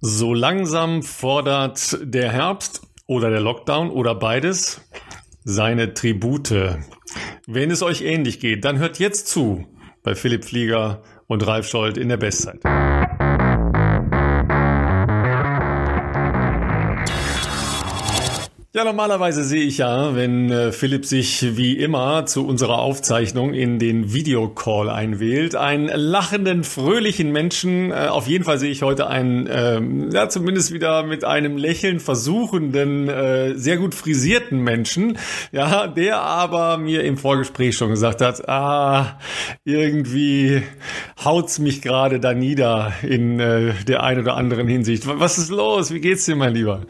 [0.00, 4.80] So langsam fordert der Herbst oder der Lockdown oder beides
[5.44, 6.78] seine Tribute.
[7.46, 9.66] Wenn es euch ähnlich geht, dann hört jetzt zu
[10.02, 12.60] bei Philipp Flieger und Ralf Scholz in der Bestzeit.
[18.76, 23.78] Ja, normalerweise sehe ich ja, wenn äh, Philipp sich wie immer zu unserer Aufzeichnung in
[23.78, 27.90] den Videocall einwählt, einen lachenden, fröhlichen Menschen.
[27.90, 32.00] Äh, auf jeden Fall sehe ich heute einen, ähm, ja, zumindest wieder mit einem Lächeln
[32.00, 35.16] versuchenden, äh, sehr gut frisierten Menschen,
[35.52, 39.18] ja, der aber mir im Vorgespräch schon gesagt hat, ah,
[39.64, 40.62] irgendwie
[41.24, 45.04] haut's mich gerade da nieder in äh, der ein oder anderen Hinsicht.
[45.06, 45.94] Was ist los?
[45.94, 46.82] Wie geht's dir, mein Lieber?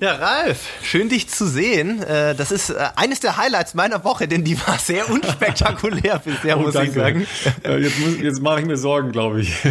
[0.00, 2.02] Ja, Ralf, schön dich zu sehen.
[2.02, 6.58] Äh, das ist äh, eines der Highlights meiner Woche, denn die war sehr unspektakulär bisher,
[6.58, 6.90] oh, muss danke.
[6.90, 7.26] ich sagen.
[7.64, 9.54] Jetzt, jetzt mache ich mir Sorgen, glaube ich.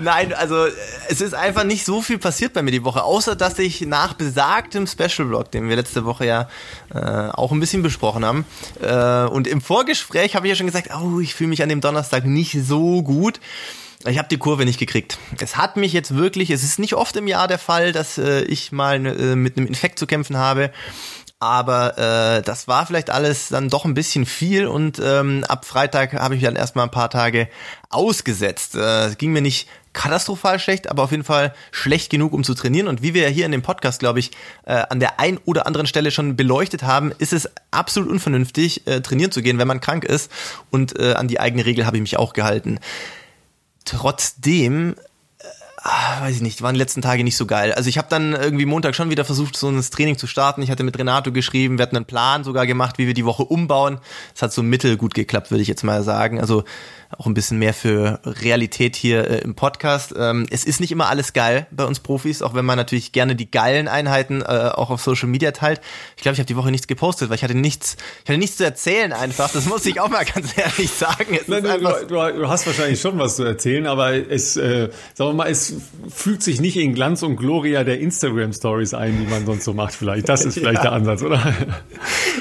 [0.00, 0.66] Nein, also
[1.08, 4.14] es ist einfach nicht so viel passiert bei mir die Woche, außer dass ich nach
[4.14, 6.48] besagtem Special Blog, den wir letzte Woche ja
[6.92, 8.46] äh, auch ein bisschen besprochen haben,
[8.80, 11.80] äh, und im Vorgespräch habe ich ja schon gesagt, oh, ich fühle mich an dem
[11.80, 13.38] Donnerstag nicht so gut.
[14.06, 15.18] Ich habe die Kurve nicht gekriegt.
[15.40, 18.42] Es hat mich jetzt wirklich, es ist nicht oft im Jahr der Fall, dass äh,
[18.42, 20.70] ich mal äh, mit einem Infekt zu kämpfen habe.
[21.38, 26.12] Aber äh, das war vielleicht alles dann doch ein bisschen viel und ähm, ab Freitag
[26.12, 27.48] habe ich dann erstmal ein paar Tage
[27.90, 28.76] ausgesetzt.
[28.76, 32.54] Äh, es ging mir nicht katastrophal schlecht, aber auf jeden Fall schlecht genug, um zu
[32.54, 32.86] trainieren.
[32.86, 34.30] Und wie wir ja hier in dem Podcast, glaube ich,
[34.66, 39.00] äh, an der ein oder anderen Stelle schon beleuchtet haben, ist es absolut unvernünftig, äh,
[39.00, 40.30] trainieren zu gehen, wenn man krank ist.
[40.70, 42.78] Und äh, an die eigene Regel habe ich mich auch gehalten.
[43.84, 44.94] Trotzdem
[45.82, 47.72] ah, weiß ich nicht, waren die letzten Tage nicht so geil.
[47.72, 50.62] Also ich habe dann irgendwie Montag schon wieder versucht, so ein Training zu starten.
[50.62, 53.44] Ich hatte mit Renato geschrieben, wir hatten einen Plan sogar gemacht, wie wir die Woche
[53.44, 53.98] umbauen.
[54.34, 56.40] Es hat so mittel gut geklappt, würde ich jetzt mal sagen.
[56.40, 56.64] Also
[57.18, 60.14] auch ein bisschen mehr für Realität hier äh, im Podcast.
[60.16, 63.36] Ähm, es ist nicht immer alles geil bei uns Profis, auch wenn man natürlich gerne
[63.36, 65.80] die geilen Einheiten äh, auch auf Social Media teilt.
[66.16, 68.56] Ich glaube, ich habe die Woche nichts gepostet, weil ich hatte nichts, ich hatte nichts
[68.56, 69.50] zu erzählen einfach.
[69.50, 71.38] Das muss ich auch mal ganz ehrlich sagen.
[71.46, 75.34] Nein, du, du, du, hast wahrscheinlich schon was zu erzählen, aber es, äh, sagen wir
[75.34, 75.74] mal, es
[76.08, 79.74] fügt sich nicht in Glanz und Gloria der Instagram Stories ein, die man sonst so
[79.74, 79.94] macht.
[79.94, 80.90] Vielleicht das ist vielleicht ja.
[80.90, 81.54] der Ansatz, oder?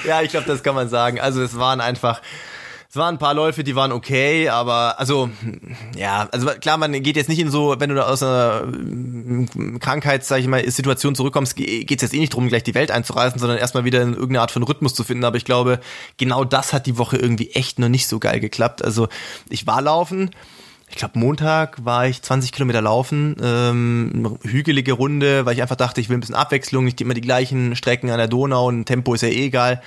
[0.08, 1.20] Ja, ich glaube, das kann man sagen.
[1.20, 2.22] Also es waren einfach
[2.92, 5.30] es waren ein paar Läufe, die waren okay, aber also
[5.96, 9.80] ja, also klar, man geht jetzt nicht in so, wenn du da aus einer mm,
[9.80, 12.92] Krankheits, sag ich mal, Situation zurückkommst, geht es jetzt eh nicht darum, gleich die Welt
[12.92, 15.24] einzureißen, sondern erstmal wieder in irgendeine Art von Rhythmus zu finden.
[15.24, 15.80] Aber ich glaube,
[16.18, 18.84] genau das hat die Woche irgendwie echt noch nicht so geil geklappt.
[18.84, 19.08] Also
[19.48, 20.32] ich war laufen,
[20.90, 26.02] ich glaube, Montag war ich 20 Kilometer laufen, ähm, hügelige Runde, weil ich einfach dachte,
[26.02, 29.14] ich will ein bisschen Abwechslung, nicht immer die gleichen Strecken an der Donau und Tempo
[29.14, 29.82] ist ja eh egal.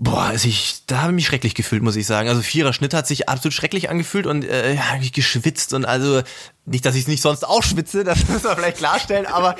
[0.00, 2.28] Boah, also ich, da habe ich mich schrecklich gefühlt, muss ich sagen.
[2.28, 6.22] Also vierer Schnitt hat sich absolut schrecklich angefühlt und äh, ja, ich geschwitzt und also
[6.66, 9.56] nicht, dass ich es nicht sonst auch schwitze, das muss man vielleicht klarstellen, aber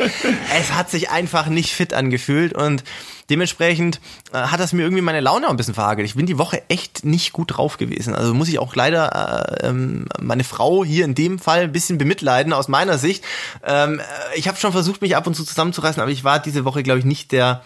[0.56, 2.84] es hat sich einfach nicht fit angefühlt und
[3.30, 4.00] dementsprechend
[4.32, 6.06] äh, hat das mir irgendwie meine Laune auch ein bisschen verhagelt.
[6.06, 8.14] Ich bin die Woche echt nicht gut drauf gewesen.
[8.14, 11.98] Also muss ich auch leider äh, ähm, meine Frau hier in dem Fall ein bisschen
[11.98, 13.24] bemitleiden aus meiner Sicht.
[13.64, 14.00] Ähm,
[14.36, 17.00] ich habe schon versucht, mich ab und zu zusammenzureißen, aber ich war diese Woche, glaube
[17.00, 17.64] ich, nicht der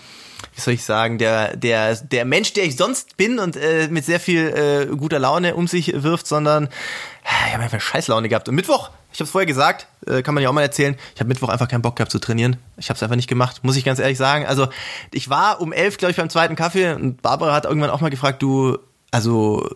[0.55, 4.05] wie soll ich sagen, der, der, der Mensch, der ich sonst bin und äh, mit
[4.05, 8.49] sehr viel äh, guter Laune um sich wirft, sondern äh, ich habe einfach Scheißlaune gehabt.
[8.49, 11.21] Und Mittwoch, ich habe es vorher gesagt, äh, kann man ja auch mal erzählen, ich
[11.21, 12.57] habe Mittwoch einfach keinen Bock gehabt zu trainieren.
[12.77, 14.47] Ich habe es einfach nicht gemacht, muss ich ganz ehrlich sagen.
[14.47, 14.69] Also
[15.13, 18.11] ich war um elf, glaube ich, beim zweiten Kaffee und Barbara hat irgendwann auch mal
[18.11, 18.79] gefragt, du,
[19.11, 19.69] also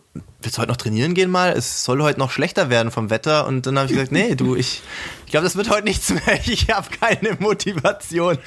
[0.46, 1.52] willst du heute noch trainieren gehen mal?
[1.52, 3.46] Es soll heute noch schlechter werden vom Wetter.
[3.46, 4.80] Und dann habe ich gesagt, nee, du, ich,
[5.26, 6.22] ich glaube, das wird heute nichts mehr.
[6.46, 8.38] Ich habe keine Motivation.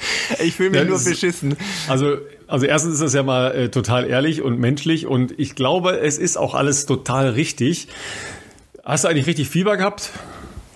[0.42, 1.56] Ich fühle mich ja, nur beschissen.
[1.88, 2.16] Also,
[2.46, 5.06] also erstens ist das ja mal äh, total ehrlich und menschlich.
[5.06, 7.88] Und ich glaube, es ist auch alles total richtig.
[8.82, 10.10] Hast du eigentlich richtig Fieber gehabt?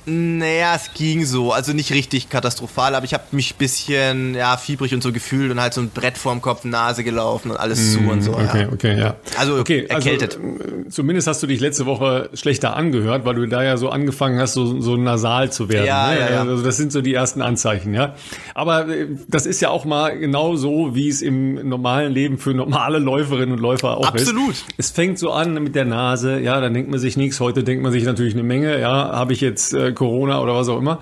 [0.07, 1.53] Naja, es ging so.
[1.53, 5.61] Also nicht richtig katastrophal, aber ich habe mich bisschen ja, fiebrig und so gefühlt und
[5.61, 8.33] halt so ein Brett vorm Kopf, Nase gelaufen und alles mm, zu und so.
[8.33, 8.73] Okay, ja.
[8.73, 9.17] okay, ja.
[9.39, 10.39] Also okay, also, erkältet.
[10.39, 14.39] Also, zumindest hast du dich letzte Woche schlechter angehört, weil du da ja so angefangen
[14.39, 15.87] hast, so, so nasal zu werden.
[15.87, 16.21] Ja, ne?
[16.21, 16.41] ja, ja.
[16.41, 18.15] Also das sind so die ersten Anzeichen, ja.
[18.55, 22.53] Aber äh, das ist ja auch mal genau so, wie es im normalen Leben für
[22.53, 24.51] normale Läuferinnen und Läufer auch Absolut.
[24.51, 24.61] ist.
[24.61, 24.75] Absolut.
[24.77, 27.41] Es fängt so an mit der Nase, ja, dann denkt man sich nichts.
[27.41, 30.69] Heute denkt man sich natürlich eine Menge, ja, habe ich jetzt äh, Corona oder was
[30.69, 31.01] auch immer.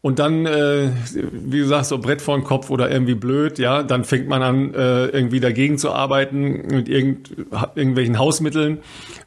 [0.00, 0.90] und dann, äh,
[1.32, 4.42] wie du sagst, so Brett vor den Kopf oder irgendwie blöd, ja, dann fängt man
[4.42, 7.30] an, äh, irgendwie dagegen zu arbeiten mit irgend,
[7.74, 8.78] irgendwelchen Hausmitteln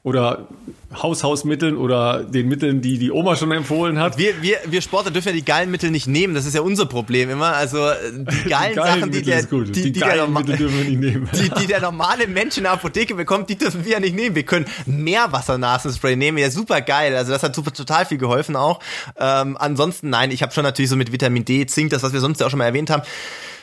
[0.04, 0.48] oder
[0.94, 4.18] Haushausmitteln oder den Mitteln, die die Oma schon empfohlen hat.
[4.18, 6.86] Wir, wir, wir Sportler dürfen ja die geilen Mittel nicht nehmen, das ist ja unser
[6.86, 7.54] Problem immer.
[7.54, 7.78] Also
[8.12, 11.00] die geilen, die geilen Sachen, die der, die, die, die, der Mittel dürfen wir nicht
[11.00, 11.30] nehmen.
[11.34, 14.36] Die, die der normale Mensch in der Apotheke bekommt, die dürfen wir ja nicht nehmen.
[14.36, 17.16] Wir können Meerwassernasenspray nehmen, ja super geil.
[17.16, 18.80] Also das hat super, total viel geholfen auch.
[19.18, 22.20] Ähm, ansonsten nein, ich habe schon natürlich so mit Vitamin D, Zink, das was wir
[22.20, 23.04] sonst ja auch schon mal erwähnt haben,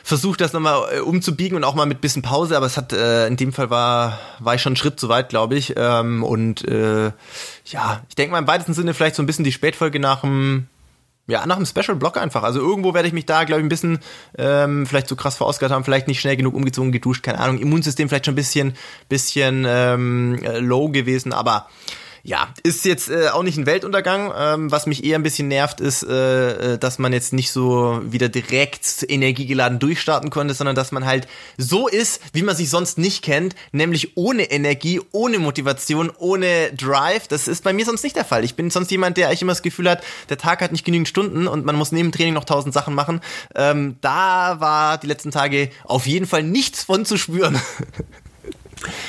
[0.03, 3.27] versucht das nochmal äh, umzubiegen und auch mal mit bisschen Pause, aber es hat äh,
[3.27, 5.73] in dem Fall war war ich schon einen Schritt zu weit, glaube ich.
[5.77, 7.11] Ähm, und äh,
[7.65, 10.67] ja, ich denke mal im weitesten Sinne vielleicht so ein bisschen die Spätfolge nach dem
[11.29, 12.41] ja, nach einem Special Block einfach.
[12.41, 13.99] Also irgendwo werde ich mich da, glaube ich, ein bisschen
[14.37, 17.59] ähm, vielleicht so krass verausgabt haben, vielleicht nicht schnell genug umgezogen, geduscht, keine Ahnung.
[17.59, 18.73] Immunsystem vielleicht schon ein bisschen,
[19.09, 21.67] bisschen ähm, low gewesen, aber
[22.29, 24.31] ja, ist jetzt äh, auch nicht ein Weltuntergang.
[24.37, 28.01] Ähm, was mich eher ein bisschen nervt, ist, äh, äh, dass man jetzt nicht so
[28.03, 31.27] wieder direkt energiegeladen durchstarten konnte, sondern dass man halt
[31.57, 37.27] so ist, wie man sich sonst nicht kennt, nämlich ohne Energie, ohne Motivation, ohne Drive.
[37.27, 38.43] Das ist bei mir sonst nicht der Fall.
[38.43, 41.07] Ich bin sonst jemand, der eigentlich immer das Gefühl hat, der Tag hat nicht genügend
[41.07, 43.21] Stunden und man muss neben Training noch tausend Sachen machen.
[43.55, 47.59] Ähm, da war die letzten Tage auf jeden Fall nichts von zu spüren.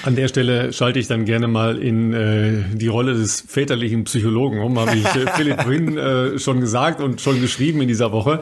[0.02, 4.60] An der Stelle schalte ich dann gerne mal in äh, die Rolle des väterlichen Psychologen
[4.60, 8.40] um, habe ich äh, Philipp Winn äh, schon gesagt und schon geschrieben in dieser Woche.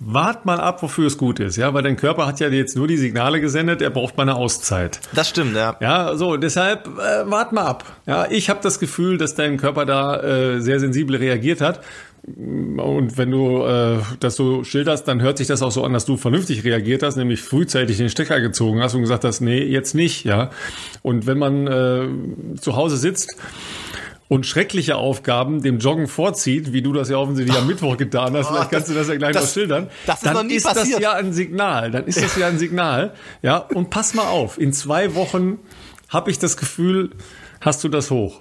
[0.00, 2.88] Wart mal ab, wofür es gut ist, ja, weil dein Körper hat ja jetzt nur
[2.88, 5.00] die Signale gesendet, er braucht mal eine Auszeit.
[5.14, 5.76] Das stimmt, ja.
[5.80, 7.84] Ja, so, deshalb äh, wart mal ab.
[8.06, 11.80] Ja, ich habe das Gefühl, dass dein Körper da äh, sehr sensibel reagiert hat
[12.26, 16.04] und wenn du äh, das so schilderst, dann hört sich das auch so an, dass
[16.04, 19.94] du vernünftig reagiert hast, nämlich frühzeitig den Stecker gezogen hast und gesagt hast, nee, jetzt
[19.94, 20.50] nicht, ja.
[21.02, 23.36] Und wenn man äh, zu Hause sitzt
[24.28, 28.48] und schreckliche Aufgaben dem Joggen vorzieht, wie du das ja offensichtlich am Mittwoch getan hast,
[28.52, 30.96] vielleicht kannst du das ja gleich das, noch schildern, das ist dann ist passiert.
[30.96, 33.56] das ja ein Signal, dann ist das ja ein Signal, ja.
[33.56, 35.58] Und pass mal auf, in zwei Wochen
[36.10, 37.10] habe ich das Gefühl,
[37.62, 38.40] hast du das hoch.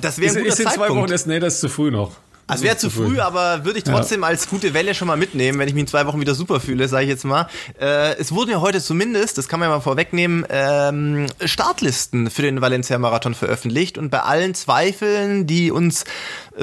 [0.00, 2.12] Das wäre ein ist, ist in zwei Wochen, ist, nee, das ist zu früh noch.
[2.46, 4.26] Also wäre zu früh, aber würde ich trotzdem ja.
[4.26, 6.88] als gute Welle schon mal mitnehmen, wenn ich mich in zwei Wochen wieder super fühle,
[6.88, 7.46] sage ich jetzt mal.
[7.80, 12.42] Äh, es wurden ja heute zumindest, das kann man ja mal vorwegnehmen, ähm, Startlisten für
[12.42, 16.04] den Valencia-Marathon veröffentlicht und bei allen Zweifeln, die uns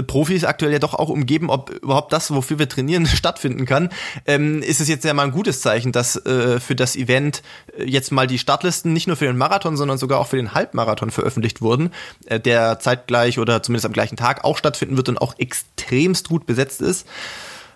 [0.07, 3.89] Profis aktuell ja doch auch umgeben, ob überhaupt das, wofür wir trainieren, stattfinden kann,
[4.25, 7.41] ähm, ist es jetzt ja mal ein gutes Zeichen, dass äh, für das Event
[7.77, 10.53] äh, jetzt mal die Startlisten nicht nur für den Marathon, sondern sogar auch für den
[10.53, 11.91] Halbmarathon veröffentlicht wurden,
[12.25, 16.45] äh, der zeitgleich oder zumindest am gleichen Tag auch stattfinden wird und auch extremst gut
[16.45, 17.07] besetzt ist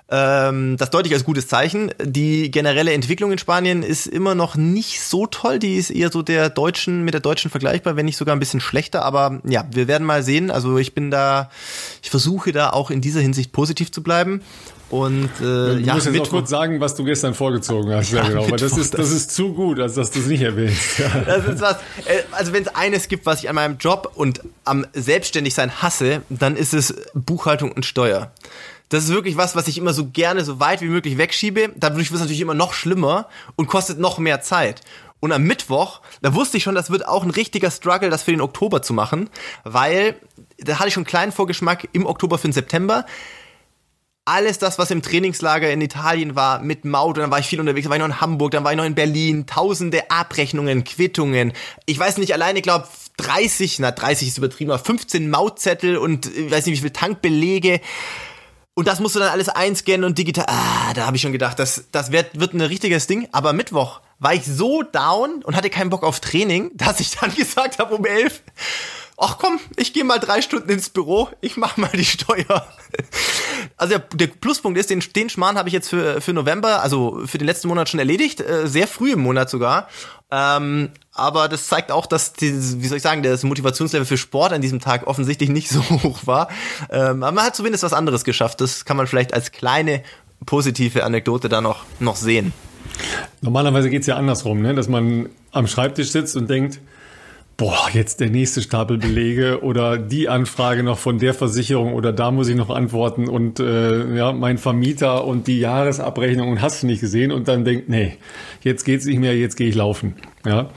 [0.09, 1.91] ähm, das deutlich als gutes Zeichen.
[2.01, 5.59] Die generelle Entwicklung in Spanien ist immer noch nicht so toll.
[5.59, 8.59] Die ist eher so der deutschen, mit der deutschen vergleichbar, wenn nicht sogar ein bisschen
[8.59, 9.03] schlechter.
[9.05, 10.51] Aber ja, wir werden mal sehen.
[10.51, 11.49] Also ich bin da,
[12.01, 14.41] ich versuche da auch in dieser Hinsicht positiv zu bleiben.
[14.89, 18.27] Und äh, du ja, musst jetzt noch kurz sagen, was du gestern vorgezogen hast, ja,
[18.27, 18.47] genau.
[18.47, 20.99] Weil das ist, das ist zu gut, als dass du es nicht erwähnst.
[20.99, 21.09] Ja.
[21.25, 24.41] Das ist was, äh, also wenn es eines gibt, was ich an meinem Job und
[24.65, 28.31] am Selbstständigsein hasse, dann ist es Buchhaltung und Steuer.
[28.93, 31.71] Das ist wirklich was, was ich immer so gerne so weit wie möglich wegschiebe.
[31.75, 34.81] Dadurch wird es natürlich immer noch schlimmer und kostet noch mehr Zeit.
[35.19, 38.31] Und am Mittwoch, da wusste ich schon, das wird auch ein richtiger Struggle, das für
[38.31, 39.29] den Oktober zu machen,
[39.63, 40.15] weil
[40.59, 43.05] da hatte ich schon einen kleinen Vorgeschmack im Oktober für den September
[44.25, 47.59] alles das, was im Trainingslager in Italien war, mit Maut, und dann war ich viel
[47.59, 50.85] unterwegs, dann war ich noch in Hamburg, dann war ich noch in Berlin, tausende Abrechnungen,
[50.85, 51.51] Quittungen.
[51.85, 52.87] Ich weiß nicht, alleine, glaube,
[53.17, 57.81] 30, na 30 ist übertrieben, aber 15 Mautzettel und ich weiß nicht, wie viele Tankbelege.
[58.75, 60.45] Und das musst du dann alles einscannen und digital.
[60.47, 63.27] Ah, da habe ich schon gedacht, das, das wird, wird ein richtiges Ding.
[63.31, 67.33] Aber Mittwoch war ich so down und hatte keinen Bock auf Training, dass ich dann
[67.35, 68.41] gesagt habe um elf,
[69.17, 72.67] ach komm, ich gehe mal drei Stunden ins Büro, ich mache mal die Steuer.
[73.75, 77.21] Also der, der Pluspunkt ist, den, den Schmarrn habe ich jetzt für, für November, also
[77.25, 79.89] für den letzten Monat schon erledigt, äh, sehr früh im Monat sogar.
[80.31, 82.51] Ähm, aber das zeigt auch, dass die,
[82.81, 86.25] wie soll ich sagen, das Motivationslevel für Sport an diesem Tag offensichtlich nicht so hoch
[86.25, 86.49] war.
[86.89, 88.61] Ähm, aber man hat zumindest was anderes geschafft.
[88.61, 90.01] Das kann man vielleicht als kleine
[90.45, 92.51] positive Anekdote da noch, noch sehen.
[93.41, 94.73] Normalerweise geht's ja andersrum, ne?
[94.73, 96.79] dass man am Schreibtisch sitzt und denkt,
[97.57, 102.31] boah, jetzt der nächste Stapel Belege oder die Anfrage noch von der Versicherung oder da
[102.31, 106.87] muss ich noch antworten und äh, ja, mein Vermieter und die Jahresabrechnung und hast du
[106.87, 108.17] nicht gesehen und dann denkt, nee,
[108.61, 110.15] jetzt geht's nicht mehr, jetzt gehe ich laufen.
[110.45, 110.69] Ja.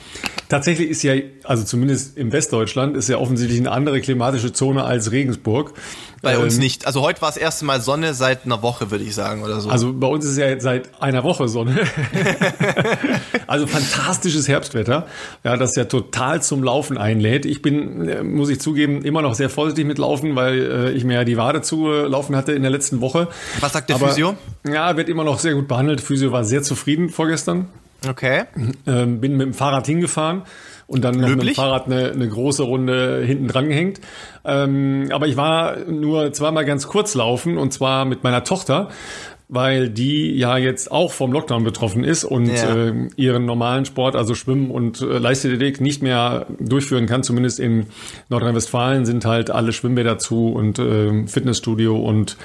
[0.48, 5.10] Tatsächlich ist ja, also zumindest im Westdeutschland, ist ja offensichtlich eine andere klimatische Zone als
[5.10, 5.74] Regensburg.
[6.22, 6.86] Bei ähm, uns nicht.
[6.86, 9.68] Also heute war es erste Mal Sonne seit einer Woche, würde ich sagen, oder so.
[9.68, 11.76] Also bei uns ist ja jetzt seit einer Woche Sonne.
[13.46, 15.06] also fantastisches Herbstwetter,
[15.44, 17.44] ja, das ja total zum Laufen einlädt.
[17.44, 21.04] Ich bin, äh, muss ich zugeben, immer noch sehr vorsichtig mit Laufen, weil äh, ich
[21.04, 23.28] mir ja die Wade zulaufen hatte in der letzten Woche.
[23.60, 24.36] Was sagt der Aber, Physio?
[24.66, 26.00] Ja, wird immer noch sehr gut behandelt.
[26.00, 27.68] Physio war sehr zufrieden vorgestern.
[28.08, 28.44] Okay.
[28.86, 30.42] Ähm, bin mit dem Fahrrad hingefahren
[30.86, 31.36] und dann noch Löblich?
[31.36, 34.00] mit dem Fahrrad eine, eine große Runde hinten dran gehängt.
[34.44, 38.88] Ähm, aber ich war nur zweimal ganz kurz laufen und zwar mit meiner Tochter,
[39.48, 42.74] weil die ja jetzt auch vom Lockdown betroffen ist und ja.
[42.74, 47.22] äh, ihren normalen Sport, also Schwimmen und äh, Leichtathletik, nicht mehr durchführen kann.
[47.22, 47.86] Zumindest in
[48.28, 52.36] Nordrhein-Westfalen sind halt alle Schwimmbäder zu und äh, Fitnessstudio und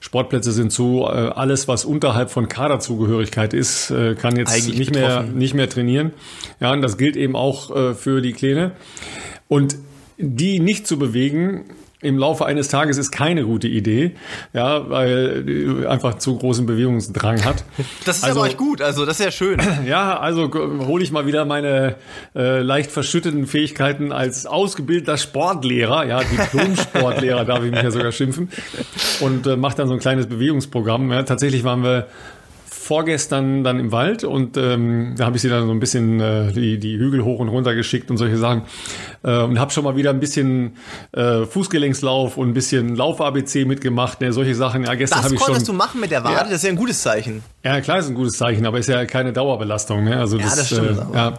[0.00, 1.02] Sportplätze sind zu.
[1.02, 5.68] Äh, alles, was unterhalb von Kaderzugehörigkeit ist, äh, kann jetzt Eigentlich nicht mehr, nicht mehr
[5.68, 6.12] trainieren.
[6.60, 8.72] Ja, und das gilt eben auch äh, für die Kleine.
[9.48, 9.76] Und
[10.18, 11.64] die nicht zu bewegen,
[12.02, 14.12] im Laufe eines Tages ist keine gute Idee,
[14.52, 17.64] ja, weil einfach zu großen Bewegungsdrang hat.
[18.04, 19.60] Das ist also, aber euch gut, also das ist ja schön.
[19.86, 21.96] Ja, also hole ich mal wieder meine
[22.34, 28.50] äh, leicht verschütteten Fähigkeiten als ausgebildeter Sportlehrer, ja, Diplom-Sportlehrer darf ich mich ja sogar schimpfen
[29.20, 31.10] und äh, mache dann so ein kleines Bewegungsprogramm.
[31.12, 32.06] Ja, tatsächlich waren wir
[32.86, 36.52] vorgestern dann im Wald und ähm, da habe ich sie dann so ein bisschen äh,
[36.52, 38.62] die, die Hügel hoch und runter geschickt und solche Sachen
[39.24, 40.76] äh, und habe schon mal wieder ein bisschen
[41.12, 44.84] äh, Fußgelenkslauf und ein bisschen Lauf-ABC mitgemacht, ne, solche Sachen.
[44.84, 45.40] Ja, gestern habe ich schon.
[45.40, 47.42] Das konntest du machen mit der Wade, ja, das ist ja ein gutes Zeichen.
[47.64, 50.04] Ja, klar ist ein gutes Zeichen, aber ist ja keine Dauerbelastung.
[50.04, 50.16] Ne?
[50.16, 51.12] Also das, ja, das stimmt.
[51.12, 51.38] Äh, ja.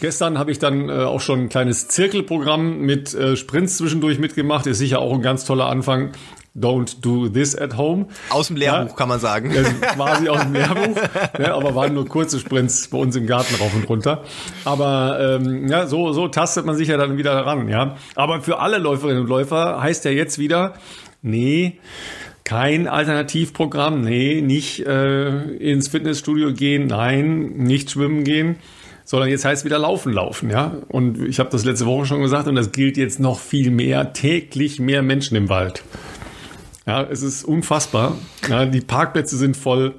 [0.00, 4.66] Gestern habe ich dann äh, auch schon ein kleines Zirkelprogramm mit äh, Sprints zwischendurch mitgemacht.
[4.66, 6.10] Ist sicher auch ein ganz toller Anfang.
[6.56, 8.06] Don't do this at home.
[8.30, 9.50] Aus dem Lehrbuch ja, kann man sagen.
[9.94, 10.96] quasi aus dem Lehrbuch,
[11.38, 14.24] ja, aber waren nur kurze Sprints bei uns im Garten rauf und runter.
[14.64, 17.68] Aber ähm, ja, so, so tastet man sich ja dann wieder ran.
[17.68, 17.96] Ja.
[18.14, 20.74] Aber für alle Läuferinnen und Läufer heißt ja jetzt wieder,
[21.22, 21.78] nee,
[22.48, 28.56] kein Alternativprogramm, nee, nicht äh, ins Fitnessstudio gehen, nein, nicht schwimmen gehen,
[29.04, 30.76] sondern jetzt heißt wieder laufen, laufen, ja.
[30.88, 34.14] Und ich habe das letzte Woche schon gesagt und das gilt jetzt noch viel mehr,
[34.14, 35.82] täglich mehr Menschen im Wald.
[36.88, 38.16] Ja, es ist unfassbar.
[38.48, 39.94] Ja, die Parkplätze sind voll.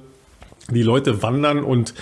[0.72, 1.94] Die Leute wandern und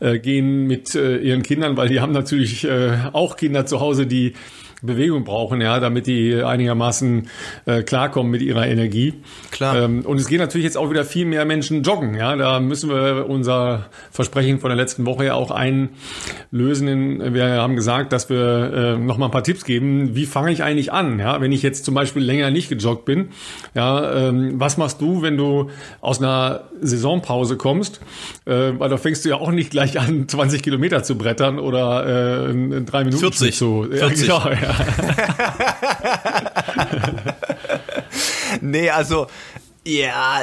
[0.00, 4.04] äh, gehen mit äh, ihren Kindern, weil die haben natürlich äh, auch Kinder zu Hause,
[4.04, 4.34] die
[4.82, 7.28] Bewegung brauchen, ja, damit die einigermaßen
[7.66, 9.14] äh, klarkommen mit ihrer Energie.
[9.52, 9.82] Klar.
[9.82, 12.34] Ähm, und es gehen natürlich jetzt auch wieder viel mehr Menschen joggen, ja.
[12.36, 17.34] Da müssen wir unser Versprechen von der letzten Woche ja auch einlösen.
[17.34, 20.16] Wir haben gesagt, dass wir äh, noch mal ein paar Tipps geben.
[20.16, 23.28] Wie fange ich eigentlich an, ja, wenn ich jetzt zum Beispiel länger nicht gejoggt bin?
[23.74, 25.70] Ja, ähm, was machst du, wenn du
[26.00, 28.00] aus einer Saisonpause kommst?
[28.46, 32.48] Äh, weil da fängst du ja auch nicht gleich an, 20 Kilometer zu brettern oder
[32.48, 33.56] äh, in drei Minuten 40.
[33.56, 33.86] zu.
[33.88, 34.26] 40.
[34.26, 34.71] Ja, genau, ja.
[38.60, 39.28] nee, also
[39.84, 40.40] ja,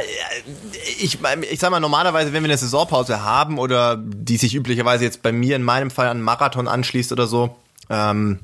[1.00, 1.17] ich,
[1.50, 5.31] ich sag mal, normalerweise, wenn wir eine Saisonpause haben oder die sich üblicherweise jetzt bei
[5.31, 7.55] mir in meinem Fall an Marathon anschließt oder so,
[7.89, 8.39] ähm,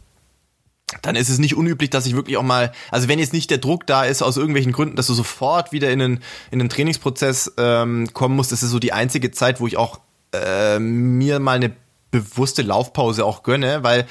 [1.01, 3.57] dann ist es nicht unüblich, dass ich wirklich auch mal, also wenn jetzt nicht der
[3.57, 6.19] Druck da ist aus irgendwelchen Gründen, dass du sofort wieder in den,
[6.51, 9.99] in den Trainingsprozess ähm, kommen musst, das ist so die einzige Zeit, wo ich auch
[10.31, 11.75] äh, mir mal eine
[12.11, 14.05] bewusste Laufpause auch gönne, weil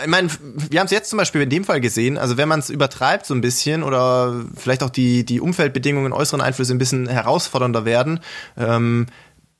[0.00, 0.28] ich meine,
[0.70, 3.26] wir haben es jetzt zum Beispiel in dem Fall gesehen, also wenn man es übertreibt
[3.26, 8.20] so ein bisschen oder vielleicht auch die, die Umfeldbedingungen, äußeren Einflüsse ein bisschen herausfordernder werden,
[8.56, 9.06] ähm,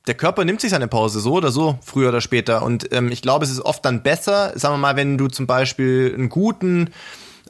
[0.07, 2.61] der Körper nimmt sich seine Pause so oder so, früher oder später.
[2.63, 5.47] Und ähm, ich glaube, es ist oft dann besser, sagen wir mal, wenn du zum
[5.47, 6.91] Beispiel einen guten,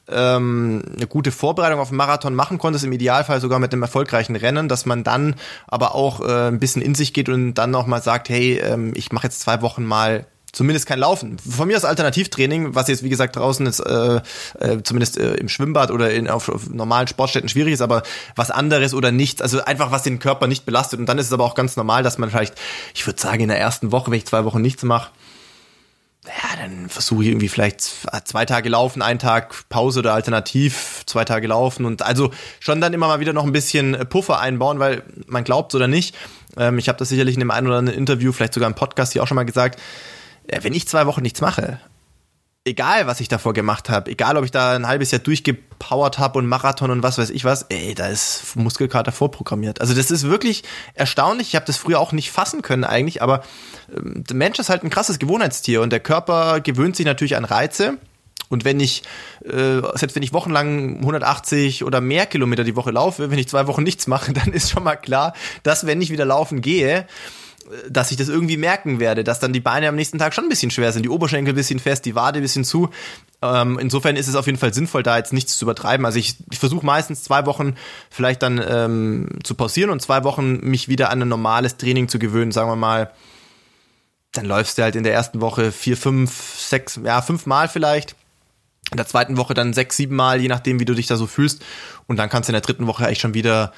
[0.08, 4.36] ähm, eine gute Vorbereitung auf den Marathon machen konntest, im Idealfall sogar mit einem erfolgreichen
[4.36, 5.36] Rennen, dass man dann
[5.68, 9.12] aber auch äh, ein bisschen in sich geht und dann nochmal sagt, hey, ähm, ich
[9.12, 10.26] mache jetzt zwei Wochen mal
[10.56, 11.38] zumindest kein Laufen.
[11.38, 14.22] Von mir aus Alternativtraining, was jetzt wie gesagt draußen ist, äh,
[14.60, 18.04] äh, zumindest äh, im Schwimmbad oder in, auf, auf normalen Sportstätten schwierig ist, aber
[18.36, 21.00] was anderes oder nichts, also einfach was den Körper nicht belastet.
[21.00, 22.56] Und dann ist es aber auch ganz normal, dass man vielleicht,
[22.94, 25.12] ich würde sagen, in der ersten Woche, wenn ich zwei Wochen nichts mache,
[26.26, 27.82] ja, dann versuche ich irgendwie vielleicht
[28.24, 32.94] zwei Tage laufen, einen Tag Pause oder alternativ zwei Tage laufen und also schon dann
[32.94, 36.16] immer mal wieder noch ein bisschen Puffer einbauen, weil man glaubt oder nicht,
[36.58, 39.14] ähm, ich habe das sicherlich in dem einen oder anderen Interview, vielleicht sogar im Podcast
[39.14, 40.15] hier auch schon mal gesagt, äh,
[40.62, 41.80] wenn ich zwei Wochen nichts mache,
[42.66, 46.40] egal was ich davor gemacht habe, egal ob ich da ein halbes Jahr durchgepowert habe
[46.40, 49.82] und Marathon und was weiß ich was, ey, da ist Muskelkater vorprogrammiert.
[49.82, 50.64] Also das ist wirklich
[50.96, 51.50] erstaunlich.
[51.50, 53.44] Ich habe das früher auch nicht fassen können eigentlich, aber
[53.96, 57.46] ähm, der Mensch ist halt ein krasses Gewohnheitstier und der Körper gewöhnt sich natürlich an
[57.46, 58.00] Reize.
[58.50, 59.04] Und wenn ich,
[59.44, 63.68] äh, selbst wenn ich wochenlang 180 oder mehr Kilometer die Woche laufe, wenn ich zwei
[63.68, 65.34] Wochen nichts mache, dann ist schon mal klar,
[65.64, 67.06] dass wenn ich wieder laufen gehe,
[67.90, 70.50] dass ich das irgendwie merken werde, dass dann die Beine am nächsten Tag schon ein
[70.50, 72.90] bisschen schwer sind, die Oberschenkel ein bisschen fest, die Wade ein bisschen zu.
[73.42, 76.06] Ähm, insofern ist es auf jeden Fall sinnvoll, da jetzt nichts zu übertreiben.
[76.06, 77.76] Also ich, ich versuche meistens zwei Wochen
[78.10, 82.20] vielleicht dann ähm, zu pausieren und zwei Wochen mich wieder an ein normales Training zu
[82.20, 83.12] gewöhnen, sagen wir mal.
[84.34, 88.16] Dann läufst du halt in der ersten Woche vier, fünf, sechs, ja, fünf Mal vielleicht.
[88.92, 91.26] In der zweiten Woche dann sechs, sieben Mal, je nachdem, wie du dich da so
[91.26, 91.64] fühlst.
[92.06, 93.74] Und dann kannst du in der dritten Woche eigentlich schon wieder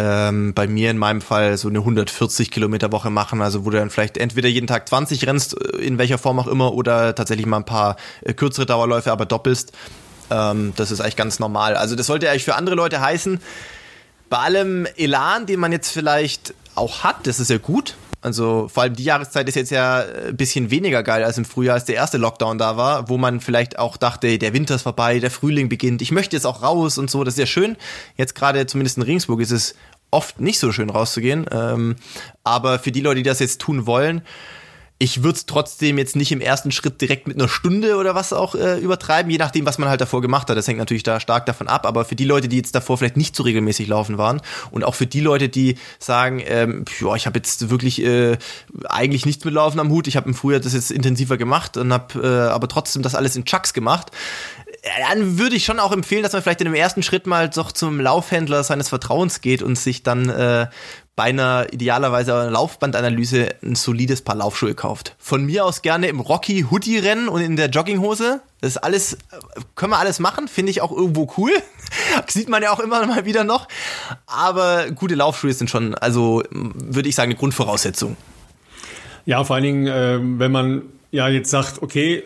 [0.00, 3.76] ähm, bei mir in meinem Fall so eine 140 Kilometer Woche machen, also wo du
[3.76, 7.46] dann vielleicht entweder jeden Tag 20 rennst, äh, in welcher Form auch immer, oder tatsächlich
[7.46, 9.72] mal ein paar äh, kürzere Dauerläufe, aber doppelst.
[10.30, 11.76] Ähm, das ist eigentlich ganz normal.
[11.76, 13.40] Also das sollte eigentlich für andere Leute heißen,
[14.30, 18.82] bei allem Elan, den man jetzt vielleicht auch hat, das ist ja gut, also vor
[18.82, 21.94] allem die Jahreszeit ist jetzt ja ein bisschen weniger geil als im Frühjahr, als der
[21.94, 25.68] erste Lockdown da war, wo man vielleicht auch dachte, der Winter ist vorbei, der Frühling
[25.68, 27.76] beginnt, ich möchte jetzt auch raus und so, das ist ja schön.
[28.16, 29.74] Jetzt gerade zumindest in Regensburg ist es
[30.10, 31.46] oft nicht so schön rauszugehen.
[31.50, 31.96] Ähm,
[32.44, 34.22] aber für die Leute, die das jetzt tun wollen,
[35.02, 38.34] ich würde es trotzdem jetzt nicht im ersten Schritt direkt mit einer Stunde oder was
[38.34, 40.58] auch äh, übertreiben, je nachdem, was man halt davor gemacht hat.
[40.58, 41.86] Das hängt natürlich da stark davon ab.
[41.86, 44.94] Aber für die Leute, die jetzt davor vielleicht nicht so regelmäßig laufen waren und auch
[44.94, 48.36] für die Leute, die sagen, ähm, ja, ich habe jetzt wirklich äh,
[48.90, 50.06] eigentlich nichts mit Laufen am Hut.
[50.06, 53.36] Ich habe im Frühjahr das jetzt intensiver gemacht und habe äh, aber trotzdem das alles
[53.36, 54.12] in Chucks gemacht
[55.08, 57.72] dann würde ich schon auch empfehlen, dass man vielleicht in dem ersten Schritt mal doch
[57.72, 60.68] zum Laufhändler seines Vertrauens geht und sich dann äh,
[61.20, 65.16] bei einer idealerweise einer Laufbandanalyse ein solides Paar Laufschuhe kauft.
[65.18, 68.40] Von mir aus gerne im Rocky Hoodie rennen und in der Jogginghose.
[68.62, 69.18] Das ist alles,
[69.74, 71.52] können wir alles machen, finde ich auch irgendwo cool.
[72.26, 73.68] Sieht man ja auch immer mal wieder noch.
[74.24, 78.16] Aber gute Laufschuhe sind schon, also würde ich sagen, eine Grundvoraussetzung.
[79.26, 82.22] Ja, vor allen Dingen, äh, wenn man ja jetzt sagt, okay,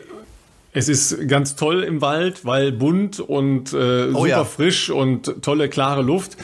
[0.73, 4.45] es ist ganz toll im Wald, weil bunt und äh, oh, super ja.
[4.45, 6.37] frisch und tolle, klare Luft.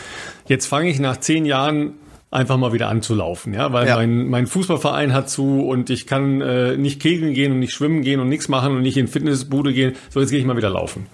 [0.48, 1.92] Jetzt fange ich nach zehn Jahren
[2.30, 3.96] einfach mal wieder anzulaufen, ja, weil ja.
[3.96, 8.02] mein, mein Fußballverein hat zu und ich kann äh, nicht kegeln gehen und nicht schwimmen
[8.02, 9.94] gehen und nichts machen und nicht in Fitnessbude gehen.
[10.10, 11.06] So, jetzt gehe ich mal wieder laufen.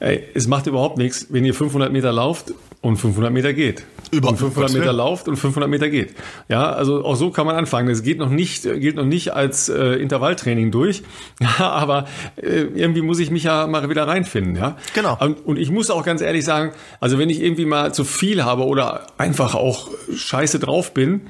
[0.00, 3.84] Ey, es macht überhaupt nichts, wenn ihr 500 Meter lauft und 500 Meter geht.
[4.12, 6.14] Über und 500 Meter lauft und 500 Meter geht.
[6.50, 7.88] Ja, also auch so kann man anfangen.
[7.88, 11.02] Das geht noch nicht, gilt noch nicht als äh, Intervalltraining durch,
[11.58, 14.54] aber äh, irgendwie muss ich mich ja mal wieder reinfinden.
[14.54, 15.16] Ja, genau.
[15.18, 18.44] Und, und ich muss auch ganz ehrlich sagen, also wenn ich irgendwie mal zu viel
[18.44, 21.22] habe oder einfach auch scheiße drauf bin,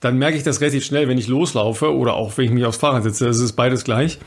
[0.00, 2.78] dann merke ich das relativ schnell, wenn ich loslaufe oder auch wenn ich mich aufs
[2.78, 3.26] Fahrrad setze.
[3.26, 4.18] Das ist beides gleich.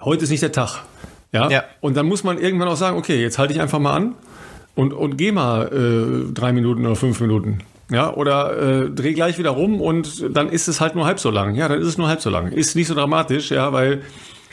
[0.00, 0.82] Heute ist nicht der Tag.
[1.30, 1.50] Ja?
[1.50, 1.64] ja.
[1.82, 4.14] Und dann muss man irgendwann auch sagen, okay, jetzt halte ich einfach mal an
[4.78, 7.58] und, und geh mal äh, drei Minuten oder fünf Minuten.
[7.90, 11.30] Ja, oder äh, dreh gleich wieder rum und dann ist es halt nur halb so
[11.30, 11.56] lang.
[11.56, 12.52] Ja, dann ist es nur halb so lang.
[12.52, 14.02] Ist nicht so dramatisch, ja, weil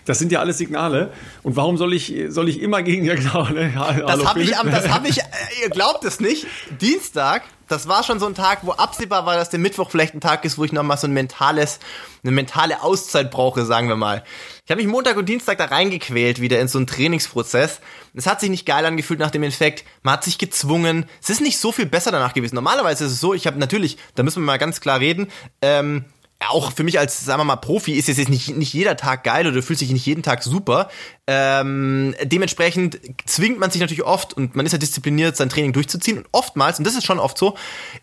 [0.05, 1.11] das sind ja alles Signale.
[1.43, 3.71] Und warum soll ich, soll ich immer gegen ja genau, ne?
[3.75, 5.23] Das habe ich, am, das habe ich, äh,
[5.61, 6.47] ihr glaubt es nicht,
[6.81, 10.21] Dienstag, das war schon so ein Tag, wo absehbar war, dass der Mittwoch vielleicht ein
[10.21, 11.79] Tag ist, wo ich nochmal so ein mentales,
[12.23, 14.23] eine mentale Auszeit brauche, sagen wir mal.
[14.65, 17.81] Ich habe mich Montag und Dienstag da reingequält, wieder in so einen Trainingsprozess.
[18.15, 19.85] Es hat sich nicht geil angefühlt nach dem Infekt.
[20.01, 21.05] Man hat sich gezwungen.
[21.21, 22.55] Es ist nicht so viel besser danach gewesen.
[22.55, 25.27] Normalerweise ist es so, ich habe natürlich, da müssen wir mal ganz klar reden,
[25.61, 26.05] ähm,
[26.39, 29.23] auch für mich als, sagen wir mal, Profi ist es jetzt nicht, nicht jeder Tag
[29.23, 30.89] geil oder fühlt sich nicht jeden Tag super.
[31.27, 36.17] Ähm, dementsprechend zwingt man sich natürlich oft und man ist ja diszipliniert, sein Training durchzuziehen.
[36.17, 37.55] Und oftmals, und das ist schon oft so,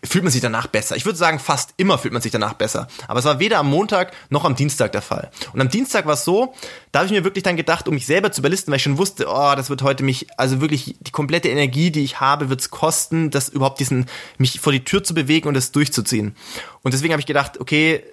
[0.03, 0.95] fühlt man sich danach besser.
[0.95, 2.87] Ich würde sagen, fast immer fühlt man sich danach besser.
[3.07, 5.31] Aber es war weder am Montag noch am Dienstag der Fall.
[5.53, 6.53] Und am Dienstag war es so,
[6.93, 8.99] da habe ich mir wirklich dann gedacht, um mich selber zu überlisten, weil ich schon
[8.99, 12.61] wusste, oh, das wird heute mich, also wirklich die komplette Energie, die ich habe, wird
[12.61, 14.05] es kosten, das überhaupt diesen,
[14.37, 16.35] mich vor die Tür zu bewegen und das durchzuziehen.
[16.83, 18.03] Und deswegen habe ich gedacht, okay,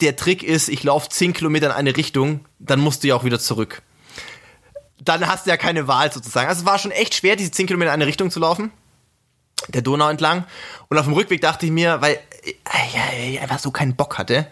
[0.00, 3.22] der Trick ist, ich laufe 10 Kilometer in eine Richtung, dann musst du ja auch
[3.22, 3.82] wieder zurück.
[5.00, 6.48] Dann hast du ja keine Wahl sozusagen.
[6.48, 8.72] Also es war schon echt schwer, diese 10 Kilometer in eine Richtung zu laufen.
[9.68, 10.44] Der Donau entlang.
[10.88, 14.48] Und auf dem Rückweg dachte ich mir, weil äh, ich einfach so keinen Bock hatte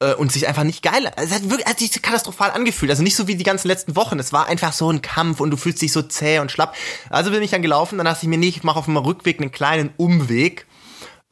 [0.00, 1.10] äh, und sich einfach nicht geil.
[1.16, 2.90] Es hat wirklich hat sich katastrophal angefühlt.
[2.90, 4.18] Also nicht so wie die ganzen letzten Wochen.
[4.18, 6.74] Es war einfach so ein Kampf und du fühlst dich so zäh und schlapp.
[7.10, 9.40] Also bin ich dann gelaufen, dann dachte ich mir, nee, ich mache auf dem Rückweg
[9.40, 10.66] einen kleinen Umweg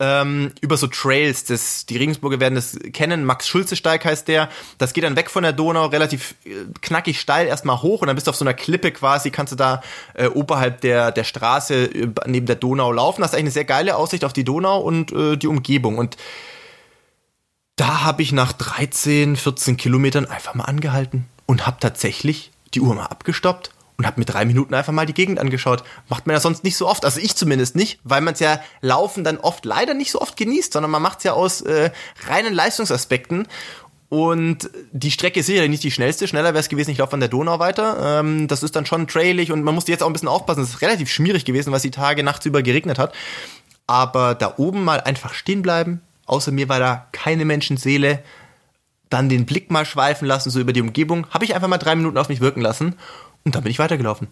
[0.02, 1.44] ähm, über so Trails.
[1.44, 3.24] Das, die Regensburger werden das kennen.
[3.24, 4.48] Max Schulze Steig heißt der.
[4.78, 8.16] Das geht dann weg von der Donau, relativ äh, knackig steil erstmal hoch und dann
[8.16, 9.82] bist du auf so einer Klippe quasi, kannst du da
[10.14, 13.20] äh, oberhalb der, der Straße äh, neben der Donau laufen.
[13.20, 15.98] Das ist eigentlich eine sehr geile Aussicht auf die Donau und äh, die Umgebung.
[15.98, 16.16] Und
[17.82, 22.94] da habe ich nach 13, 14 Kilometern einfach mal angehalten und habe tatsächlich die Uhr
[22.94, 25.82] mal abgestoppt und habe mir drei Minuten einfach mal die Gegend angeschaut.
[26.08, 28.60] Macht man ja sonst nicht so oft, also ich zumindest nicht, weil man es ja
[28.82, 31.90] Laufen dann oft leider nicht so oft genießt, sondern man macht es ja aus äh,
[32.28, 33.48] reinen Leistungsaspekten.
[34.08, 36.28] Und die Strecke ist sicherlich nicht die schnellste.
[36.28, 38.20] Schneller wäre es gewesen, ich laufe an der Donau weiter.
[38.20, 40.62] Ähm, das ist dann schon trailig und man musste jetzt auch ein bisschen aufpassen.
[40.62, 43.12] Es ist relativ schwierig gewesen, es die Tage nachts über geregnet hat.
[43.88, 48.22] Aber da oben mal einfach stehen bleiben, außer mir war da keine Menschenseele.
[49.10, 51.26] Dann den Blick mal schweifen lassen, so über die Umgebung.
[51.30, 52.94] Habe ich einfach mal drei Minuten auf mich wirken lassen
[53.44, 54.28] und dann bin ich weitergelaufen.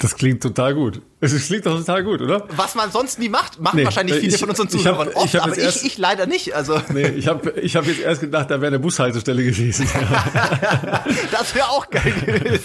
[0.00, 1.02] Das klingt total gut.
[1.20, 2.46] Es klingt doch total gut, oder?
[2.54, 5.22] Was man sonst nie macht, machen nee, wahrscheinlich viele ich, von unseren Zuhörern ich hab,
[5.22, 6.54] oft, ich aber ich, ich, leider nicht.
[6.54, 6.80] Also.
[6.94, 9.88] Nee, ich habe ich hab jetzt erst gedacht, da wäre eine Bushaltestelle gewesen.
[11.32, 12.60] das wäre auch geil gewesen.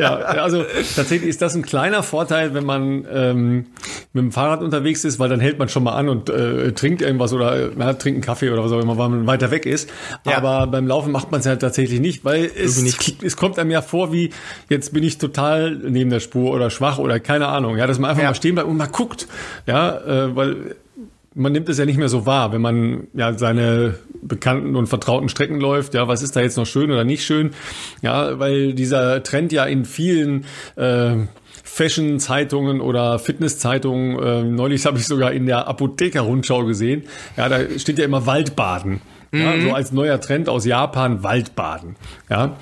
[0.00, 0.16] ja.
[0.16, 0.64] also
[0.96, 3.66] tatsächlich ist das ein kleiner Vorteil, wenn man ähm,
[4.14, 7.02] mit dem Fahrrad unterwegs ist, weil dann hält man schon mal an und äh, trinkt
[7.02, 9.90] irgendwas oder ja, trinkt einen Kaffee oder was auch immer, weil man weiter weg ist.
[10.24, 10.38] Ja.
[10.38, 13.22] Aber beim Laufen macht man es ja tatsächlich nicht, weil es, nicht.
[13.22, 14.30] es kommt einem ja vor, wie
[14.70, 17.76] jetzt bin ich total neben der Spur oder schwach oder keine Ahnung.
[17.76, 18.30] Ja, dass man einfach ja.
[18.30, 19.26] mal stehen bleibt und mal guckt.
[19.66, 20.76] Ja, äh, weil
[21.34, 25.28] man nimmt es ja nicht mehr so wahr, wenn man ja seine bekannten und vertrauten
[25.28, 25.94] Strecken läuft.
[25.94, 27.50] Ja, was ist da jetzt noch schön oder nicht schön?
[28.02, 30.44] Ja, weil dieser Trend ja in vielen
[30.76, 31.16] äh,
[31.64, 37.04] Fashion-Zeitungen oder Fitness-Zeitungen, äh, neulich habe ich sogar in der Apotheker-Rundschau gesehen,
[37.36, 39.00] ja, da steht ja immer Waldbaden.
[39.30, 39.40] Mhm.
[39.40, 41.96] Ja, so als neuer Trend aus Japan, Waldbaden.
[42.30, 42.56] Ja.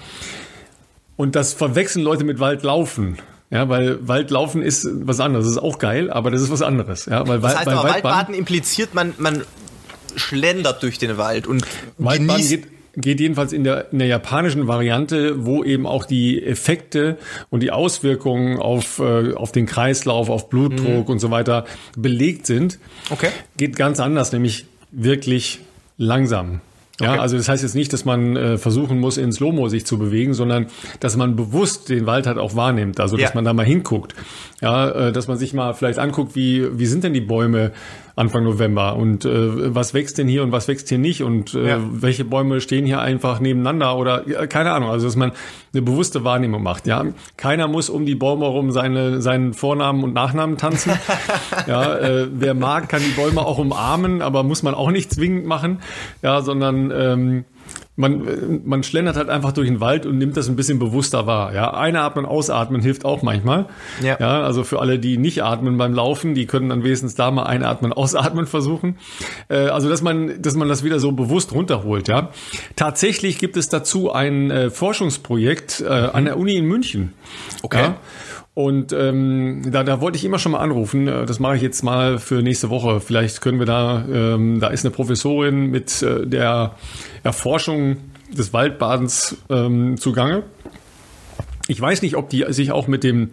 [1.16, 3.16] Und das verwechseln Leute mit Waldlaufen.
[3.50, 5.46] Ja, weil Waldlaufen ist was anderes.
[5.46, 7.06] Das ist auch geil, aber das ist was anderes.
[7.06, 9.44] Ja, weil das heißt aber, Waldbaden impliziert, man, man
[10.16, 11.64] schlendert durch den Wald und
[11.98, 16.42] Waldbaden genießt geht, geht jedenfalls in der, in der japanischen Variante, wo eben auch die
[16.42, 17.18] Effekte
[17.50, 21.12] und die Auswirkungen auf, äh, auf den Kreislauf, auf Blutdruck mhm.
[21.12, 22.78] und so weiter belegt sind.
[23.10, 23.28] Okay.
[23.56, 25.60] Geht ganz anders, nämlich wirklich
[25.98, 26.60] langsam.
[27.00, 27.20] Ja, okay.
[27.20, 30.32] also das heißt jetzt nicht, dass man äh, versuchen muss, in Slow-Mo sich zu bewegen,
[30.32, 30.66] sondern
[31.00, 33.00] dass man bewusst den Wald halt auch wahrnimmt.
[33.00, 33.34] Also dass ja.
[33.34, 34.14] man da mal hinguckt.
[34.62, 37.72] Ja, äh, dass man sich mal vielleicht anguckt, wie, wie sind denn die Bäume
[38.16, 41.68] Anfang November und äh, was wächst denn hier und was wächst hier nicht und äh,
[41.68, 41.80] ja.
[41.90, 44.88] welche Bäume stehen hier einfach nebeneinander oder ja, keine Ahnung.
[44.88, 45.32] Also dass man
[45.74, 46.86] eine bewusste Wahrnehmung macht.
[46.86, 47.04] Ja,
[47.36, 50.92] keiner muss um die Bäume herum seine seinen Vornamen und Nachnamen tanzen.
[51.66, 55.44] ja, äh, wer mag, kann die Bäume auch umarmen, aber muss man auch nicht zwingend
[55.44, 55.80] machen.
[56.22, 57.44] Ja, sondern ähm,
[57.96, 61.54] man, man schlendert halt einfach durch den Wald und nimmt das ein bisschen bewusster wahr.
[61.54, 63.66] Ja, einatmen, ausatmen hilft auch manchmal.
[64.02, 64.18] Ja.
[64.20, 64.42] ja.
[64.42, 67.92] Also für alle, die nicht atmen beim Laufen, die können dann wenigstens da mal einatmen,
[67.94, 68.98] ausatmen versuchen.
[69.48, 72.08] Äh, also dass man, dass man das wieder so bewusst runterholt.
[72.08, 72.30] Ja,
[72.76, 77.14] tatsächlich gibt es dazu ein äh, Forschungsprojekt äh, an der Uni in München.
[77.62, 77.80] Okay.
[77.80, 77.96] Ja?
[78.56, 81.06] Und ähm, da, da wollte ich immer schon mal anrufen.
[81.08, 83.00] Äh, das mache ich jetzt mal für nächste Woche.
[83.00, 86.74] Vielleicht können wir da, ähm, da ist eine Professorin mit äh, der
[87.22, 87.98] Erforschung
[88.32, 90.44] des Waldbadens ähm, zugange.
[91.68, 93.28] Ich weiß nicht, ob die sich auch mit dem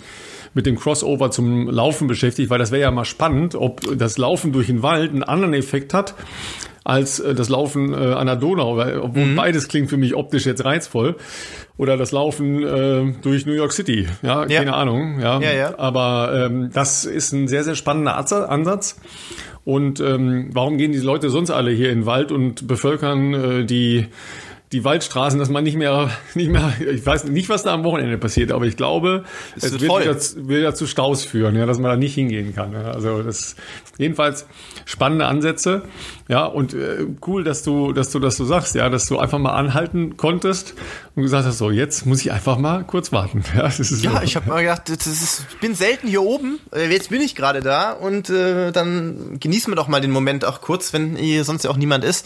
[0.56, 4.52] mit dem Crossover zum Laufen beschäftigt, weil das wäre ja mal spannend, ob das Laufen
[4.52, 6.16] durch den Wald einen anderen Effekt hat
[6.84, 9.36] als äh, das Laufen äh, an der Donau, weil, obwohl mhm.
[9.36, 11.16] beides klingt für mich optisch jetzt reizvoll.
[11.78, 14.60] Oder das Laufen äh, durch New York City, ja, ja.
[14.60, 15.40] keine Ahnung, ja.
[15.40, 15.80] ja, ja.
[15.80, 19.00] Aber ähm, das ist ein sehr, sehr spannender Ansatz.
[19.66, 23.66] Und ähm, warum gehen die Leute sonst alle hier in den Wald und bevölkern äh,
[23.66, 24.08] die
[24.74, 28.18] die Waldstraßen, dass man nicht mehr, nicht mehr, ich weiß nicht, was da am Wochenende
[28.18, 29.24] passiert, aber ich glaube,
[29.56, 32.74] es, es wird wieder, wieder, zu Staus führen, ja, dass man da nicht hingehen kann.
[32.74, 32.92] Ja.
[32.92, 33.56] Also das
[34.00, 34.48] jedenfalls
[34.86, 35.84] spannende Ansätze,
[36.28, 39.38] ja, und äh, cool, dass du, dass du das so sagst, ja, dass du einfach
[39.38, 40.74] mal anhalten konntest
[41.16, 43.44] und gesagt hast, so jetzt muss ich einfach mal kurz warten.
[43.54, 43.70] Ja,
[44.02, 47.22] ja ich habe mal gedacht, das ist, ich bin selten hier oben, äh, jetzt bin
[47.22, 51.16] ich gerade da und äh, dann genießen wir doch mal den Moment auch kurz, wenn
[51.16, 52.26] hier sonst ja auch niemand ist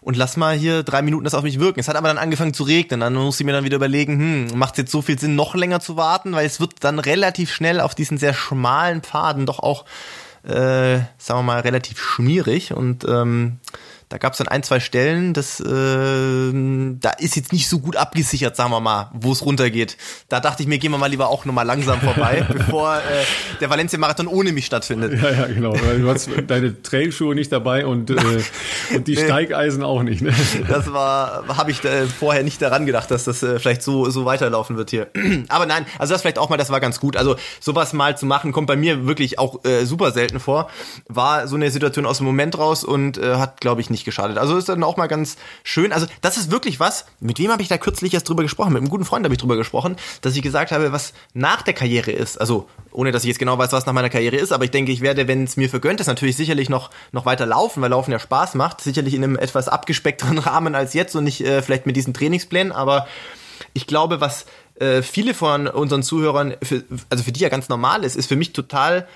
[0.00, 1.80] und lass mal hier drei Minuten das auf mich wirken.
[1.80, 3.00] Es hat aber dann angefangen zu regnen.
[3.00, 5.54] Dann muss ich mir dann wieder überlegen, hm, macht es jetzt so viel Sinn, noch
[5.54, 9.58] länger zu warten, weil es wird dann relativ schnell auf diesen sehr schmalen Pfaden doch
[9.58, 9.84] auch,
[10.42, 13.58] äh, sagen wir mal, relativ schmierig und ähm,
[14.10, 17.94] da gab es dann ein, zwei Stellen, das, äh, da ist jetzt nicht so gut
[17.94, 19.96] abgesichert, sagen wir mal, wo es runtergeht.
[20.28, 23.00] Da dachte ich mir, gehen wir mal lieber auch nochmal langsam vorbei, bevor äh,
[23.60, 25.22] der Valencia-Marathon ohne mich stattfindet.
[25.22, 25.74] Ja, ja, genau.
[25.74, 28.16] Du hast deine Trailschuhe nicht dabei und, äh,
[28.96, 29.24] und die nee.
[29.24, 30.22] Steigeisen auch nicht.
[30.22, 30.34] Ne?
[30.68, 34.24] Das war, habe ich äh, vorher nicht daran gedacht, dass das äh, vielleicht so, so
[34.24, 35.06] weiterlaufen wird hier.
[35.48, 37.16] Aber nein, also das vielleicht auch mal, das war ganz gut.
[37.16, 40.68] Also sowas mal zu machen, kommt bei mir wirklich auch äh, super selten vor.
[41.06, 44.04] War so eine Situation aus dem Moment raus und äh, hat, glaube ich, nicht nicht
[44.04, 44.38] geschadet.
[44.38, 45.92] Also ist dann auch mal ganz schön.
[45.92, 48.72] Also das ist wirklich was, mit wem habe ich da kürzlich erst drüber gesprochen?
[48.72, 51.74] Mit einem guten Freund habe ich drüber gesprochen, dass ich gesagt habe, was nach der
[51.74, 52.40] Karriere ist.
[52.40, 54.92] Also ohne, dass ich jetzt genau weiß, was nach meiner Karriere ist, aber ich denke,
[54.92, 58.12] ich werde, wenn es mir vergönnt ist, natürlich sicherlich noch, noch weiter laufen, weil Laufen
[58.12, 58.80] ja Spaß macht.
[58.80, 62.72] Sicherlich in einem etwas abgespeckteren Rahmen als jetzt und nicht äh, vielleicht mit diesen Trainingsplänen,
[62.72, 63.06] aber
[63.74, 64.46] ich glaube, was
[64.80, 68.36] äh, viele von unseren Zuhörern, für, also für die ja ganz normal ist, ist für
[68.36, 69.06] mich total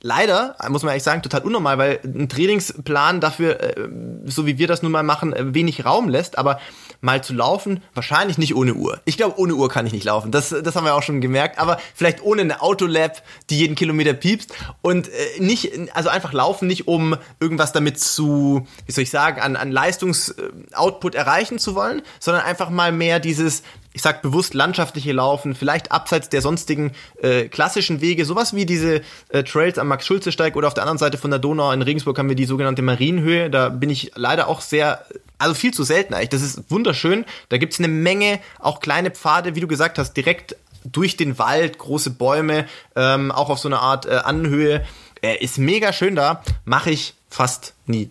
[0.00, 3.88] leider, muss man ehrlich sagen, total unnormal, weil ein Trainingsplan dafür, äh,
[4.26, 6.38] so wie wir das nun mal machen, äh, wenig Raum lässt.
[6.38, 6.60] Aber
[7.00, 9.00] mal zu laufen, wahrscheinlich nicht ohne Uhr.
[9.04, 10.32] Ich glaube, ohne Uhr kann ich nicht laufen.
[10.32, 11.58] Das, das haben wir auch schon gemerkt.
[11.58, 14.52] Aber vielleicht ohne eine Autolab, die jeden Kilometer piepst.
[14.82, 19.40] Und äh, nicht, also einfach laufen, nicht um irgendwas damit zu, wie soll ich sagen,
[19.40, 25.12] an, an Leistungsoutput erreichen zu wollen, sondern einfach mal mehr dieses, ich sag bewusst landschaftliche
[25.12, 30.56] Laufen, vielleicht abseits der sonstigen äh, klassischen Wege, sowas wie diese äh, Trails am Max-Schulze-Steig
[30.56, 33.50] oder auf der anderen Seite von der Donau in Regensburg haben wir die sogenannte Marienhöhe.
[33.50, 35.04] Da bin ich leider auch sehr,
[35.38, 36.28] also viel zu selten eigentlich.
[36.28, 37.24] Das ist wunderschön.
[37.48, 41.78] Da gibt's eine Menge, auch kleine Pfade, wie du gesagt hast, direkt durch den Wald,
[41.78, 44.84] große Bäume, ähm, auch auf so einer Art äh, Anhöhe.
[45.22, 48.10] Äh, ist mega schön da, mache ich fast nie.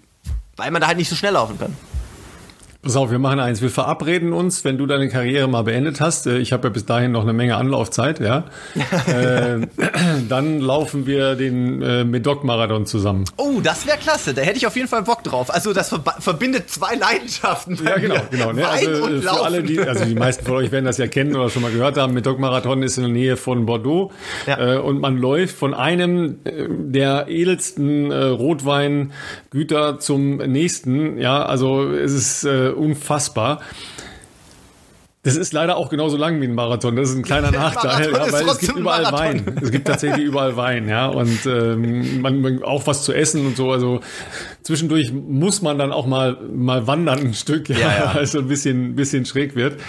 [0.57, 1.75] Weil man da halt nicht so schnell laufen kann.
[2.87, 3.61] Pass auf, wir machen eins.
[3.61, 6.25] Wir verabreden uns, wenn du deine Karriere mal beendet hast.
[6.25, 8.45] Äh, ich habe ja bis dahin noch eine Menge Anlaufzeit, ja.
[9.07, 9.59] äh,
[10.29, 13.25] dann laufen wir den äh, Medoc-Marathon zusammen.
[13.35, 14.33] Oh, das wäre klasse.
[14.33, 15.53] Da hätte ich auf jeden Fall Bock drauf.
[15.53, 17.77] Also das ver verbindet zwei Leidenschaften.
[17.83, 18.53] Ja, genau, genau.
[18.53, 18.65] Ne?
[18.65, 19.45] Also, und für Laufen.
[19.45, 21.97] alle, die, also die meisten von euch werden das ja kennen oder schon mal gehört
[21.97, 22.13] haben.
[22.13, 24.13] Medoc-Marathon ist in der Nähe von Bordeaux
[24.45, 24.75] Ja.
[24.75, 31.17] äh, und man läuft von einem äh, der edelsten äh, Rotweingüter zum nächsten.
[31.17, 33.61] Ja, also es ist äh, unfassbar.
[35.23, 36.95] Das ist leider auch genauso lang wie ein Marathon.
[36.95, 39.11] Das ist ein kleiner Nachteil, ja, weil es gibt überall.
[39.11, 39.57] Wein.
[39.61, 43.57] Es gibt tatsächlich überall Wein, ja, und ähm, man, man auch was zu essen und
[43.57, 43.71] so.
[43.71, 43.99] Also
[44.63, 48.15] zwischendurch muss man dann auch mal mal wandern ein Stück, ja, Ja, ja.
[48.15, 49.81] weil es so ein bisschen bisschen schräg wird.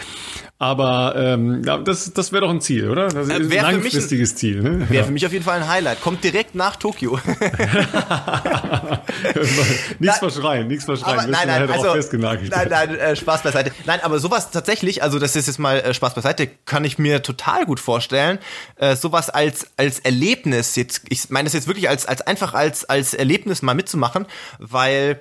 [0.61, 3.09] Aber ähm, ja, das das wäre doch ein Ziel, oder?
[3.09, 4.61] Das ist ein Äh, ein- langfristiges Ziel.
[4.61, 4.91] Ne?
[4.91, 6.01] Wäre für mich auf jeden Fall ein Highlight.
[6.01, 7.21] Kommt direkt nach Tokio.
[10.01, 11.19] nichts verschreien, nichts verschreien.
[11.21, 13.71] Aber nein, nein, drauf also, nein, nein, äh, Spaß beiseite.
[13.87, 17.23] Nein, aber sowas tatsächlich, also das ist jetzt mal äh, Spaß beiseite, kann ich mir
[17.23, 18.39] total gut vorstellen.
[18.77, 22.85] Äh, sowas als als Erlebnis jetzt, ich meine das jetzt wirklich als als einfach als
[22.85, 24.27] als Erlebnis mal mitzumachen,
[24.59, 25.21] weil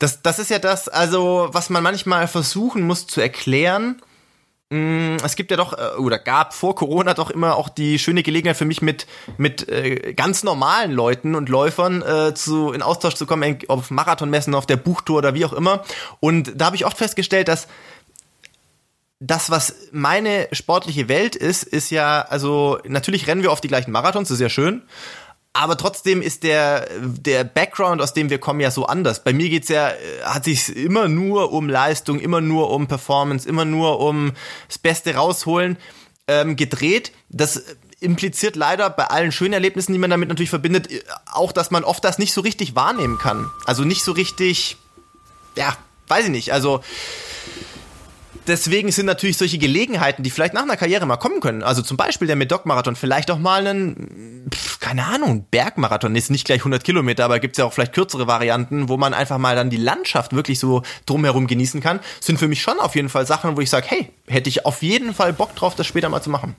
[0.00, 4.02] das das ist ja das, also was man manchmal versuchen muss zu erklären.
[4.74, 8.24] Mm, Es gibt ja doch äh, oder gab vor Corona doch immer auch die schöne
[8.24, 9.06] Gelegenheit für mich mit
[9.36, 14.52] mit äh, ganz normalen Leuten und Läufern äh, zu in Austausch zu kommen, auf Marathonmessen,
[14.52, 15.84] auf der Buchtour oder wie auch immer.
[16.18, 17.68] Und da habe ich oft festgestellt, dass
[19.20, 23.92] das, was meine sportliche Welt ist, ist ja, also natürlich rennen wir auf die gleichen
[23.92, 24.82] Marathons, das ist ja schön.
[25.56, 29.22] Aber trotzdem ist der, der Background, aus dem wir kommen, ja so anders.
[29.22, 33.48] Bei mir geht's ja, äh, hat sich's immer nur um Leistung, immer nur um Performance,
[33.48, 34.32] immer nur um
[34.66, 35.78] das Beste rausholen
[36.26, 37.12] ähm, gedreht.
[37.28, 37.62] Das
[38.00, 41.84] impliziert leider bei allen schönen Erlebnissen, die man damit natürlich verbindet, äh, auch, dass man
[41.84, 43.48] oft das nicht so richtig wahrnehmen kann.
[43.64, 44.76] Also nicht so richtig,
[45.54, 45.76] ja,
[46.08, 46.52] weiß ich nicht.
[46.52, 46.82] Also
[48.46, 51.62] deswegen sind natürlich solche Gelegenheiten, die vielleicht nach einer Karriere mal kommen können.
[51.62, 54.48] Also zum Beispiel der Medoc-Marathon, vielleicht auch mal einen,
[54.80, 58.88] keine Ahnung, Bergmarathon, ist nicht gleich 100 Kilometer, aber gibt's ja auch vielleicht kürzere Varianten,
[58.88, 62.62] wo man einfach mal dann die Landschaft wirklich so drumherum genießen kann, sind für mich
[62.62, 65.54] schon auf jeden Fall Sachen, wo ich sage, hey, hätte ich auf jeden Fall Bock
[65.54, 66.56] drauf, das später mal zu machen.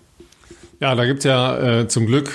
[0.79, 2.31] Ja, da gibt's ja äh, zum Glück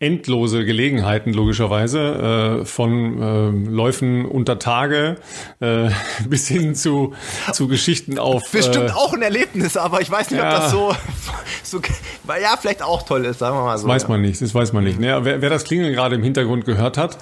[0.00, 5.16] endlose Gelegenheiten logischerweise äh, von äh, Läufen unter Tage
[5.60, 5.90] äh,
[6.28, 7.14] bis hin zu
[7.52, 10.54] zu Geschichten auf Bestimmt äh, auch ein Erlebnis, aber ich weiß nicht, ja.
[10.54, 10.94] ob das so,
[11.62, 11.80] so,
[12.24, 13.86] weil ja, vielleicht auch toll ist, sagen wir mal so.
[13.86, 14.08] weiß ja.
[14.08, 14.98] man nicht, das weiß man nicht.
[14.98, 17.18] Ne, wer, wer das Klingeln gerade im Hintergrund gehört hat,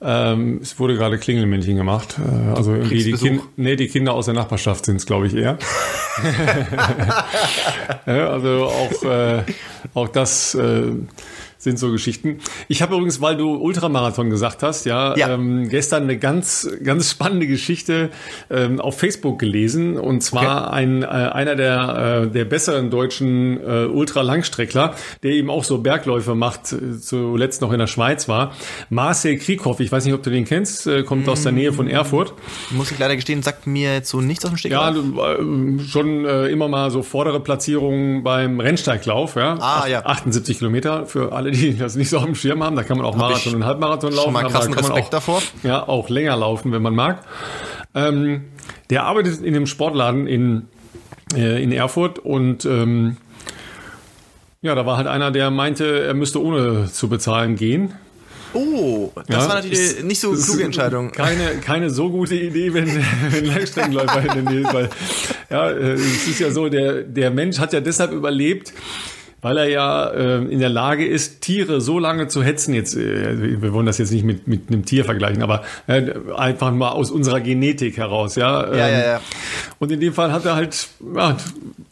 [0.00, 2.16] ähm, es wurde gerade Klingelmännchen gemacht.
[2.18, 5.34] Äh, also irgendwie die, kind, nee, die Kinder aus der Nachbarschaft sind es, glaube ich,
[5.34, 5.58] eher.
[8.06, 9.42] ja, also auch, äh,
[9.94, 10.92] auch das äh,
[11.58, 12.38] sind so Geschichten.
[12.68, 15.28] Ich habe übrigens, weil du Ultramarathon gesagt hast, ja, Ja.
[15.34, 18.10] Ähm, gestern eine ganz, ganz spannende Geschichte
[18.48, 19.96] ähm, auf Facebook gelesen.
[19.98, 25.64] Und zwar ein, äh, einer der, äh, der besseren deutschen äh, Ultralangstreckler, der eben auch
[25.64, 28.52] so Bergläufe macht, äh, zuletzt noch in der Schweiz war.
[28.88, 31.88] Marcel Krieghoff, ich weiß nicht, ob du den kennst, äh, kommt aus der Nähe von
[31.88, 32.34] Erfurt.
[32.70, 34.70] Muss ich leider gestehen, sagt mir jetzt so nichts aus dem Stück.
[34.70, 39.56] Ja, äh, schon äh, immer mal so vordere Platzierungen beim Rennsteiglauf, ja.
[39.60, 40.04] Ah, ja.
[40.06, 42.76] 78 Kilometer für alle, die das nicht so auf dem Schirm haben.
[42.76, 44.24] Da kann man auch Marathon ich und Halbmarathon laufen.
[44.24, 45.42] schon mal krassen da kann man Respekt auch, davor.
[45.62, 47.24] Ja, auch länger laufen, wenn man mag.
[47.94, 48.44] Ähm,
[48.90, 50.66] der arbeitet in dem Sportladen in,
[51.34, 53.16] äh, in Erfurt und ähm,
[54.60, 57.92] ja, da war halt einer, der meinte, er müsste ohne zu bezahlen gehen.
[58.54, 61.12] Oh, das Ja, war natürlich ist- nicht so kluge Entscheidung.
[61.12, 62.86] Keine, keine so gute Idee, wenn,
[63.30, 64.88] wenn Langstreckenläufer in der Nähe ist, weil
[65.50, 68.72] ja, äh, es ist ja so, der, der Mensch hat ja deshalb überlebt,
[69.40, 72.74] weil er ja äh, in der Lage ist, Tiere so lange zu hetzen.
[72.74, 76.72] Jetzt, äh, wir wollen das jetzt nicht mit, mit einem Tier vergleichen, aber äh, einfach
[76.72, 78.66] mal aus unserer Genetik heraus, ja.
[78.66, 79.20] Ähm, ja, ja, ja.
[79.78, 81.36] Und in dem Fall hat er halt ja,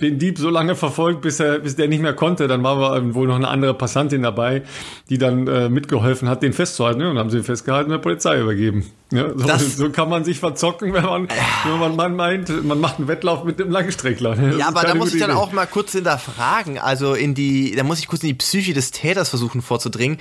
[0.00, 2.48] den Dieb so lange verfolgt, bis er, bis der nicht mehr konnte.
[2.48, 4.62] Dann war wohl noch eine andere Passantin dabei,
[5.08, 7.00] die dann äh, mitgeholfen hat, den festzuhalten.
[7.00, 8.86] Ja, und haben sie ihn festgehalten und der Polizei übergeben.
[9.12, 11.28] Ja, so, so, kann man sich verzocken, wenn man,
[11.64, 14.34] wenn man, meint, man macht einen Wettlauf mit dem Langstreckler.
[14.34, 15.38] Das ja, aber da muss ich dann Idee.
[15.38, 16.78] auch mal kurz hinterfragen.
[16.78, 20.18] Also in die, da muss ich kurz in die Psyche des Täters versuchen vorzudringen.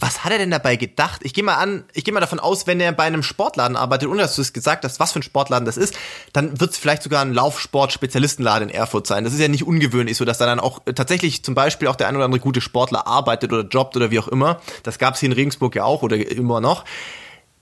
[0.00, 1.22] Was hat er denn dabei gedacht?
[1.24, 4.08] Ich gehe mal an, ich gehe mal davon aus, wenn er bei einem Sportladen arbeitet,
[4.08, 5.98] ohne dass du es gesagt hast, was für ein Sportladen das ist,
[6.32, 9.24] dann wird es vielleicht sogar ein Laufsport-Spezialistenladen in Erfurt sein.
[9.24, 12.06] Das ist ja nicht ungewöhnlich, so dass da dann auch tatsächlich zum Beispiel auch der
[12.06, 14.60] ein oder andere gute Sportler arbeitet oder jobbt oder wie auch immer.
[14.84, 16.84] Das gab es hier in Regensburg ja auch oder immer noch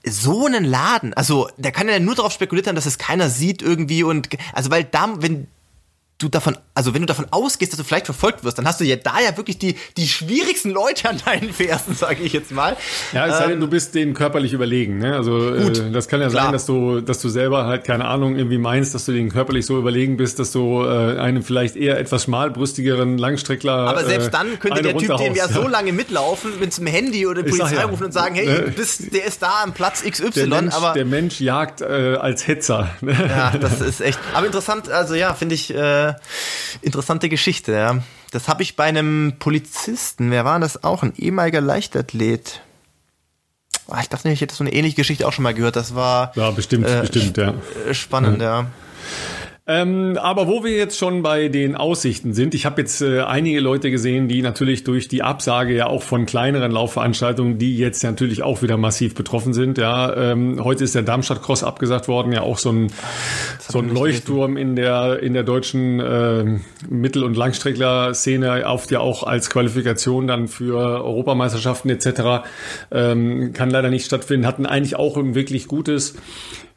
[0.09, 3.61] so einen Laden, also der kann ja nur darauf spekuliert haben, dass es keiner sieht
[3.61, 5.47] irgendwie und also weil da, wenn
[6.19, 8.85] du davon, also wenn du davon ausgehst, dass du vielleicht verfolgt wirst, dann hast du
[8.85, 12.75] ja da ja wirklich die, die schwierigsten Leute an deinen Fersen, sage ich jetzt mal.
[13.13, 14.97] Ja, es sei denn, ähm, du bist denen körperlich überlegen.
[14.97, 15.15] Ne?
[15.15, 16.45] Also gut, äh, das kann ja klar.
[16.45, 19.67] sein, dass du, dass du selber halt keine Ahnung irgendwie meinst, dass du denen körperlich
[19.67, 23.73] so überlegen bist, dass du äh, einem vielleicht eher etwas schmalbrüstigeren Langstreckler.
[23.73, 26.87] Aber selbst äh, dann könnte der Typ den ja, ja, so lange mitlaufen mit dem
[26.87, 28.73] Handy oder die Polizei ja, rufen und sagen, hey, ne?
[28.75, 30.31] bist, der ist da am Platz XY.
[30.31, 32.89] Der Mensch, aber der Mensch jagt äh, als Hetzer.
[33.01, 34.19] Ja, das ist echt.
[34.33, 35.73] Aber interessant, also ja, finde ich.
[35.73, 36.06] Äh,
[36.81, 38.01] interessante Geschichte, ja.
[38.31, 41.03] Das habe ich bei einem Polizisten, wer war das auch?
[41.03, 42.61] Ein ehemaliger Leichtathlet.
[43.87, 45.77] Oh, ich dachte nicht, ich hätte so eine ähnliche Geschichte auch schon mal gehört.
[45.77, 46.33] Das war.
[46.35, 47.53] Ja, bestimmt, äh, bestimmt, ja.
[47.93, 48.61] Spannend, ja.
[48.61, 48.67] ja.
[49.69, 53.59] Ähm, aber wo wir jetzt schon bei den Aussichten sind, ich habe jetzt äh, einige
[53.59, 58.43] Leute gesehen, die natürlich durch die Absage ja auch von kleineren Laufveranstaltungen, die jetzt natürlich
[58.43, 59.77] auch wieder massiv betroffen sind.
[59.77, 62.87] Ja, ähm, heute ist der Darmstadt Cross abgesagt worden, ja auch so ein
[63.59, 66.45] so ein Leuchtturm in der in der deutschen äh,
[66.89, 72.47] Mittel- und Langstreckler-Szene, oft ja auch als Qualifikation dann für Europameisterschaften etc.
[72.89, 74.47] Ähm, kann leider nicht stattfinden.
[74.47, 76.15] Hatten eigentlich auch ein wirklich gutes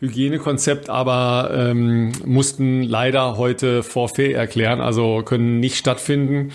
[0.01, 6.53] Hygienekonzept, aber ähm, mussten leider heute Forfait erklären, also können nicht stattfinden.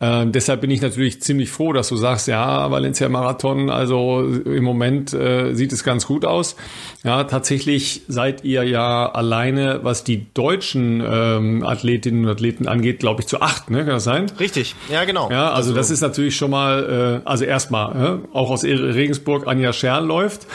[0.00, 4.64] Ähm, deshalb bin ich natürlich ziemlich froh, dass du sagst, ja, Valencia Marathon, also im
[4.64, 6.56] Moment äh, sieht es ganz gut aus.
[7.04, 13.22] Ja, tatsächlich seid ihr ja alleine, was die deutschen ähm, Athletinnen und Athleten angeht, glaube
[13.22, 13.78] ich, zu acht, ne?
[13.78, 14.26] Kann das sein?
[14.38, 15.30] Richtig, ja, genau.
[15.30, 19.46] Ja, also, also das ist natürlich schon mal, äh, also erstmal, äh, auch aus Regensburg
[19.46, 20.46] Anja Scherl läuft,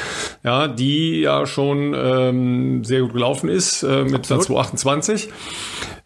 [0.43, 4.45] ja, die ja schon äh, ähm, sehr gut gelaufen ist äh, mit Absolut.
[4.45, 5.12] 228.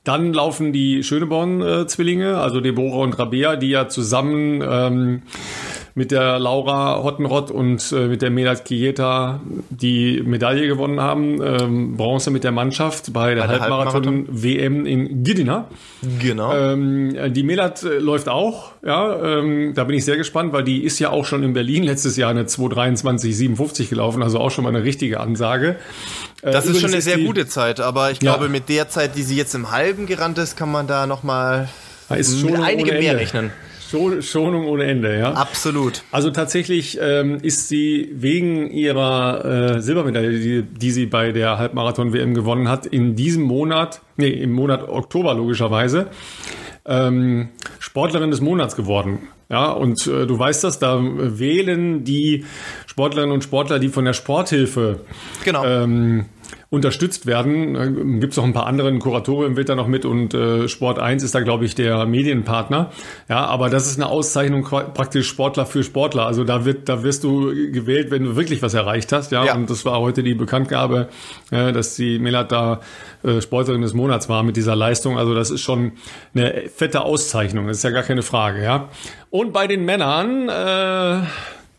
[0.03, 5.21] Dann laufen die Schöneborn-Zwillinge, also Deborah und Rabea, die ja zusammen ähm,
[5.97, 11.41] mit der Laura Hottenrott und äh, mit der Melat Kieta die Medaille gewonnen haben.
[11.41, 15.67] Ähm, Bronze mit der Mannschaft bei der, der Halbmarathon-WM in Gidina.
[16.21, 16.53] Genau.
[16.55, 19.39] Ähm, die Melat äh, läuft auch, ja.
[19.39, 22.15] Ähm, da bin ich sehr gespannt, weil die ist ja auch schon in Berlin letztes
[22.15, 25.77] Jahr eine 223,57 gelaufen, also auch schon mal eine richtige Ansage.
[26.43, 29.15] Äh, das ist schon eine sehr die, gute Zeit, aber ich glaube, mit der Zeit,
[29.15, 31.69] die sie jetzt im Halben gerannt ist, kann man da nochmal
[32.07, 33.51] mit einige mehr rechnen.
[34.21, 35.33] Schonung ohne Ende, ja.
[35.33, 36.03] Absolut.
[36.11, 42.33] Also tatsächlich ähm, ist sie wegen ihrer äh, Silbermedaille, die, die sie bei der Halbmarathon-WM
[42.33, 46.07] gewonnen hat, in diesem Monat, nee, im Monat Oktober logischerweise,
[46.85, 49.19] ähm, Sportlerin des Monats geworden.
[49.49, 52.43] Ja, und äh, du weißt das, da wählen die
[52.85, 55.01] Sportlerinnen und Sportler, die von der Sporthilfe
[55.45, 55.63] genau.
[55.63, 56.25] ähm,
[56.69, 58.19] unterstützt werden.
[58.19, 61.23] Gibt es noch ein paar andere, Kuratorium wird da noch mit und äh, Sport 1
[61.23, 62.91] ist da, glaube ich, der Medienpartner.
[63.29, 66.25] Ja, aber das ist eine Auszeichnung praktisch Sportler für Sportler.
[66.25, 69.31] Also da wird, da wirst du gewählt, wenn du wirklich was erreicht hast.
[69.31, 69.55] Ja, ja.
[69.55, 71.07] und das war heute die Bekanntgabe,
[71.51, 72.81] äh, dass die Melat da
[73.23, 75.17] äh, Sportlerin des Monats war mit dieser Leistung.
[75.17, 75.93] Also das ist schon
[76.35, 77.67] eine fette Auszeichnung.
[77.67, 78.61] Das ist ja gar keine Frage.
[78.61, 78.89] Ja.
[79.29, 81.25] Und bei den Männern, äh,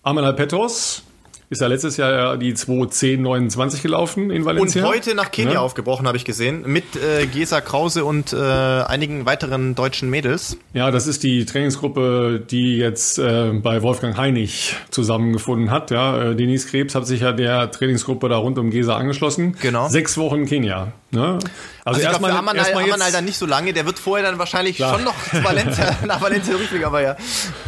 [0.02, 1.02] Amanal Petros,
[1.50, 4.84] ist ja letztes Jahr die 2.10.29 gelaufen in Valencia.
[4.84, 5.60] Und heute nach Kenia ja.
[5.60, 10.58] aufgebrochen, habe ich gesehen, mit äh, Gesa Krause und äh, einigen weiteren deutschen Mädels.
[10.74, 15.90] Ja, das ist die Trainingsgruppe, die jetzt äh, bei Wolfgang Heinig zusammengefunden hat.
[15.90, 19.56] Ja, äh, Denise Krebs hat sich ja der Trainingsgruppe da rund um Gesa angeschlossen.
[19.62, 19.88] Genau.
[19.88, 20.92] Sechs Wochen Kenia.
[21.10, 21.20] Ne?
[21.22, 21.42] Also,
[21.84, 24.94] also erstmal für Amanal, Amanal dann nicht so lange, der wird vorher dann wahrscheinlich klar.
[24.94, 27.16] schon noch Valencia, nach Valencia rüberfliegen, aber ja.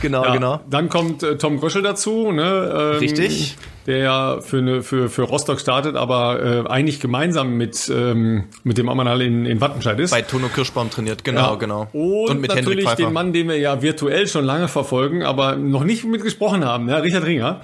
[0.03, 0.61] Genau, ja, genau.
[0.68, 2.92] Dann kommt äh, Tom Gröschel dazu, ne?
[2.92, 7.90] Ähm, Richtig der ja für, eine, für, für Rostock startet, aber äh, eigentlich gemeinsam mit,
[7.94, 10.11] ähm, mit dem Amanal in, in Wattenscheid ist.
[10.11, 11.55] Bei Tono Kirschbaum trainiert, genau, ja.
[11.57, 11.88] genau.
[11.92, 15.85] Und, Und mit natürlich den Mann, den wir ja virtuell schon lange verfolgen, aber noch
[15.85, 17.62] nicht mitgesprochen haben, ja, Richard Ringer.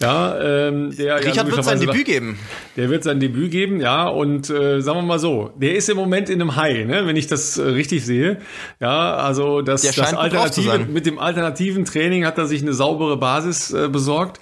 [0.00, 2.38] Ja, ähm, der Richard ja wird sein Debüt geben.
[2.76, 4.06] Der wird sein Debüt geben, ja.
[4.08, 7.16] Und äh, sagen wir mal so, der ist im Moment in einem High, ne, wenn
[7.16, 8.38] ich das äh, richtig sehe.
[8.78, 13.72] Ja, also das, das Alternative, mit dem alternativen Training hat er sich eine saubere Basis
[13.72, 14.38] äh, besorgt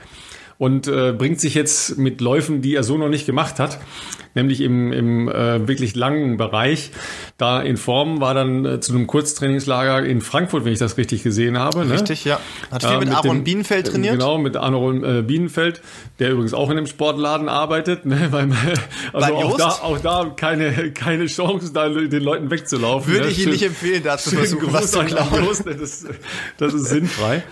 [0.59, 3.79] und äh, bringt sich jetzt mit Läufen, die er so noch nicht gemacht hat,
[4.35, 6.91] nämlich im, im äh, wirklich langen Bereich,
[7.39, 11.23] da in Form, war dann äh, zu einem Kurztrainingslager in Frankfurt, wenn ich das richtig
[11.23, 11.85] gesehen habe.
[11.85, 11.95] Ne?
[11.95, 12.41] Richtig, ja.
[12.71, 14.15] Hat viel Ja, mit, Aaron dem- Bienenfeld trainiert.
[14.15, 15.81] Genau, mit Aaron äh, Bienenfeld,
[16.19, 18.05] der übrigens auch in dem Sportladen arbeitet.
[18.07, 18.29] Ne?
[18.33, 18.53] Beim,
[19.13, 23.13] also Beim auch da, auch da keine, keine Chance, da den Leuten wegzulaufen.
[23.13, 23.33] Würde ne?
[23.33, 25.45] ich Ihnen nicht empfehlen, da zu versuchen, was zu klauen.
[25.65, 25.77] Ne?
[25.77, 26.07] das,
[26.59, 27.43] das ist sinnfrei.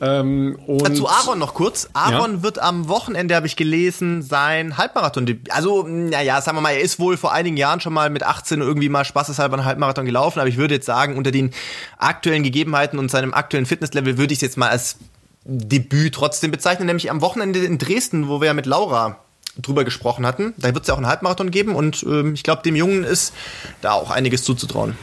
[0.00, 0.58] Ähm,
[0.94, 1.88] Zu Aaron noch kurz.
[1.94, 5.40] Aaron wird am Wochenende, habe ich gelesen, sein Halbmarathon.
[5.50, 8.60] Also, naja, sagen wir mal, er ist wohl vor einigen Jahren schon mal mit 18
[8.60, 11.52] irgendwie mal spaßeshalber einen Halbmarathon gelaufen, aber ich würde jetzt sagen, unter den
[11.98, 14.96] aktuellen Gegebenheiten und seinem aktuellen Fitnesslevel würde ich es jetzt mal als
[15.44, 19.20] Debüt trotzdem bezeichnen, nämlich am Wochenende in Dresden, wo wir ja mit Laura
[19.56, 20.54] drüber gesprochen hatten.
[20.58, 23.32] Da wird es ja auch einen Halbmarathon geben und ähm, ich glaube, dem Jungen ist
[23.80, 24.96] da auch einiges zuzutrauen.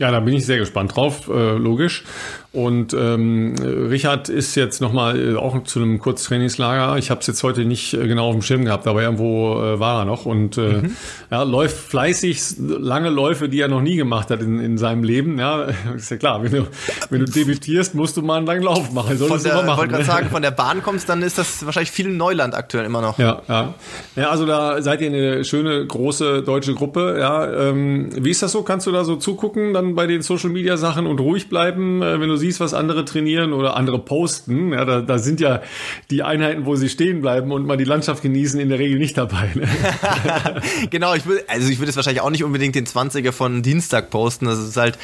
[0.00, 2.04] Ja, da bin ich sehr gespannt drauf, äh, logisch.
[2.52, 6.98] Und ähm, Richard ist jetzt nochmal äh, auch zu einem Kurztrainingslager.
[6.98, 9.78] Ich habe es jetzt heute nicht äh, genau auf dem Schirm gehabt, aber irgendwo äh,
[9.78, 10.82] war er noch und äh,
[11.30, 15.38] ja, läuft fleißig lange Läufe, die er noch nie gemacht hat in, in seinem Leben.
[15.38, 16.66] Ja, ist ja klar, wenn du,
[17.10, 19.18] wenn du debütierst, musst du mal einen langen Lauf machen.
[19.18, 19.78] Von Solltest du der, mal machen.
[19.78, 20.10] wollte gerade ne?
[20.10, 23.18] sagen, von der Bahn kommst, dann ist das wahrscheinlich viel Neuland aktuell immer noch.
[23.18, 23.74] Ja, ja.
[24.16, 27.18] Ja, also da seid ihr eine schöne, große deutsche Gruppe.
[27.20, 28.62] Ja, ähm, wie ist das so?
[28.62, 32.20] Kannst du da so zugucken dann bei den Social Media Sachen und ruhig bleiben, äh,
[32.20, 34.72] wenn du siehst, was andere trainieren oder andere posten?
[34.72, 35.62] Ja, da, da sind ja
[36.10, 39.16] die Einheiten, wo sie stehen bleiben und mal die Landschaft genießen, in der Regel nicht
[39.18, 39.50] dabei.
[39.54, 39.68] Ne?
[40.90, 44.10] genau, ich würde, also ich würde jetzt wahrscheinlich auch nicht unbedingt den 20er von Dienstag
[44.10, 44.46] posten.
[44.46, 44.98] Das ist halt,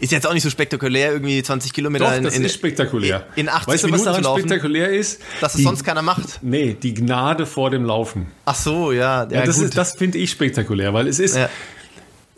[0.00, 3.26] ist jetzt auch nicht so spektakulär, irgendwie 20 Kilometer Doch, in, das in, ist spektakulär.
[3.36, 5.20] in 80 weißt du, Minuten was zu laufen, spektakulär ist?
[5.40, 6.40] dass es Die- sonst keiner macht.
[6.42, 8.26] Nee, die Gnade vor dem Laufen.
[8.44, 9.24] Ach so, ja.
[9.24, 11.48] Ja, Ja, das ist, das finde ich spektakulär, weil es ist, Ja.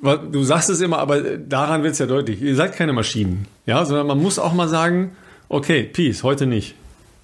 [0.05, 2.41] Du sagst es immer, aber daran wird es ja deutlich.
[2.41, 5.17] Ihr seid keine Maschinen, ja, sondern man muss auch mal sagen,
[5.49, 6.75] okay, Peace, heute nicht.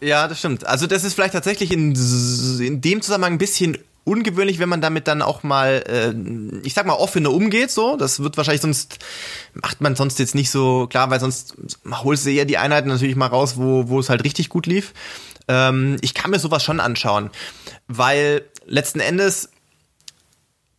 [0.00, 0.66] Ja, das stimmt.
[0.66, 1.94] Also das ist vielleicht tatsächlich in,
[2.60, 6.86] in dem Zusammenhang ein bisschen ungewöhnlich, wenn man damit dann auch mal, äh, ich sag
[6.86, 7.70] mal, offener umgeht.
[7.70, 8.98] So, das wird wahrscheinlich sonst
[9.52, 11.54] macht man sonst jetzt nicht so klar, weil sonst
[11.90, 14.94] holst du eher die Einheiten natürlich mal raus, wo wo es halt richtig gut lief.
[15.48, 17.30] Ähm, ich kann mir sowas schon anschauen,
[17.88, 19.50] weil letzten Endes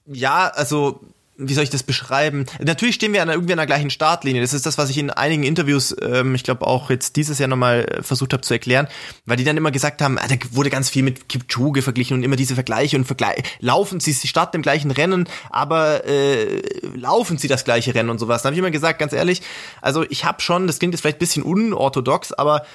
[0.08, 1.02] ja, also
[1.38, 2.46] wie soll ich das beschreiben?
[2.60, 4.42] Natürlich stehen wir an, irgendwie an der gleichen Startlinie.
[4.42, 7.48] Das ist das, was ich in einigen Interviews, ähm, ich glaube auch jetzt dieses Jahr
[7.48, 8.88] nochmal äh, versucht habe zu erklären,
[9.26, 12.24] weil die dann immer gesagt haben, ah, da wurde ganz viel mit Kipchoge verglichen und
[12.24, 13.44] immer diese Vergleiche und Vergleich.
[13.60, 16.62] Laufen sie, sie starten im gleichen Rennen, aber äh,
[16.96, 18.42] laufen sie das gleiche Rennen und sowas.
[18.42, 19.42] Da habe ich immer gesagt, ganz ehrlich,
[19.82, 22.66] also ich habe schon, das klingt jetzt vielleicht bisschen unorthodox, aber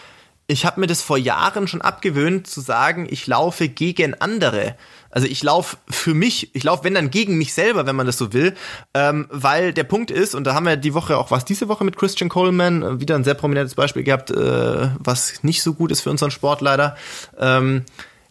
[0.48, 4.76] ich habe mir das vor Jahren schon abgewöhnt zu sagen, ich laufe gegen andere.
[5.10, 8.18] Also ich laufe für mich, ich laufe wenn dann gegen mich selber, wenn man das
[8.18, 8.54] so will,
[8.94, 11.84] ähm, weil der Punkt ist, und da haben wir die Woche auch was diese Woche
[11.84, 15.90] mit Christian Coleman, äh, wieder ein sehr prominentes Beispiel gehabt, äh, was nicht so gut
[15.90, 16.96] ist für unseren Sport leider.
[17.38, 17.84] Ähm,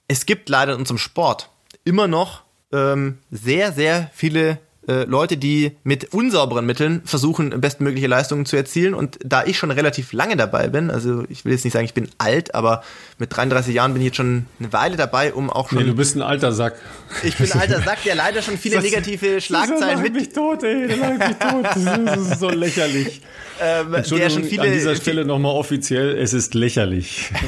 [0.08, 1.50] es gibt leider in unserem Sport
[1.84, 8.46] immer noch ähm, sehr, sehr viele äh, Leute, die mit unsauberen Mitteln versuchen, bestmögliche Leistungen
[8.46, 8.94] zu erzielen.
[8.94, 11.94] Und da ich schon relativ lange dabei bin, also ich will jetzt nicht sagen, ich
[11.94, 12.84] bin alt, aber
[13.18, 15.80] mit 33 Jahren bin ich jetzt schon eine Weile dabei, um auch schon.
[15.80, 16.76] Nee, du bist ein alter Sack.
[17.24, 20.14] ich bin ein alter Sack, der leider schon viele negative Schlagzeilen mit.
[20.14, 21.66] mich tot, ey, der mich tot.
[22.06, 23.22] Das ist so lächerlich.
[23.62, 27.32] Ähm, der Entschuldigung, schon viele, an dieser Stelle nochmal offiziell, es ist lächerlich.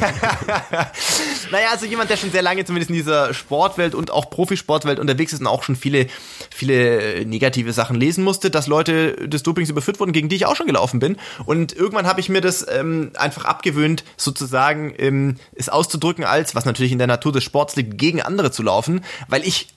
[1.52, 5.34] Naja, also jemand, der schon sehr lange zumindest in dieser Sportwelt und auch Profisportwelt unterwegs
[5.34, 6.08] ist und auch schon viele,
[6.50, 10.56] viele negative Sachen lesen musste, dass Leute des Dopings überführt wurden, gegen die ich auch
[10.56, 11.18] schon gelaufen bin.
[11.46, 16.66] Und irgendwann habe ich mir das ähm, einfach abgewöhnt, sozusagen ähm, es auszudrücken als, was
[16.66, 19.68] natürlich in der Natur des Sports liegt, gegen andere zu laufen, weil ich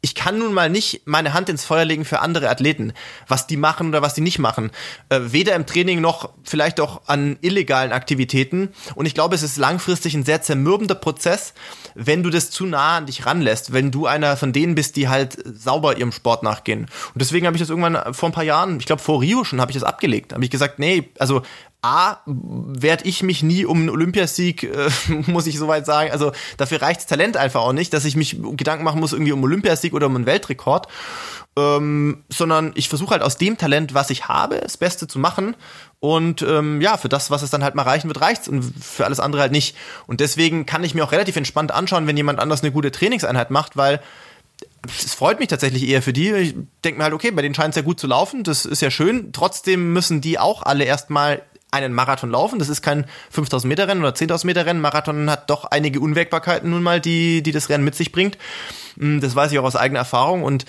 [0.00, 2.92] ich kann nun mal nicht meine Hand ins Feuer legen für andere Athleten,
[3.26, 4.70] was die machen oder was die nicht machen.
[5.08, 8.68] Äh, weder im Training noch vielleicht auch an illegalen Aktivitäten.
[8.94, 11.52] Und ich glaube, es ist langfristig ein sehr zermürbender Prozess,
[11.96, 15.08] wenn du das zu nah an dich ranlässt, wenn du einer von denen bist, die
[15.08, 16.82] halt sauber ihrem Sport nachgehen.
[16.82, 19.60] Und deswegen habe ich das irgendwann vor ein paar Jahren, ich glaube vor Rio schon,
[19.60, 20.32] habe ich das abgelegt.
[20.32, 21.42] Habe ich gesagt, nee, also
[21.80, 24.90] A, werde ich mich nie um einen Olympiasieg, äh,
[25.26, 26.10] muss ich soweit sagen.
[26.10, 29.38] Also dafür reicht's Talent einfach auch nicht, dass ich mich Gedanken machen muss, irgendwie um
[29.38, 30.88] einen Olympiasieg oder um einen Weltrekord.
[31.56, 35.56] Ähm, sondern ich versuche halt aus dem Talent, was ich habe, das Beste zu machen.
[36.00, 39.04] Und ähm, ja, für das, was es dann halt mal reichen wird, reicht's und für
[39.04, 39.76] alles andere halt nicht.
[40.06, 43.50] Und deswegen kann ich mir auch relativ entspannt anschauen, wenn jemand anders eine gute Trainingseinheit
[43.50, 44.00] macht, weil
[44.86, 46.32] es freut mich tatsächlich eher für die.
[46.32, 46.54] Ich
[46.84, 48.90] denke mir halt, okay, bei denen scheint es ja gut zu laufen, das ist ja
[48.90, 49.32] schön.
[49.32, 52.58] Trotzdem müssen die auch alle erstmal einen Marathon laufen.
[52.58, 54.80] Das ist kein 5000 Meter Rennen oder 10.000 Meter Rennen.
[54.80, 58.38] Marathon hat doch einige Unwägbarkeiten nun mal, die, die das Rennen mit sich bringt.
[58.98, 60.64] Hm, das weiß ich auch aus eigener Erfahrung und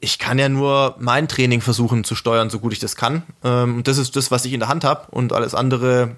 [0.00, 3.22] ich kann ja nur mein Training versuchen zu steuern, so gut ich das kann.
[3.44, 5.06] Ähm, und das ist das, was ich in der Hand habe.
[5.10, 6.16] Und alles andere,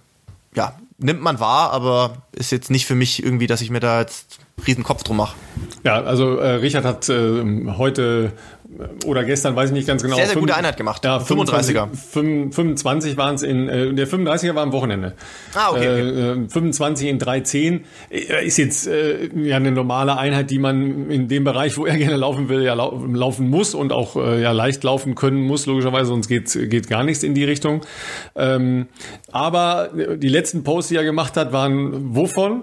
[0.54, 4.00] ja, nimmt man wahr, aber ist jetzt nicht für mich irgendwie, dass ich mir da
[4.00, 5.36] jetzt riesen Kopf drum mache.
[5.82, 7.42] Ja, also äh, Richard hat äh,
[7.76, 8.32] heute
[9.06, 10.16] oder gestern, weiß ich nicht ganz genau.
[10.16, 11.04] Sehr, sehr gute Einheit gemacht.
[11.04, 11.88] Ja, 35er.
[11.94, 15.14] 25 waren es in, äh, der 35er war am Wochenende.
[15.54, 15.88] Ah, okay.
[15.88, 16.44] okay.
[16.44, 17.80] Äh, 25 in 3,10
[18.10, 21.96] äh, ist jetzt äh, ja eine normale Einheit, die man in dem Bereich, wo er
[22.02, 25.66] gerne laufen will, ja lau laufen muss und auch äh, ja leicht laufen können muss,
[25.66, 27.82] logischerweise, sonst geht, geht gar nichts in die Richtung.
[28.36, 28.88] Ähm,
[29.30, 32.62] aber die letzten Posts, die er gemacht hat, waren wovon?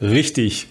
[0.00, 0.68] Richtig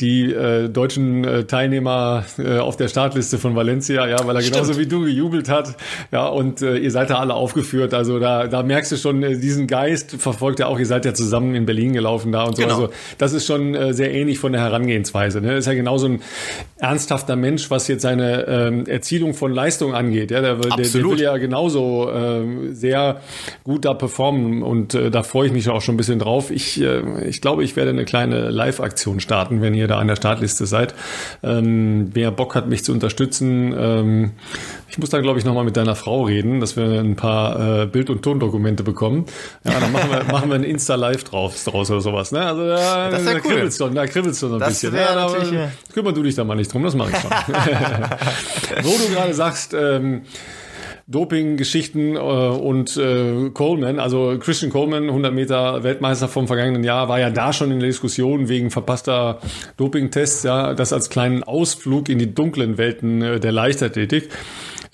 [0.00, 4.56] die äh, deutschen äh, Teilnehmer äh, auf der Startliste von Valencia, ja, weil er Stimmt.
[4.56, 5.74] genauso wie du gejubelt hat,
[6.12, 7.94] ja, und äh, ihr seid da alle aufgeführt.
[7.94, 11.14] Also da, da merkst du schon äh, diesen Geist, verfolgt er auch, ihr seid ja
[11.14, 12.62] zusammen in Berlin gelaufen da und so.
[12.62, 12.74] Genau.
[12.74, 12.88] Also
[13.18, 15.40] das ist schon äh, sehr ähnlich von der Herangehensweise.
[15.40, 15.56] Ne?
[15.56, 16.20] Ist ja genauso ein
[16.78, 20.30] ernsthafter Mensch, was jetzt seine ähm, Erzielung von Leistung angeht.
[20.30, 23.20] Ja, der, der, der will ja genauso äh, sehr
[23.64, 26.50] gut da performen und äh, da freue ich mich auch schon ein bisschen drauf.
[26.50, 30.08] Ich, äh, ich glaube, ich werde eine kleine Live-Aktion starten, wenn ihr ihr da an
[30.08, 30.94] der Startliste seid.
[31.42, 34.30] Ähm, wer Bock hat, mich zu unterstützen, ähm,
[34.88, 37.86] ich muss dann, glaube ich, nochmal mit deiner Frau reden, dass wir ein paar äh,
[37.86, 39.26] Bild- und Tondokumente bekommen.
[39.64, 42.32] Ja, dann machen wir, machen wir ein Insta-Live draus, draus oder sowas.
[42.32, 42.40] Ne?
[42.44, 43.40] Also da, das da cool.
[43.40, 44.94] kribbelst du, da kribbelst du so ein das bisschen.
[44.94, 47.30] Ja, da, kümmer du dich da mal nicht drum, das mache ich schon.
[48.82, 50.22] Wo du gerade sagst, ähm,
[51.08, 57.20] Doping-Geschichten äh, und äh, Coleman, also Christian Coleman, 100 Meter Weltmeister vom vergangenen Jahr, war
[57.20, 59.38] ja da schon in der Diskussion wegen verpasster
[59.76, 64.30] Doping-Tests, ja, das als kleinen Ausflug in die dunklen Welten äh, der Leichtathletik.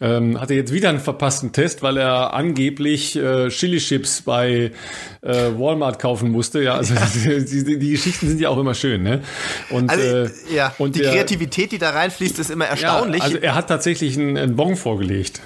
[0.02, 4.72] Ähm, hatte jetzt wieder einen verpassten Test, weil er angeblich äh, Chili-Chips bei
[5.22, 6.60] äh, Walmart kaufen musste.
[6.62, 9.22] Ja, also die, die, die, Geschichten sind ja auch immer schön, ne?
[9.70, 13.20] Und, also, äh, ja, und die der, Kreativität, die da reinfließt, ist immer erstaunlich.
[13.20, 15.40] Ja, also er hat tatsächlich einen, einen Bon vorgelegt.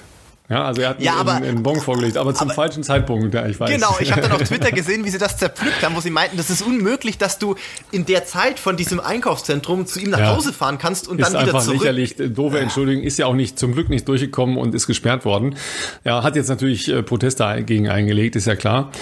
[0.49, 3.47] Ja, also er hat ja, einen, einen Bon vorgelegt, aber zum aber, falschen Zeitpunkt, ja,
[3.47, 3.69] ich weiß.
[3.69, 6.37] Genau, ich habe dann auf Twitter gesehen, wie sie das zerpflückt haben, wo sie meinten,
[6.37, 7.57] das ist unmöglich, dass du
[7.91, 10.37] in der Zeit von diesem Einkaufszentrum zu ihm nach ja.
[10.37, 11.83] Hause fahren kannst und ist dann wieder zurück.
[11.83, 12.35] Ist einfach lächerlich.
[12.35, 15.57] Doofe Entschuldigung, ist ja auch nicht, zum Glück nicht durchgekommen und ist gesperrt worden.
[16.05, 18.93] Ja, hat jetzt natürlich äh, Proteste dagegen eingelegt, ist ja klar.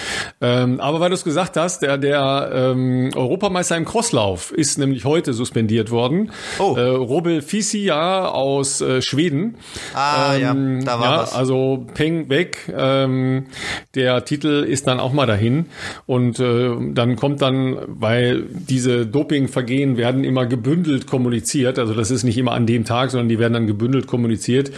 [0.41, 5.05] Ähm, aber weil du es gesagt hast, der, der ähm, Europameister im Crosslauf ist nämlich
[5.05, 6.33] heute suspendiert worden.
[6.59, 6.75] Oh.
[6.75, 9.57] Äh, Robel Fisi, ja, aus äh, Schweden.
[9.95, 12.73] Ah, ähm, ja, da war was also Peng weg.
[12.77, 13.47] Ähm,
[13.95, 15.67] der Titel ist dann auch mal dahin.
[16.07, 21.79] Und äh, dann kommt dann, weil diese Dopingvergehen werden immer gebündelt kommuniziert.
[21.79, 24.73] Also das ist nicht immer an dem Tag, sondern die werden dann gebündelt kommuniziert.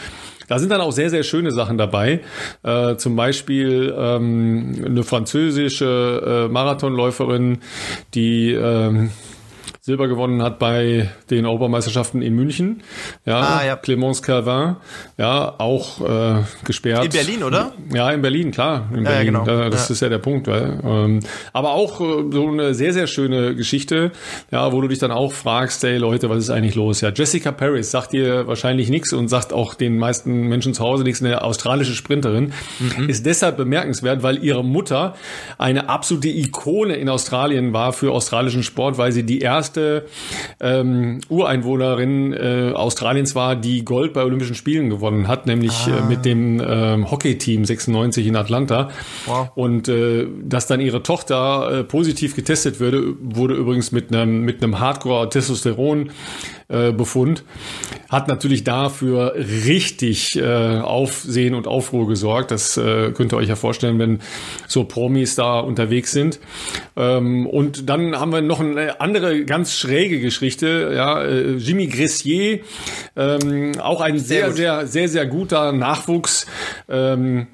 [0.49, 2.21] Da sind dann auch sehr, sehr schöne Sachen dabei.
[2.63, 7.59] Äh, zum Beispiel ähm, eine französische äh, Marathonläuferin,
[8.15, 9.11] die ähm,
[9.87, 12.83] Silber gewonnen hat bei den Europameisterschaften in München.
[13.25, 13.75] Ja, ah, ja.
[13.77, 14.75] Clémence Calvin,
[15.17, 17.05] ja, auch äh, gesperrt.
[17.05, 17.73] In Berlin, oder?
[17.95, 18.89] Ja, in Berlin, klar.
[18.93, 19.35] In Berlin.
[19.35, 19.71] Ja, genau.
[19.71, 19.93] Das ja.
[19.93, 20.49] ist ja der Punkt.
[20.49, 21.21] Weil, ähm,
[21.53, 24.11] aber auch äh, so eine sehr, sehr schöne Geschichte,
[24.51, 27.01] ja, wo du dich dann auch fragst, hey Leute, was ist eigentlich los?
[27.01, 31.05] Ja, Jessica Paris sagt dir wahrscheinlich nichts und sagt auch den meisten Menschen zu Hause
[31.05, 31.23] nichts.
[31.23, 33.09] Eine australische Sprinterin mhm.
[33.09, 35.15] ist deshalb bemerkenswert, weil ihre Mutter
[35.59, 40.07] eine absolute Ikone in Australien war für australischen Sport, weil sie die erste erste
[40.61, 45.99] ähm, Ureinwohnerin äh, Australiens war, die Gold bei Olympischen Spielen gewonnen hat, nämlich äh, ah.
[45.99, 48.91] äh, mit dem ähm, Hockeyteam 96 in Atlanta.
[49.27, 49.51] Wow.
[49.55, 54.63] Und äh, dass dann ihre Tochter äh, positiv getestet wurde, wurde übrigens mit einem mit
[54.63, 56.11] einem Hardcore-Testosteron
[56.69, 57.45] äh, Befund,
[58.09, 62.51] hat natürlich dafür richtig äh, Aufsehen und Aufruhr gesorgt.
[62.51, 64.21] Das äh, könnt ihr euch ja vorstellen, wenn
[64.67, 66.41] so Promis da unterwegs sind.
[66.97, 70.93] Ähm, und dann haben wir noch eine andere ganz schräge Geschichte.
[70.95, 72.61] Ja, äh, Jimmy Gressier,
[73.17, 76.47] ähm, auch ein sehr, sehr, sehr, sehr, sehr guter Nachwuchs.
[76.89, 77.47] Ähm,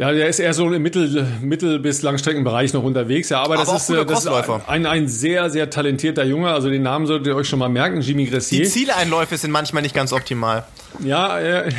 [0.00, 3.28] ja, der ist eher so im Mittel-, Mittel bis Langstreckenbereich noch unterwegs.
[3.28, 6.50] Ja, aber, aber das, ist, äh, das ist ein, ein sehr, sehr talentierter Junge.
[6.52, 8.62] Also den Namen solltet ihr euch schon mal merken, Jimmy Gressier.
[8.62, 10.64] Die Zieleinläufe sind manchmal nicht ganz optimal.
[11.00, 11.70] Ja, äh,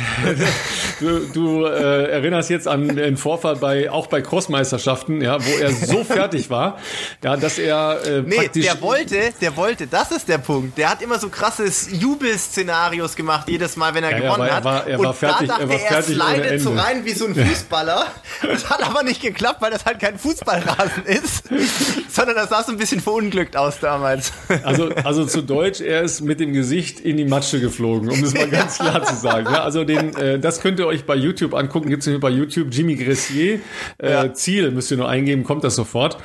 [1.00, 5.72] du, du äh, erinnerst jetzt an den Vorfall bei auch bei Crossmeisterschaften, ja, wo er
[5.72, 6.78] so fertig war,
[7.22, 10.78] ja, dass er äh, nee, praktisch der wollte, der wollte, das ist der Punkt.
[10.78, 14.64] Der hat immer so krasses Jubelszenarios gemacht jedes Mal, wenn er ja, gewonnen ja, hat.
[14.64, 17.04] Er war, er war und fertig, da dachte er war fertig er slidet so rein
[17.04, 18.06] wie so ein Fußballer
[18.42, 21.44] das hat aber nicht geklappt, weil das halt kein Fußballrasen ist,
[22.08, 24.32] sondern das sah so ein bisschen verunglückt aus damals.
[24.62, 28.34] Also, also zu Deutsch, er ist mit dem Gesicht in die Matsche geflogen, um das
[28.34, 29.46] mal ganz klar zu sagen.
[29.46, 32.68] Ja, also den, äh, das könnt ihr euch bei YouTube angucken, gibt es bei YouTube
[32.70, 33.60] Jimmy Gressier.
[33.98, 34.34] Äh, ja.
[34.34, 36.18] Ziel müsst ihr nur eingeben, kommt das sofort.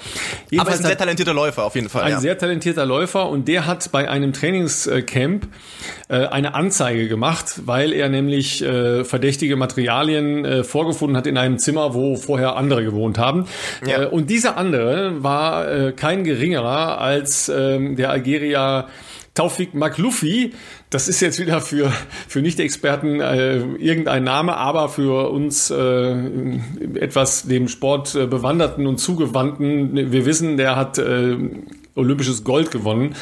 [0.49, 2.03] Jedenfalls aber ist ein sehr talentierter Läufer auf jeden Fall.
[2.03, 2.19] Ein ja.
[2.19, 5.47] sehr talentierter Läufer und der hat bei einem Trainingscamp
[6.09, 11.59] äh, eine Anzeige gemacht, weil er nämlich äh, verdächtige Materialien äh, vorgefunden hat in einem
[11.59, 13.45] Zimmer, wo vorher andere gewohnt haben.
[13.85, 14.03] Ja.
[14.03, 18.87] Äh, und dieser andere war äh, kein geringerer als äh, der Algerier
[19.37, 20.53] Taufik Maklufi,
[20.89, 21.93] das ist jetzt wieder für,
[22.27, 26.13] für Nicht-Experten äh, irgendein Name, aber für uns äh,
[26.95, 30.11] etwas dem Sport äh, bewanderten und zugewandten.
[30.11, 31.37] Wir wissen, der hat äh,
[31.97, 33.15] olympisches Gold gewonnen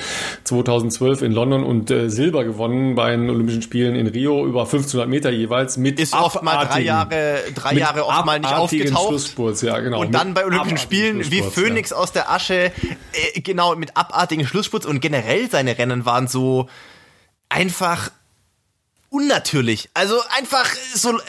[0.43, 5.09] 2012 in London und äh, Silber gewonnen bei den Olympischen Spielen in Rio über 1500
[5.09, 9.79] Meter jeweils mit ist oft mal drei Jahre drei Jahre oft mal nicht aufgetaucht ja
[9.79, 11.97] genau und dann bei Olympischen Spielen wie Phönix ja.
[11.97, 12.71] aus der Asche
[13.13, 16.69] äh, genau mit abartigen Schlussspurts und generell seine Rennen waren so
[17.49, 18.11] einfach
[19.15, 19.89] unnatürlich.
[19.93, 21.21] Also einfach so, äh,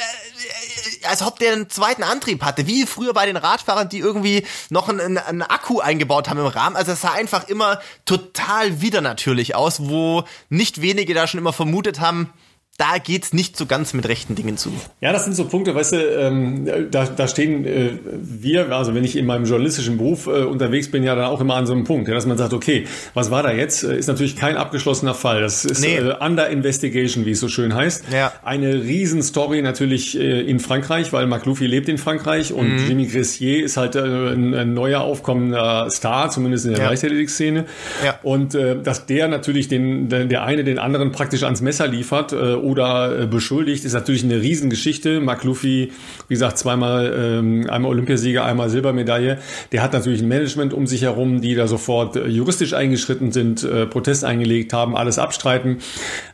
[1.05, 4.88] als ob der einen zweiten Antrieb hatte, wie früher bei den Radfahrern, die irgendwie noch
[4.88, 6.76] einen, einen Akku eingebaut haben im Rahmen.
[6.76, 11.53] Also es sah einfach immer total wieder natürlich aus, wo nicht wenige da schon immer
[11.53, 12.32] vermutet haben,
[12.79, 14.70] da geht's nicht so ganz mit rechten Dingen zu.
[15.01, 19.05] Ja, das sind so Punkte, weißt du, ähm, da, da stehen äh, wir, also wenn
[19.05, 21.85] ich in meinem journalistischen Beruf äh, unterwegs bin, ja dann auch immer an so einem
[21.85, 23.83] Punkt, ja, dass man sagt, okay, was war da jetzt?
[23.83, 25.41] Äh, ist natürlich kein abgeschlossener Fall.
[25.41, 25.97] Das ist nee.
[25.97, 28.05] äh, Under Investigation, wie es so schön heißt.
[28.12, 28.33] Ja.
[28.43, 32.89] Eine Riesenstory natürlich äh, in Frankreich, weil McLuffy lebt in Frankreich und mhm.
[32.89, 36.91] Jimmy Gressier ist halt äh, ein, ein, neuer aufkommender Star, zumindest in der ja.
[36.91, 37.64] Leichtathletik-Szene.
[38.05, 38.18] Ja.
[38.22, 42.65] Und äh, dass der natürlich den, der eine den anderen praktisch ans Messer liefert, äh,
[42.66, 45.20] oder äh, beschuldigt, ist natürlich eine Riesengeschichte.
[45.20, 45.92] Mark Luffy,
[46.28, 49.38] wie gesagt, zweimal, ähm, einmal Olympiasieger, einmal Silbermedaille.
[49.72, 53.62] Der hat natürlich ein Management um sich herum, die da sofort äh, juristisch eingeschritten sind,
[53.62, 55.78] äh, Protest eingelegt haben, alles abstreiten.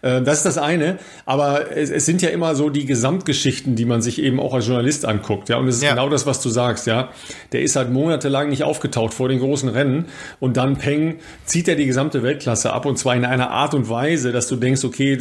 [0.00, 0.98] Äh, das ist das eine.
[1.26, 4.66] Aber es, es, sind ja immer so die Gesamtgeschichten, die man sich eben auch als
[4.66, 5.50] Journalist anguckt.
[5.50, 5.90] Ja, und es ist ja.
[5.90, 6.86] genau das, was du sagst.
[6.86, 7.10] Ja,
[7.52, 10.06] der ist halt monatelang nicht aufgetaucht vor den großen Rennen
[10.40, 13.88] und dann Peng zieht er die gesamte Weltklasse ab und zwar in einer Art und
[13.88, 15.16] Weise, dass du denkst, okay,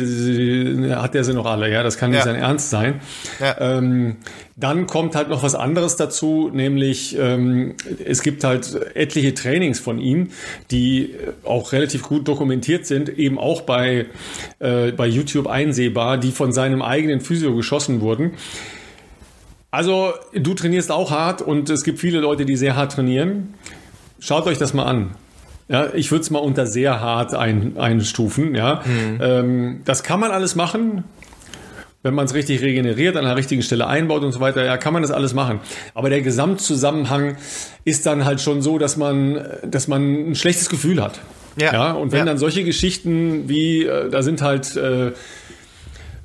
[1.02, 2.26] hat der sie noch alle, ja, das kann nicht ja.
[2.26, 3.02] sein Ernst sein.
[3.40, 3.60] Ja.
[3.60, 4.18] Ähm,
[4.56, 7.76] dann kommt halt noch was anderes dazu, nämlich ähm,
[8.06, 10.30] es gibt halt etliche Trainings von ihm,
[10.70, 14.06] die auch relativ gut dokumentiert sind, eben auch bei,
[14.60, 18.34] äh, bei YouTube einsehbar, die von seinem eigenen Physio geschossen wurden.
[19.72, 23.54] Also du trainierst auch hart und es gibt viele Leute, die sehr hart trainieren.
[24.20, 25.16] Schaut euch das mal an.
[25.72, 28.56] Ja, ich würde es mal unter sehr hart ein, einstufen.
[28.56, 29.20] Ja, mhm.
[29.22, 31.06] ähm, das kann man alles machen.
[32.04, 34.92] Wenn man es richtig regeneriert, an der richtigen Stelle einbaut und so weiter, ja, kann
[34.92, 35.60] man das alles machen.
[35.94, 37.38] Aber der Gesamtzusammenhang
[37.86, 41.22] ist dann halt schon so, dass man, dass man ein schlechtes Gefühl hat.
[41.58, 41.72] Ja.
[41.74, 42.26] ja und wenn ja.
[42.26, 45.12] dann solche Geschichten wie, äh, da sind halt äh,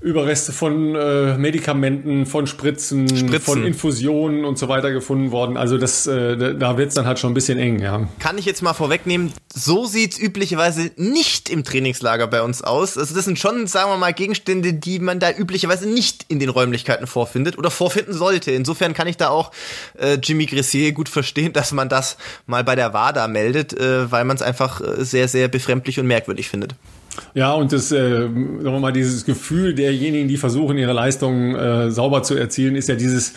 [0.01, 5.57] Überreste von äh, Medikamenten, von Spritzen, Spritzen, von Infusionen und so weiter gefunden worden.
[5.57, 8.07] Also das, äh, da wird's dann halt schon ein bisschen eng, ja.
[8.19, 12.99] Kann ich jetzt mal vorwegnehmen, so sieht's üblicherweise nicht im Trainingslager bei uns aus.
[12.99, 16.51] Also das sind schon, sagen wir mal, Gegenstände, die man da üblicherweise nicht in den
[16.51, 18.51] Räumlichkeiten vorfindet oder vorfinden sollte.
[18.51, 19.51] Insofern kann ich da auch
[19.99, 24.25] äh, Jimmy Gressier gut verstehen, dass man das mal bei der WADA meldet, äh, weil
[24.25, 26.75] man es einfach äh, sehr, sehr befremdlich und merkwürdig findet.
[27.35, 31.91] Ja, und das, äh, sagen wir mal, dieses Gefühl derjenigen, die versuchen, ihre Leistung äh,
[31.91, 33.35] sauber zu erzielen, ist ja dieses,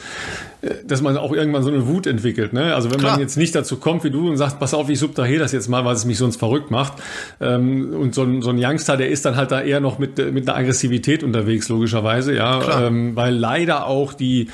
[0.62, 2.54] äh, dass man auch irgendwann so eine Wut entwickelt.
[2.54, 2.76] Ne?
[2.76, 3.14] Also wenn Klar.
[3.14, 5.68] man jetzt nicht dazu kommt wie du und sagt, pass auf, ich subtrahiere das jetzt
[5.68, 6.94] mal, weil es mich sonst verrückt macht.
[7.42, 10.18] Ähm, und so ein, so ein Youngster, der ist dann halt da eher noch mit,
[10.34, 12.88] mit einer Aggressivität unterwegs, logischerweise, ja.
[12.88, 14.48] Ähm, weil leider auch die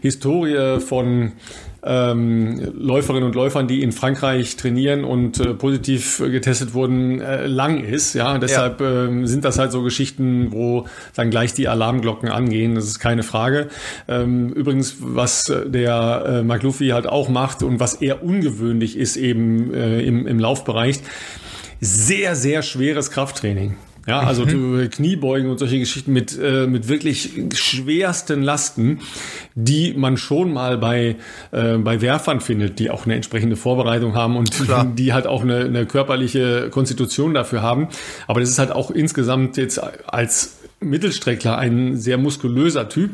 [0.00, 1.32] Historie von
[1.82, 7.84] ähm, Läuferinnen und Läufern, die in Frankreich trainieren und äh, positiv getestet wurden, äh, lang
[7.84, 8.14] ist.
[8.14, 9.04] Ja, deshalb ja.
[9.04, 12.74] Ähm, sind das halt so Geschichten, wo dann gleich die Alarmglocken angehen.
[12.74, 13.68] Das ist keine Frage.
[14.08, 19.72] Ähm, übrigens, was der äh, McLuffy halt auch macht und was eher ungewöhnlich ist eben
[19.72, 21.00] äh, im, im Laufbereich,
[21.80, 23.76] sehr, sehr schweres Krafttraining.
[24.08, 24.88] Ja, also mhm.
[24.88, 29.00] Kniebeugen und solche Geschichten mit, äh, mit wirklich schwersten Lasten,
[29.54, 31.16] die man schon mal bei,
[31.52, 34.86] äh, bei Werfern findet, die auch eine entsprechende Vorbereitung haben und Klar.
[34.96, 37.88] die halt auch eine, eine körperliche Konstitution dafür haben.
[38.26, 43.10] Aber das ist halt auch insgesamt jetzt als Mittelstreckler, ein sehr muskulöser Typ.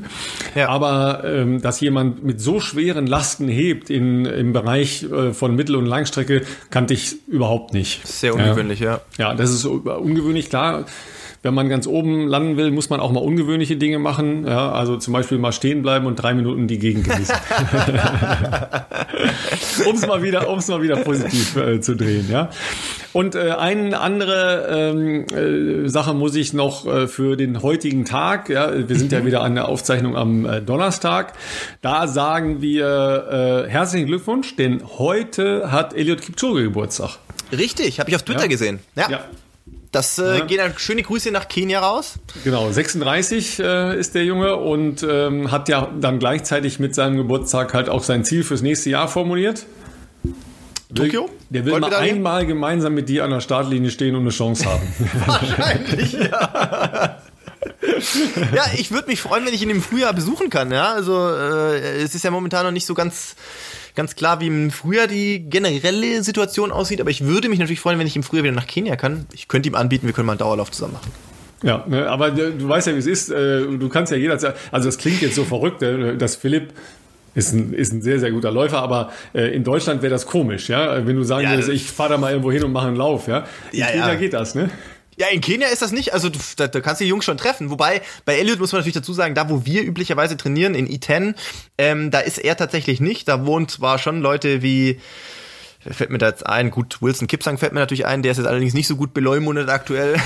[0.55, 0.69] Ja.
[0.69, 5.77] Aber ähm, dass jemand mit so schweren Lasten hebt in, im Bereich äh, von Mittel-
[5.77, 8.07] und Langstrecke, kannte ich überhaupt nicht.
[8.07, 9.01] Sehr ungewöhnlich, ja.
[9.19, 10.85] Ja, ja das ist ungewöhnlich, klar
[11.45, 14.47] wenn man ganz oben landen will, muss man auch mal ungewöhnliche Dinge machen.
[14.47, 17.35] Ja, also zum Beispiel mal stehen bleiben und drei Minuten die Gegend genießen.
[19.87, 22.31] um es mal wieder, um es mal wieder positiv äh, zu drehen.
[22.31, 22.49] Ja.
[23.13, 28.49] Und äh, eine andere ähm, äh, Sache muss ich noch äh, für den heutigen Tag.
[28.49, 31.35] Ja, wir sind ja wieder an der Aufzeichnung am äh, Donnerstag.
[31.83, 37.19] Da sagen wir äh, herzlichen Glückwunsch, denn heute hat Elliot Kipchoge Geburtstag.
[37.53, 38.47] Richtig, habe ich auf Twiter ja.
[38.47, 38.79] gesehen.
[38.97, 39.11] Ja.
[39.11, 39.21] ja.
[39.95, 40.45] Das äh, ja.
[40.45, 42.15] gehen dann schöne Grüße nach Kenia raus.
[42.43, 47.75] Genau, 36 äh, ist der Junge und ähm, hat ja dann gleichzeitig mit seinem Geburtstag
[47.75, 49.67] halt auch sein Ziel fürs nächste Jahr formuliert.
[50.95, 51.29] Tokio?
[51.51, 52.49] Der will Wollt mal einmal hin?
[52.49, 54.83] gemeinsam mit dir an der Startlinie stehen und eine Chance haben.
[55.27, 57.19] Wahrscheinlich, ja.
[58.55, 60.73] ja, ich würde mich freuen, wenn ich ihn im Frühjahr besuchen kann.
[60.73, 63.37] Ja, also äh, es ist ja momentan noch nicht so ganz
[63.95, 67.01] ganz klar, wie im Frühjahr die generelle Situation aussieht.
[67.01, 69.27] Aber ich würde mich natürlich freuen, wenn ich im Frühjahr wieder nach Kenia kann.
[69.33, 71.13] Ich könnte ihm anbieten, wir können mal einen Dauerlauf zusammen machen.
[71.63, 73.31] Ja, ne, aber du weißt ja, wie es ist.
[73.31, 76.75] Äh, du kannst ja jederzeit, also es klingt jetzt so verrückt, ne, dass Philipp
[77.35, 80.69] ist ein, ist ein sehr, sehr guter Läufer, aber äh, in Deutschland wäre das komisch,
[80.69, 81.07] ja.
[81.07, 83.27] Wenn du sagen ja, würdest, ich fahre da mal irgendwo hin und mache einen Lauf,
[83.29, 83.45] ja.
[83.73, 84.15] In ja, Kenia ja.
[84.15, 84.71] geht das, ne?
[85.17, 86.13] Ja, in Kenia ist das nicht.
[86.13, 87.71] Also da, da kannst du die Jungs schon treffen.
[87.71, 91.35] Wobei bei Elliot muss man natürlich dazu sagen, da wo wir üblicherweise trainieren in I10,
[91.79, 93.29] ähm, da ist er tatsächlich nicht.
[93.29, 95.01] Da wohnt zwar schon Leute wie
[95.91, 98.47] fällt mir da jetzt ein, gut, Wilson Kipsang fällt mir natürlich ein, der ist jetzt
[98.47, 100.17] allerdings nicht so gut beleumundet aktuell.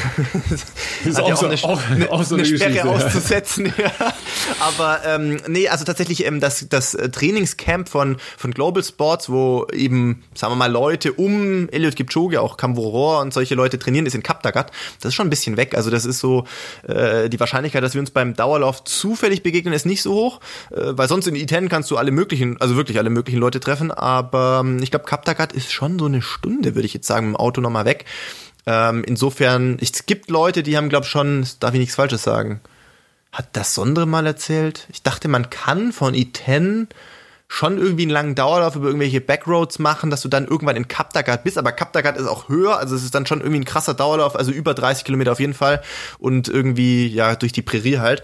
[0.47, 0.63] Das
[1.05, 3.73] ist auch, ja auch, so, eine, auch, eine, auch so eine, eine Sperre auszusetzen.
[3.79, 4.13] Ja.
[4.61, 10.25] Aber ähm, nee, also tatsächlich ähm, das, das Trainingscamp von, von Global Sports, wo eben,
[10.35, 14.23] sagen wir mal, Leute um Eliud Kipchoge, auch Kamvoror und solche Leute trainieren, ist in
[14.23, 14.73] Kaptagat.
[15.01, 15.77] Das ist schon ein bisschen weg.
[15.77, 16.45] Also das ist so,
[16.87, 20.41] äh, die Wahrscheinlichkeit, dass wir uns beim Dauerlauf zufällig begegnen, ist nicht so hoch,
[20.71, 23.91] äh, weil sonst in I10 kannst du alle möglichen, also wirklich alle möglichen Leute treffen.
[23.91, 27.29] Aber ähm, ich glaube, Kaptagat Stuttgart ist schon so eine Stunde, würde ich jetzt sagen,
[27.29, 28.05] mit dem Auto nochmal weg.
[28.67, 32.61] Ähm, insofern, es gibt Leute, die haben, glaube ich, schon, darf ich nichts Falsches sagen.
[33.33, 34.87] Hat das Sondre mal erzählt?
[34.91, 36.89] Ich dachte, man kann von I10
[37.51, 41.45] schon irgendwie einen langen Dauerlauf über irgendwelche Backroads machen, dass du dann irgendwann in Kaptagat
[41.45, 44.37] bist, aber Kaptagat ist auch höher, also es ist dann schon irgendwie ein krasser Dauerlauf,
[44.37, 45.83] also über 30 Kilometer auf jeden Fall
[46.19, 48.23] und irgendwie, ja, durch die Prärie halt.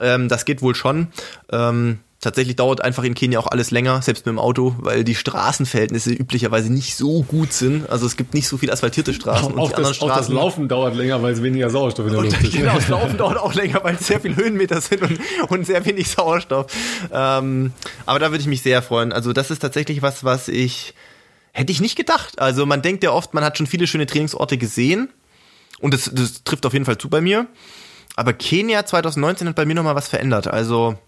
[0.00, 1.08] Ähm, das geht wohl schon.
[1.50, 5.14] Ähm, Tatsächlich dauert einfach in Kenia auch alles länger, selbst mit dem Auto, weil die
[5.14, 7.88] Straßenverhältnisse üblicherweise nicht so gut sind.
[7.88, 9.56] Also es gibt nicht so viel asphaltierte Straßen.
[9.56, 12.14] Auch, und die das, Straßen, auch das Laufen dauert länger, weil es weniger Sauerstoff in
[12.14, 12.52] der Luft ist.
[12.56, 15.20] Genau, das Laufen dauert auch länger, weil es sehr viel Höhenmeter sind und,
[15.50, 16.66] und sehr wenig Sauerstoff.
[17.12, 17.70] Ähm,
[18.06, 19.12] aber da würde ich mich sehr freuen.
[19.12, 20.94] Also das ist tatsächlich was, was ich
[21.52, 22.40] hätte ich nicht gedacht.
[22.40, 25.10] Also man denkt ja oft, man hat schon viele schöne Trainingsorte gesehen
[25.78, 27.46] und das, das trifft auf jeden Fall zu bei mir.
[28.16, 30.48] Aber Kenia 2019 hat bei mir nochmal was verändert.
[30.48, 30.98] Also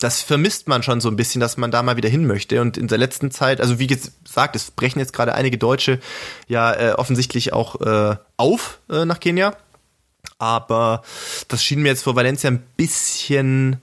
[0.00, 2.60] das vermisst man schon so ein bisschen, dass man da mal wieder hin möchte.
[2.60, 6.00] Und in der letzten Zeit, also wie gesagt, es brechen jetzt gerade einige Deutsche
[6.48, 9.54] ja äh, offensichtlich auch äh, auf äh, nach Kenia.
[10.38, 11.02] Aber
[11.48, 13.76] das schien mir jetzt vor Valencia ein bisschen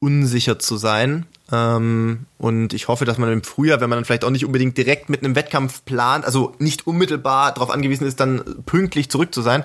[0.00, 1.26] unsicher zu sein.
[1.50, 4.76] Ähm, und ich hoffe, dass man im Frühjahr, wenn man dann vielleicht auch nicht unbedingt
[4.76, 9.40] direkt mit einem Wettkampf plant, also nicht unmittelbar darauf angewiesen ist, dann pünktlich zurück zu
[9.40, 9.64] sein,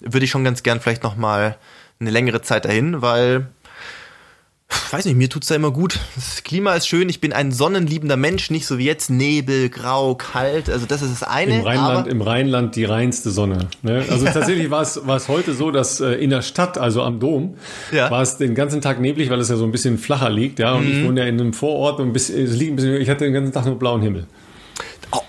[0.00, 1.58] würde ich schon ganz gern vielleicht noch mal
[2.00, 3.48] eine längere Zeit dahin, weil
[4.90, 6.00] weiß nicht, mir tut's da immer gut.
[6.14, 10.14] Das Klima ist schön, ich bin ein sonnenliebender Mensch, nicht so wie jetzt Nebel, grau,
[10.14, 10.70] kalt.
[10.70, 11.58] Also das ist das eine.
[11.58, 13.68] Im Rheinland, im Rheinland die reinste Sonne.
[13.82, 14.04] Ne?
[14.08, 17.20] Also tatsächlich war es, war es heute so, dass äh, in der Stadt, also am
[17.20, 17.56] Dom,
[17.92, 18.10] ja.
[18.10, 20.58] war es den ganzen Tag neblig, weil es ja so ein bisschen flacher liegt.
[20.58, 20.92] Ja, und mhm.
[20.92, 23.34] ich wohne ja in einem Vorort und bis, es liegt ein bisschen, ich hatte den
[23.34, 24.26] ganzen Tag nur blauen Himmel.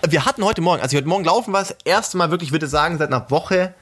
[0.08, 2.66] Wir hatten heute Morgen, als ich heute Morgen laufen war, das erste Mal wirklich, würde
[2.66, 3.74] sagen, seit einer Woche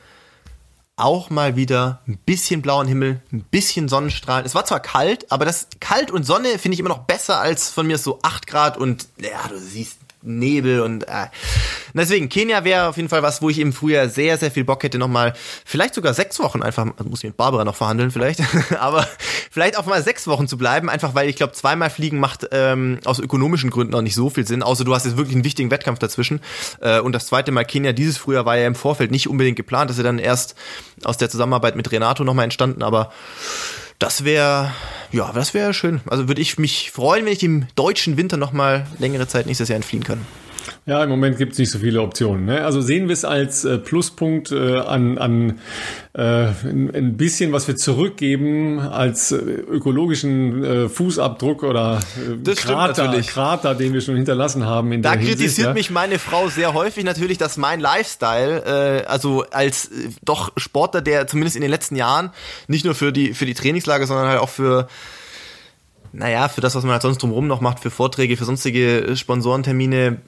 [0.97, 4.47] auch mal wieder ein bisschen blauen Himmel, ein bisschen Sonnenstrahlen.
[4.47, 7.71] Es war zwar kalt, aber das kalt und Sonne finde ich immer noch besser als
[7.71, 11.27] von mir so 8 Grad und ja, du siehst Nebel und äh.
[11.93, 14.83] deswegen Kenia wäre auf jeden Fall was, wo ich im Frühjahr sehr sehr viel Bock
[14.83, 18.41] hätte nochmal, vielleicht sogar sechs Wochen einfach, also muss ich mit Barbara noch verhandeln vielleicht,
[18.79, 19.07] aber
[19.51, 22.99] vielleicht auch mal sechs Wochen zu bleiben, einfach weil ich glaube zweimal fliegen macht ähm,
[23.05, 25.71] aus ökonomischen Gründen auch nicht so viel Sinn, außer du hast jetzt wirklich einen wichtigen
[25.71, 26.41] Wettkampf dazwischen
[26.81, 29.91] äh, und das zweite Mal Kenia dieses Frühjahr war ja im Vorfeld nicht unbedingt geplant,
[29.91, 30.55] dass er dann erst
[31.05, 33.13] aus der Zusammenarbeit mit Renato nochmal entstanden, aber
[34.05, 34.71] das wäre,
[35.13, 36.03] ja, das wäre schön.
[36.07, 39.71] Also würde ich mich freuen, wenn ich im deutschen Winter noch mal längere Zeit nächstes
[39.71, 40.27] Jahr entfliehen kann.
[40.87, 42.47] Ja, im Moment gibt es nicht so viele Optionen.
[42.47, 42.65] Ne?
[42.65, 45.59] Also sehen wir es als äh, Pluspunkt äh, an, an
[46.13, 52.01] äh, ein bisschen, was wir zurückgeben als äh, ökologischen äh, Fußabdruck oder
[52.43, 54.93] das Krater, Krater, den wir schon hinterlassen haben.
[54.93, 55.73] In da der kritisiert Hinsicht, ja?
[55.73, 61.01] mich meine Frau sehr häufig natürlich, dass mein Lifestyle, äh, also als äh, doch Sportler,
[61.01, 62.31] der zumindest in den letzten Jahren
[62.69, 64.89] nicht nur für die für die Trainingslager, sondern halt auch für
[66.15, 70.19] naja, für das, was man halt sonst drumherum noch macht, für Vorträge, für sonstige Sponsorentermine,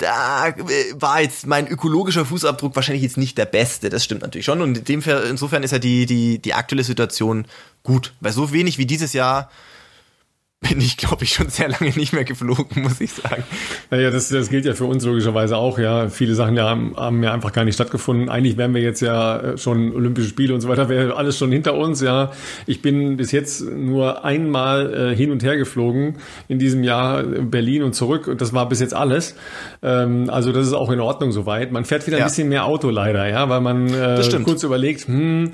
[0.00, 0.54] da äh,
[0.94, 3.90] war jetzt mein ökologischer Fußabdruck wahrscheinlich jetzt nicht der beste.
[3.90, 4.60] Das stimmt natürlich schon.
[4.60, 7.46] Und in dem Fall, insofern ist ja die, die, die aktuelle Situation
[7.82, 8.14] gut.
[8.20, 9.50] Weil so wenig wie dieses Jahr
[10.60, 13.44] bin ich, glaube ich, schon sehr lange nicht mehr geflogen, muss ich sagen.
[13.90, 16.10] Naja, das, das gilt ja für uns logischerweise auch, ja.
[16.10, 18.28] Viele Sachen ja, haben, haben ja einfach gar nicht stattgefunden.
[18.28, 21.50] Eigentlich wären wir jetzt ja äh, schon Olympische Spiele und so weiter, wäre alles schon
[21.50, 22.32] hinter uns, ja.
[22.66, 27.82] Ich bin bis jetzt nur einmal äh, hin und her geflogen in diesem Jahr Berlin
[27.82, 29.36] und zurück und das war bis jetzt alles.
[29.82, 31.72] Ähm, also das ist auch in Ordnung soweit.
[31.72, 32.24] Man fährt wieder ja.
[32.24, 35.52] ein bisschen mehr Auto leider, ja, weil man äh, kurz überlegt, hm,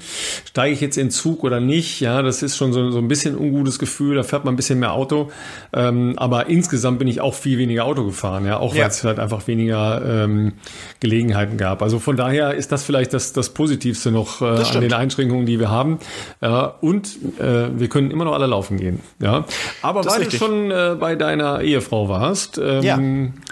[0.49, 2.23] steige ich jetzt in Zug oder nicht, ja.
[2.23, 4.96] Das ist schon so, so ein bisschen ungutes Gefühl, da fährt man ein bisschen mehr
[4.97, 5.31] Auto.
[5.73, 8.87] Ähm, aber insgesamt bin ich auch viel weniger Auto gefahren, ja, auch weil ja.
[8.87, 10.55] es halt einfach weniger ähm,
[11.01, 11.83] Gelegenheiten gab.
[11.83, 15.61] Also von daher ist das vielleicht das, das Positivste noch äh, an den Einschränkungen, die
[15.61, 15.99] wir haben.
[16.41, 16.49] Äh,
[16.81, 19.01] und äh, wir können immer noch alle laufen gehen.
[19.21, 19.45] Ja.
[19.83, 22.99] Aber das weil du schon äh, bei deiner Ehefrau warst, ähm, ja.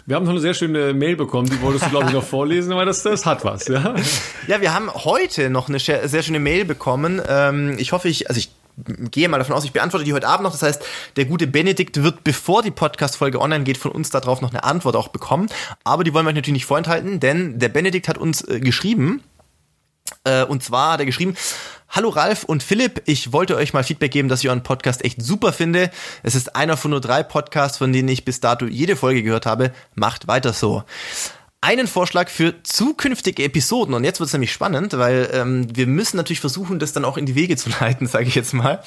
[0.07, 2.72] wir haben noch eine sehr schöne Mail bekommen, die wolltest du, glaube ich, noch vorlesen,
[2.72, 3.68] aber das, das hat was.
[3.68, 3.95] Ja?
[4.47, 7.20] ja, wir haben heute noch eine sehr schöne Mail bekommen.
[7.28, 8.51] Ähm, ich hoffe, ich, also ich
[9.11, 10.53] gehe mal davon aus, ich beantworte die heute Abend noch.
[10.53, 10.82] Das heißt,
[11.16, 14.97] der gute Benedikt wird, bevor die Podcast-Folge online geht, von uns darauf noch eine Antwort
[14.97, 15.49] auch bekommen.
[15.85, 19.22] Aber die wollen wir euch natürlich nicht vorenthalten, denn der Benedikt hat uns äh, geschrieben,
[20.24, 21.37] äh, und zwar hat er geschrieben,
[21.89, 25.22] Hallo Ralf und Philipp, ich wollte euch mal Feedback geben, dass ich euren Podcast echt
[25.22, 25.91] super finde.
[26.24, 29.47] Es ist einer von nur drei Podcasts, von denen ich bis dato jede Folge gehört
[29.47, 29.72] habe.
[29.95, 30.82] Macht weiter so
[31.64, 33.94] einen Vorschlag für zukünftige Episoden.
[33.94, 37.16] Und jetzt wird es nämlich spannend, weil ähm, wir müssen natürlich versuchen, das dann auch
[37.16, 38.82] in die Wege zu leiten, sage ich jetzt mal.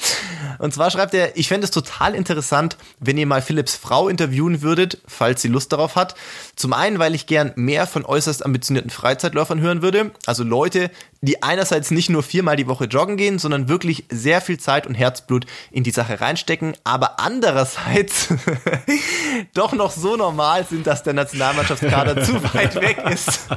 [0.60, 4.62] Und zwar schreibt er, ich fände es total interessant, wenn ihr mal Philips Frau interviewen
[4.62, 6.14] würdet, falls sie Lust darauf hat.
[6.56, 10.12] Zum einen, weil ich gern mehr von äußerst ambitionierten Freizeitläufern hören würde.
[10.28, 14.60] Also Leute, die einerseits nicht nur viermal die Woche joggen gehen, sondern wirklich sehr viel
[14.60, 18.30] Zeit und Herzblut in die Sache reinstecken, aber andererseits
[19.54, 23.48] doch noch so normal sind, dass der Nationalmannschaftskader zu weit weg ist.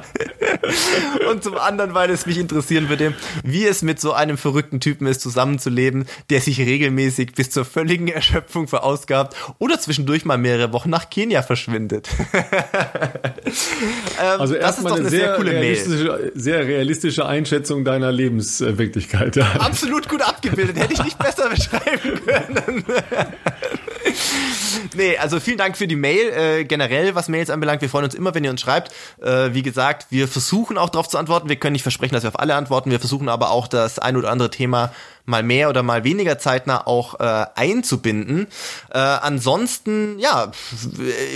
[1.30, 5.06] und zum anderen, weil es mich interessieren würde, wie es mit so einem verrückten Typen
[5.06, 10.90] ist, zusammenzuleben, der sich regelmäßig bis zur völligen Erschöpfung verausgabt oder zwischendurch mal mehrere Wochen
[10.90, 12.08] nach Kenia verschwindet.
[13.44, 16.32] ähm, also erstmal eine, eine, sehr, sehr coole realistische, Mail.
[16.34, 19.38] Sehr realistische Einschätzung deiner Lebenswirklichkeit.
[19.58, 22.84] Absolut gut abgebildet, hätte ich nicht besser beschreiben können.
[24.94, 26.28] nee, also vielen Dank für die Mail.
[26.30, 28.92] Äh, generell, was Mails anbelangt, wir freuen uns immer, wenn ihr uns schreibt.
[29.22, 31.48] Äh, wie gesagt, wir versuchen auch darauf zu antworten.
[31.48, 32.90] Wir können nicht versprechen, dass wir auf alle antworten.
[32.90, 34.92] Wir versuchen aber auch das ein oder andere Thema
[35.24, 38.46] mal mehr oder mal weniger zeitnah auch äh, einzubinden.
[38.90, 40.50] Äh, ansonsten, ja,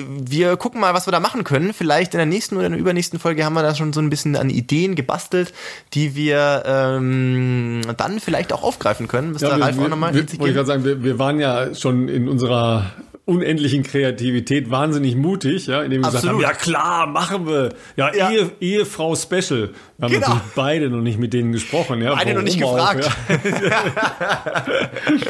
[0.09, 1.73] wir gucken mal, was wir da machen können.
[1.73, 4.11] Vielleicht in der nächsten oder in der übernächsten Folge haben wir da schon so ein
[4.11, 5.53] bisschen an Ideen gebastelt,
[5.95, 9.33] die wir ähm, dann vielleicht auch aufgreifen können.
[9.33, 11.75] Müsste ja, Ralf wir, auch nochmal wir, wollte ich gerade sagen, wir, wir waren ja
[11.75, 12.93] schon in unserer
[13.27, 16.41] unendlichen Kreativität wahnsinnig mutig, ja, indem wir Absolut.
[16.41, 17.71] gesagt haben, ja klar, machen wir.
[17.97, 18.31] Ja, ja.
[18.31, 19.71] Ehe, Ehefrau Special.
[19.97, 20.41] Wir haben genau.
[20.55, 22.15] beide noch nicht mit denen gesprochen, ja.
[22.15, 23.09] Beide noch nicht gefragt.
[23.09, 24.65] Auch, ja.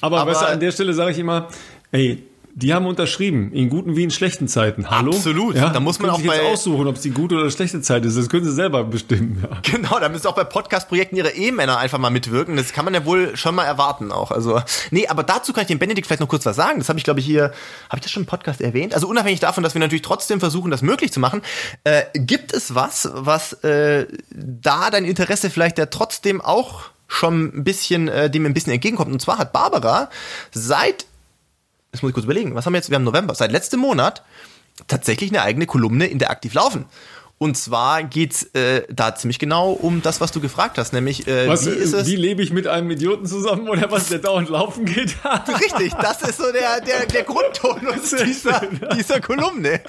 [0.00, 1.48] Aber, Aber weißt du, an der Stelle sage ich immer,
[1.92, 2.22] ey,
[2.58, 4.88] die haben unterschrieben, in guten wie in schlechten Zeiten.
[4.88, 5.10] Hallo?
[5.12, 5.56] Absolut.
[5.56, 8.16] Ja, da muss man auch bei aussuchen, ob es die gute oder schlechte Zeit ist.
[8.16, 9.42] Das können sie selber bestimmen.
[9.42, 9.58] Ja.
[9.76, 12.56] Genau, da müssen auch bei Podcast-Projekten ihre Ehemänner einfach mal mitwirken.
[12.56, 14.30] Das kann man ja wohl schon mal erwarten auch.
[14.30, 16.78] Also, nee, aber dazu kann ich dem Benedikt vielleicht noch kurz was sagen.
[16.78, 17.52] Das habe ich, glaube ich, hier,
[17.90, 18.94] habe ich das schon im Podcast erwähnt?
[18.94, 21.42] Also unabhängig davon, dass wir natürlich trotzdem versuchen, das möglich zu machen,
[21.84, 27.64] äh, gibt es was, was äh, da dein Interesse vielleicht der trotzdem auch schon ein
[27.64, 29.12] bisschen, äh, dem ein bisschen entgegenkommt.
[29.12, 30.08] Und zwar hat Barbara
[30.52, 31.04] seit
[31.96, 32.90] jetzt muss ich kurz überlegen, was haben wir jetzt?
[32.90, 34.22] Wir haben November, seit letztem Monat
[34.86, 36.84] tatsächlich eine eigene Kolumne in der Aktiv Laufen.
[37.38, 41.46] Und zwar geht's äh, da ziemlich genau um das, was du gefragt hast, nämlich äh,
[41.46, 42.06] was, wie ist es?
[42.06, 45.14] Wie lebe ich mit einem Idioten zusammen oder was, der dauernd laufen geht?
[45.60, 48.62] Richtig, das ist so der, der, der Grundtonus dieser,
[48.96, 49.82] dieser Kolumne.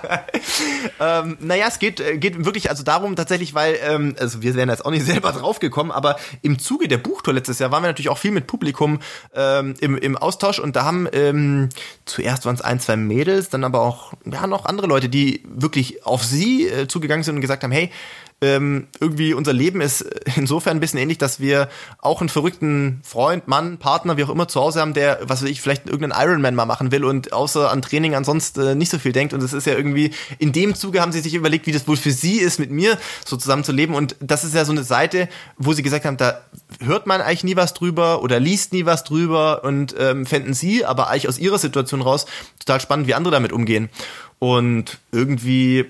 [1.00, 4.68] ähm, naja, es geht, äh, geht wirklich also darum tatsächlich, weil, ähm, also wir wären
[4.68, 8.10] jetzt auch nicht selber draufgekommen, aber im Zuge der Buchtour letztes Jahr waren wir natürlich
[8.10, 9.00] auch viel mit Publikum
[9.34, 11.70] ähm, im, im Austausch und da haben ähm,
[12.04, 16.04] zuerst waren es ein, zwei Mädels, dann aber auch ja noch andere Leute, die wirklich
[16.04, 17.90] auf sie äh, zugegangen sind und gesagt haben, hey,
[18.42, 20.00] ähm, irgendwie unser Leben ist
[20.36, 24.48] insofern ein bisschen ähnlich, dass wir auch einen verrückten Freund, Mann, Partner, wie auch immer
[24.48, 27.70] zu Hause haben, der, was weiß ich, vielleicht irgendeinen Ironman mal machen will und außer
[27.70, 29.34] an Training ansonsten äh, nicht so viel denkt.
[29.34, 31.96] Und es ist ja irgendwie, in dem Zuge haben sie sich überlegt, wie das wohl
[31.96, 32.96] für sie ist, mit mir
[33.26, 33.94] so zusammen zu leben.
[33.94, 35.28] Und das ist ja so eine Seite,
[35.58, 36.40] wo sie gesagt haben, da
[36.80, 40.84] hört man eigentlich nie was drüber oder liest nie was drüber und ähm, fänden sie
[40.84, 42.24] aber eigentlich aus ihrer Situation raus
[42.58, 43.90] total spannend, wie andere damit umgehen.
[44.38, 45.84] Und irgendwie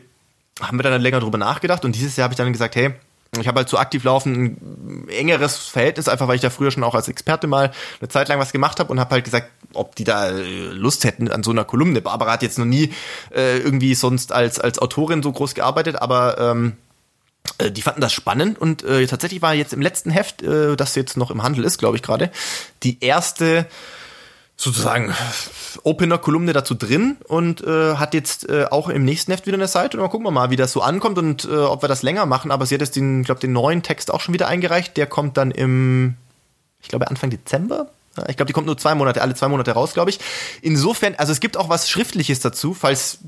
[0.60, 2.94] haben wir dann länger drüber nachgedacht und dieses Jahr habe ich dann gesagt, hey,
[3.38, 4.58] ich habe halt zu aktiv laufen
[5.04, 8.28] ein engeres Verhältnis, einfach weil ich da früher schon auch als Experte mal eine Zeit
[8.28, 10.42] lang was gemacht habe und habe halt gesagt, ob die da äh,
[10.72, 12.00] Lust hätten an so einer Kolumne.
[12.00, 12.92] Barbara hat jetzt noch nie
[13.32, 16.76] äh, irgendwie sonst als, als Autorin so groß gearbeitet, aber ähm,
[17.58, 20.96] äh, die fanden das spannend und äh, tatsächlich war jetzt im letzten Heft, äh, das
[20.96, 22.30] jetzt noch im Handel ist, glaube ich gerade,
[22.82, 23.66] die erste
[24.60, 25.14] sozusagen
[25.84, 29.96] Opener-Kolumne dazu drin und äh, hat jetzt äh, auch im nächsten Heft wieder eine Seite
[29.96, 32.26] und dann gucken wir mal, wie das so ankommt und äh, ob wir das länger
[32.26, 32.50] machen.
[32.50, 34.98] Aber sie hat jetzt den, glaube den neuen Text auch schon wieder eingereicht.
[34.98, 36.16] Der kommt dann im,
[36.82, 37.86] ich glaube Anfang Dezember.
[38.28, 40.18] Ich glaube, die kommt nur zwei Monate, alle zwei Monate raus, glaube ich.
[40.60, 43.20] Insofern, also es gibt auch was Schriftliches dazu, falls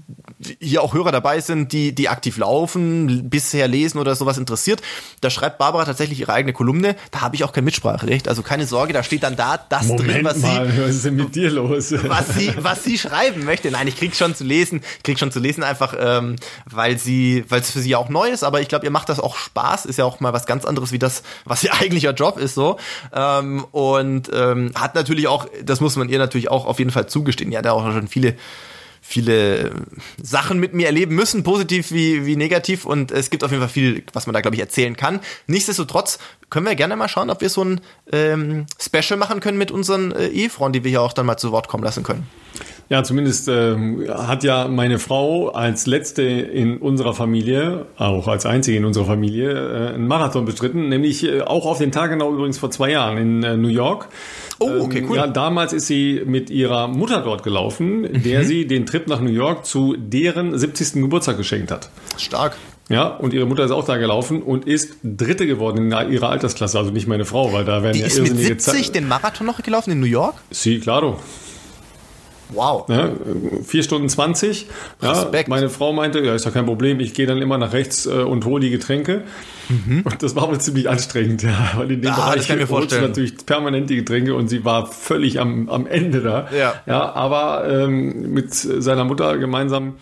[0.61, 4.83] hier auch Hörer dabei sind, die, die aktiv laufen, bisher lesen oder sowas interessiert.
[5.21, 6.97] Da schreibt Barbara tatsächlich ihre eigene Kolumne.
[7.11, 8.29] Da habe ich auch kein Mitspracherecht.
[8.29, 11.05] Also keine Sorge, da steht dann da das Moment drin, was mal, sie, was ist
[11.05, 11.93] denn mit dir los?
[11.93, 13.71] was sie, was sie schreiben möchte.
[13.71, 16.37] Nein, ich krieg schon zu lesen, krieg schon zu lesen einfach, ähm,
[16.67, 18.45] weil sie, weil es für sie auch neu ist.
[18.45, 19.87] Aber ich glaube, ihr macht das auch Spaß.
[19.87, 22.79] Ist ja auch mal was ganz anderes wie das, was ihr eigentlicher Job ist so.
[23.13, 27.07] Ähm, und ähm, hat natürlich auch, das muss man ihr natürlich auch auf jeden Fall
[27.07, 27.53] zugestehen.
[27.53, 28.37] Ja, da auch schon viele
[29.03, 29.73] viele
[30.23, 32.87] Sachen mit mir erleben müssen, positiv wie, wie negativ.
[32.87, 35.21] Und es gibt auf jeden Fall viel, was man da, glaube ich, erzählen kann.
[35.49, 37.81] Nichtsdestotrotz können wir gerne mal schauen, ob wir so ein
[38.13, 41.51] ähm, Special machen können mit unseren äh, Ehefrauen, die wir hier auch dann mal zu
[41.51, 42.27] Wort kommen lassen können.
[42.93, 48.77] Ja, zumindest ähm, hat ja meine Frau als letzte in unserer Familie, auch als einzige
[48.77, 52.59] in unserer Familie, äh, einen Marathon bestritten, nämlich äh, auch auf den Tag genau übrigens
[52.59, 54.09] vor zwei Jahren in äh, New York.
[54.59, 55.17] Oh, okay, Ähm, cool.
[55.17, 59.31] Ja, damals ist sie mit ihrer Mutter dort gelaufen, der sie den Trip nach New
[59.31, 60.93] York zu deren 70.
[61.03, 61.89] Geburtstag geschenkt hat.
[62.19, 62.57] Stark.
[62.91, 66.79] Ja, und ihre Mutter ist auch da gelaufen und ist Dritte geworden in ihrer Altersklasse,
[66.79, 69.09] also nicht meine Frau, weil da werden Die ja ist mit irrsinnige 70 Ze- den
[69.09, 70.35] Marathon noch gelaufen in New York?
[70.51, 71.19] Sí, claro.
[72.55, 72.89] Wow.
[72.89, 73.11] Ja,
[73.65, 74.67] vier Stunden 20.
[75.01, 75.49] Ja, Respekt.
[75.49, 78.11] meine Frau meinte, ja, ist ja kein Problem, ich gehe dann immer nach rechts äh,
[78.11, 79.23] und hole die Getränke.
[80.05, 82.17] Und das war wohl ziemlich anstrengend, ja, weil in dem Mhm.
[82.17, 83.03] Ah, Bereich das kann ich mir holst du vorstellen.
[83.11, 86.49] natürlich permanent die Getränke und sie war völlig am, am Ende da.
[86.57, 86.75] Ja.
[86.85, 89.95] ja aber ähm, mit seiner Mutter gemeinsam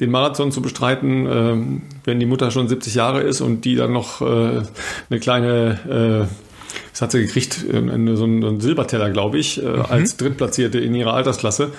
[0.00, 3.92] den Marathon zu bestreiten, ähm, wenn die Mutter schon 70 Jahre ist und die dann
[3.92, 4.62] noch äh,
[5.10, 6.53] eine kleine, äh,
[6.92, 9.82] was hat sie gekriegt, äh, eine, so, einen, Silberteller, glaube ich, äh, Mhm.
[9.88, 11.72] als Drittplatzierte in ihrer Altersklasse.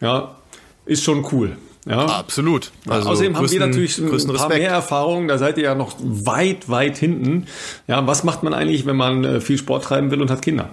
[0.00, 0.36] Ja,
[0.84, 1.56] ist schon cool.
[1.88, 2.04] Ja.
[2.06, 2.72] Absolut.
[2.88, 4.60] Also Außerdem haben wir größten- natürlich ein größten paar Respekt.
[4.62, 5.28] mehr Erfahrungen.
[5.28, 7.46] Da seid ihr ja noch weit, weit hinten.
[7.86, 10.70] Ja, was macht man eigentlich, wenn man äh, viel Sport treiben will und hat Kinder?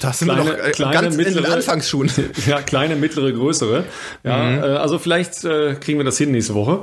[0.00, 2.10] Da sind Kleine- wir noch äh, kleine, ganz in den mittlere- Anfangsschuhen.
[2.46, 3.84] Ja, kleine, mittlere, größere.
[4.24, 4.58] Ja, Mhm.
[4.58, 6.80] äh, also vielleicht äh, kriegen wir das hin nächste Woche.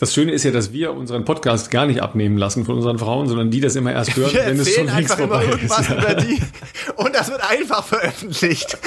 [0.00, 3.26] Das Schöne ist ja, dass wir unseren Podcast gar nicht abnehmen lassen von unseren Frauen,
[3.26, 5.74] sondern die das immer erst hören, Wir wenn es schon längst vorbei ist.
[5.88, 5.94] Ja.
[5.94, 6.40] über die
[6.96, 8.78] und das wird einfach veröffentlicht.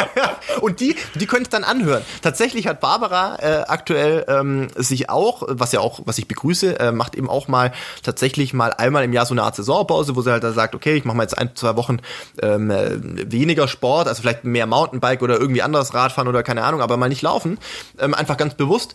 [0.60, 2.02] und die, die können es dann anhören.
[2.22, 6.92] Tatsächlich hat Barbara äh, aktuell ähm, sich auch, was ja auch, was ich begrüße, äh,
[6.92, 10.30] macht eben auch mal tatsächlich mal einmal im Jahr so eine Art Saisonpause, wo sie
[10.30, 11.98] halt da sagt, okay, ich mache mal jetzt ein, zwei Wochen
[12.40, 12.98] ähm, äh,
[13.30, 17.08] weniger Sport, also vielleicht mehr Mountainbike oder irgendwie anderes Radfahren oder keine Ahnung, aber mal
[17.08, 17.58] nicht laufen.
[17.98, 18.94] Ähm, einfach ganz bewusst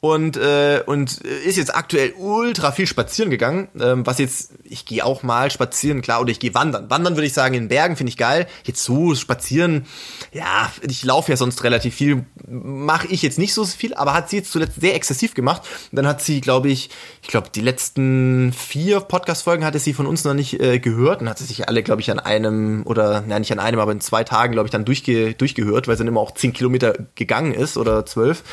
[0.00, 5.04] und äh, und ist jetzt aktuell ultra viel spazieren gegangen, ähm, was jetzt ich gehe
[5.04, 6.88] auch mal spazieren, klar, oder ich gehe wandern.
[6.88, 8.46] Wandern würde ich sagen in Bergen finde ich geil.
[8.64, 9.86] Jetzt so spazieren,
[10.32, 14.30] ja, ich laufe ja sonst relativ viel, mache ich jetzt nicht so viel, aber hat
[14.30, 15.62] sie jetzt zuletzt sehr exzessiv gemacht.
[15.90, 16.90] Und dann hat sie, glaube ich,
[17.22, 21.22] ich glaube die letzten vier Podcast Folgen hatte sie von uns noch nicht äh, gehört
[21.22, 23.90] und hat sie sich alle, glaube ich, an einem oder ja nicht an einem, aber
[23.90, 26.94] in zwei Tagen, glaube ich, dann durchge durchgehört, weil sie dann immer auch zehn Kilometer
[27.16, 28.44] gegangen ist oder zwölf.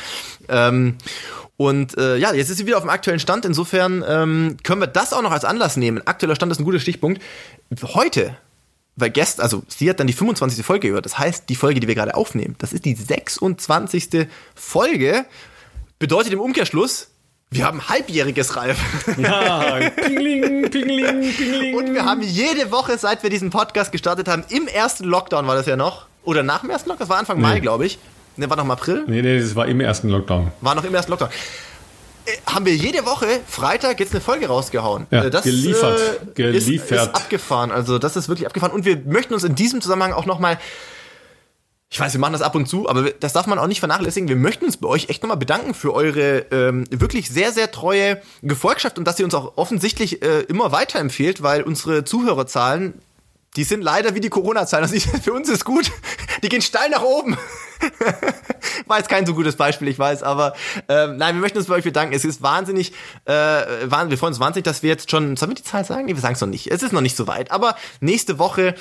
[0.48, 0.96] Ähm,
[1.56, 3.44] und äh, ja, jetzt ist sie wieder auf dem aktuellen Stand.
[3.44, 6.06] Insofern ähm, können wir das auch noch als Anlass nehmen.
[6.06, 7.22] Aktueller Stand ist ein guter Stichpunkt.
[7.82, 8.36] Heute,
[8.96, 10.64] weil gestern, also sie hat dann die 25.
[10.64, 11.06] Folge gehört.
[11.06, 14.26] Das heißt, die Folge, die wir gerade aufnehmen, das ist die 26.
[14.54, 15.24] Folge.
[15.98, 17.08] Bedeutet im Umkehrschluss,
[17.50, 18.78] wir haben halbjähriges Ralf.
[19.16, 21.74] Ja, pingling, pingling, pingling.
[21.76, 25.54] Und wir haben jede Woche, seit wir diesen Podcast gestartet haben, im ersten Lockdown war
[25.54, 26.06] das ja noch.
[26.24, 27.06] Oder nach dem ersten Lockdown?
[27.06, 27.98] Das war Anfang Mai, glaube ich.
[28.36, 29.04] Ne, war noch im April.
[29.06, 30.52] Nee, nee, das war im ersten Lockdown.
[30.60, 31.30] War noch im ersten Lockdown.
[32.26, 35.06] Äh, haben wir jede Woche Freitag jetzt eine Folge rausgehauen.
[35.10, 36.90] Ja, Äh, das, geliefert, Äh, geliefert.
[36.90, 37.70] Ist, ist abgefahren.
[37.70, 38.72] Also das ist wirklich abgefahren.
[38.72, 40.58] Und wir möchten uns in diesem Zusammenhang auch nochmal
[41.88, 44.28] ich weiß, wir machen das ab und zu, aber das darf man auch nicht vernachlässigen.
[44.28, 48.20] Wir möchten uns bei euch echt nochmal bedanken für eure ähm, wirklich sehr, sehr treue
[48.42, 52.94] Gefolgschaft und dass ihr uns auch offensichtlich äh, immer weiterempfehlt, weil unsere Zuhörerzahlen,
[53.56, 54.84] die sind leider wie die Corona-Zahlen.
[54.84, 55.90] Also für uns ist gut,
[56.42, 57.36] die gehen steil nach oben.
[58.86, 60.54] War jetzt kein so gutes Beispiel, ich weiß, aber
[60.88, 62.14] ähm, nein, wir möchten uns bei euch bedanken.
[62.14, 62.92] Es ist wahnsinnig,
[63.24, 66.06] äh, wir freuen uns wahnsinnig, dass wir jetzt schon, sollen wir die Zahl sagen?
[66.06, 66.70] Nee, wir sagen es noch nicht.
[66.70, 68.74] Es ist noch nicht so weit, aber nächste Woche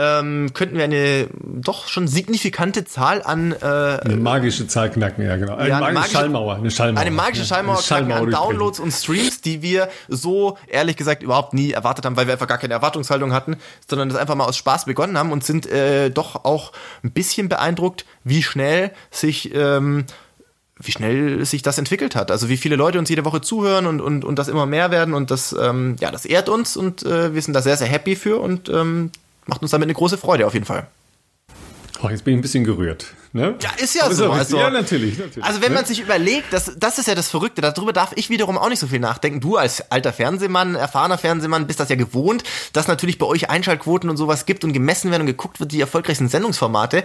[0.00, 5.36] ähm, könnten wir eine doch schon signifikante Zahl an äh, eine magische Zahl knacken, ja
[5.36, 5.56] genau.
[5.56, 7.00] Eine, Ja, magische, eine magische- Schallmauer, eine Schallmauer.
[7.02, 8.48] eine magische Ja, Schallmauer, knacken an durchbrechen.
[8.50, 12.48] Downloads und Streams, die wir so ehrlich gesagt überhaupt nie erwartet haben, weil wir einfach
[12.48, 13.56] gar keine Erwartungshaltung hatten,
[13.88, 16.72] sondern das einfach mal aus Spaß begonnen haben und sind äh, doch auch
[17.04, 20.06] ein bisschen beeindruckt, wie schnell sich ähm,
[20.82, 22.30] wie schnell sich das entwickelt hat.
[22.30, 25.12] Also wie viele Leute uns jede Woche zuhören und, und, und das immer mehr werden
[25.12, 28.16] und das, ähm, ja, das ehrt uns und äh, wir sind da sehr, sehr happy
[28.16, 29.10] für und ähm,
[29.46, 30.86] macht uns damit eine große Freude auf jeden Fall.
[32.02, 33.14] Oh, jetzt bin ich ein bisschen gerührt.
[33.32, 33.56] Ne?
[33.60, 34.30] Ja, ist ja Aber so.
[34.32, 35.44] Also, ja, natürlich, natürlich.
[35.44, 35.76] Also wenn ne?
[35.76, 38.78] man sich überlegt, das, das ist ja das Verrückte, darüber darf ich wiederum auch nicht
[38.78, 39.40] so viel nachdenken.
[39.40, 44.08] Du als alter Fernsehmann, erfahrener Fernsehmann, bist das ja gewohnt, dass natürlich bei euch Einschaltquoten
[44.08, 47.04] und sowas gibt und gemessen werden und geguckt wird, die erfolgreichsten Sendungsformate.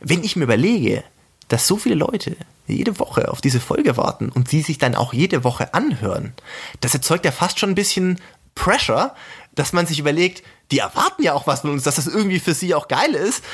[0.00, 1.02] Wenn ich mir überlege,
[1.48, 2.36] dass so viele Leute
[2.68, 6.32] jede Woche auf diese Folge warten und die sich dann auch jede Woche anhören,
[6.80, 8.20] das erzeugt ja fast schon ein bisschen
[8.54, 9.14] Pressure,
[9.54, 12.54] dass man sich überlegt, die erwarten ja auch was von uns, dass das irgendwie für
[12.54, 13.44] sie auch geil ist.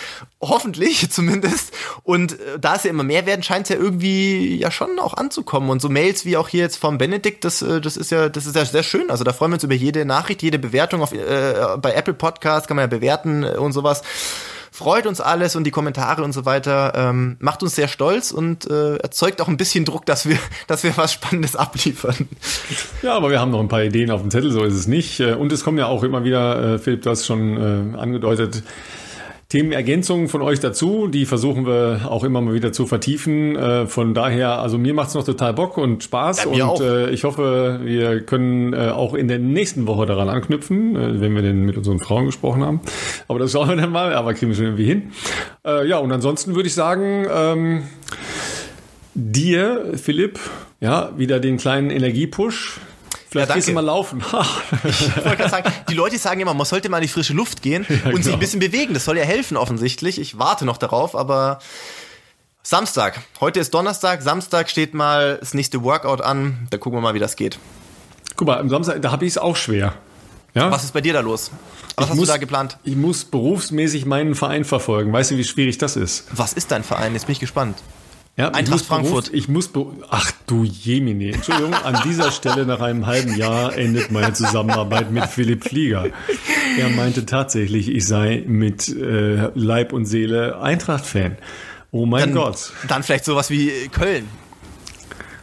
[0.40, 1.72] Hoffentlich zumindest.
[2.02, 5.14] Und äh, da es ja immer mehr werden, scheint es ja irgendwie ja schon auch
[5.14, 5.70] anzukommen.
[5.70, 8.46] Und so Mails wie auch hier jetzt vom Benedikt, das, äh, das ist ja, das
[8.46, 9.10] ist ja sehr schön.
[9.10, 12.68] Also da freuen wir uns über jede Nachricht, jede Bewertung auf, äh, bei Apple Podcast
[12.68, 14.02] kann man ja bewerten äh, und sowas.
[14.76, 18.70] Freut uns alles und die Kommentare und so weiter ähm, macht uns sehr stolz und
[18.70, 22.28] äh, erzeugt auch ein bisschen Druck, dass wir, dass wir was Spannendes abliefern.
[23.00, 25.18] Ja, aber wir haben noch ein paar Ideen auf dem Zettel, so ist es nicht.
[25.20, 28.64] Äh, Und es kommen ja auch immer wieder, äh, Philipp, du hast schon äh, angedeutet,
[29.48, 33.54] Themenergänzungen von euch dazu, die versuchen wir auch immer mal wieder zu vertiefen.
[33.54, 37.22] Äh, Von daher, also mir macht's noch total Bock und Spaß Ja, und äh, ich
[37.22, 41.64] hoffe, wir können äh, auch in der nächsten Woche daran anknüpfen, äh, wenn wir denn
[41.64, 42.80] mit unseren Frauen gesprochen haben.
[43.28, 45.12] Aber das schauen wir dann mal, aber kriegen wir schon irgendwie hin.
[45.64, 47.82] Äh, Ja, und ansonsten würde ich sagen, ähm,
[49.14, 50.40] dir, Philipp,
[50.80, 52.80] ja, wieder den kleinen Energiepush.
[53.36, 54.22] Vielleicht Ja, gehst du mal laufen.
[54.84, 57.62] Ich wollte gerade sagen, die Leute sagen immer, man sollte mal in die frische Luft
[57.62, 58.34] gehen und sich genau.
[58.34, 58.94] ein bisschen bewegen.
[58.94, 60.18] Das soll ja helfen offensichtlich.
[60.20, 61.58] Ich warte noch darauf, aber
[62.62, 63.20] Samstag.
[63.40, 64.22] Heute ist Donnerstag.
[64.22, 66.66] Samstag steht mal das nächste Workout an.
[66.70, 67.58] Da gucken wir mal, wie das geht.
[68.34, 69.94] Guck mal, am Samstag, da habe ich es auch schwer.
[70.54, 70.70] Ja?
[70.70, 71.50] Was ist bei dir da los?
[71.96, 72.78] Was Ich hast muss- du da geplant?
[72.82, 75.12] Ich muss berufsmäßig meinen Verein verfolgen.
[75.12, 76.24] Weißt du, wie schwierig das ist?
[76.32, 77.12] Was ist dein Verein?
[77.12, 77.78] Jetzt bin ich gespannt.
[78.36, 79.24] Ja, ich Eintracht muss Frankfurt.
[79.26, 79.70] Beruf, ich muss,
[80.10, 81.32] ach du Jemine.
[81.32, 86.08] Entschuldigung, an dieser Stelle nach einem halben Jahr endet meine Zusammenarbeit mit Philipp Flieger.
[86.78, 91.38] Er meinte tatsächlich, ich sei mit äh, Leib und Seele Eintracht-Fan.
[91.92, 92.72] Oh mein Gott.
[92.88, 94.28] Dann vielleicht sowas wie Köln.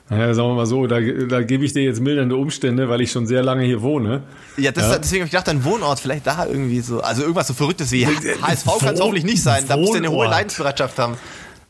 [0.10, 3.12] Naja, sagen wir mal so, da, da gebe ich dir jetzt mildernde Umstände, weil ich
[3.12, 4.22] schon sehr lange hier wohne.
[4.58, 5.00] Ja, das, Ja.
[5.00, 7.02] deswegen habe ich gedacht, dein Wohnort vielleicht da irgendwie so.
[7.02, 9.64] Also irgendwas so Verrücktes wie HSV kann es hoffentlich nicht sein.
[9.68, 10.28] Da musst du eine hohe.
[10.28, 11.16] Leidensbereitschaft haben.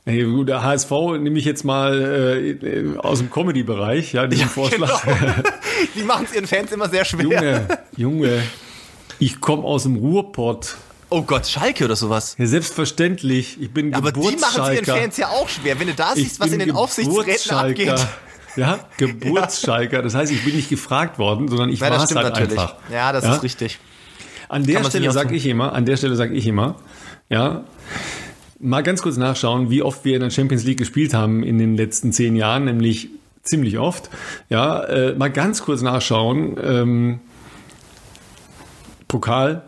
[0.06, 5.02] Hey, gut, der HSV nehme ich jetzt mal äh, aus dem Comedy-Bereich, ja, diesen Vorschlag.
[5.06, 5.34] Genau.
[5.96, 7.24] Die machen es ihren Fans immer sehr schwer.
[7.24, 8.44] Junge, Junge,
[9.20, 10.76] ich komme aus dem Ruhrpott.
[11.10, 12.36] Oh Gott, Schalke oder sowas.
[12.38, 13.62] Ja, selbstverständlich.
[13.62, 14.86] Ich bin Aber die machen es ihren.
[14.86, 15.80] Fans ja auch schwer.
[15.80, 18.08] Wenn du da Ich siehst, was in den Aufsichtsräten abgeht.
[18.56, 20.04] Ja, Geburtsschalker.
[20.04, 22.52] Das heißt, ich bin nicht gefragt worden, sondern ich Ja, war es halt natürlich.
[22.52, 22.76] einfach.
[22.92, 23.34] Ja, das Ja?
[23.36, 23.80] ist richtig.
[24.48, 26.76] An der Kann Stelle sage ich immer, an der Stelle sage ich immer,
[27.30, 27.64] ja,
[28.64, 31.76] mal ganz kurz nachschauen, wie oft wir in der Champions League gespielt haben in den
[31.76, 33.10] letzten zehn Jahren, nämlich
[33.44, 34.10] ziemlich oft.
[34.50, 36.58] Ja, äh, mal ganz kurz nachschauen.
[36.64, 37.20] Ähm,
[39.08, 39.62] Pokal,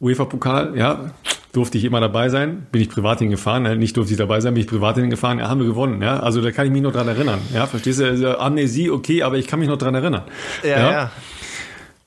[0.00, 1.10] UEFA-Pokal, ja,
[1.52, 4.62] durfte ich immer dabei sein, bin ich privat hingefahren, nicht durfte ich dabei sein, bin
[4.62, 7.08] ich privat hingefahren, ja, haben wir gewonnen, ja, also da kann ich mich noch dran
[7.08, 10.22] erinnern, ja, verstehst du, also, Amnesie, okay, aber ich kann mich noch dran erinnern.
[10.62, 11.10] Ja, ja.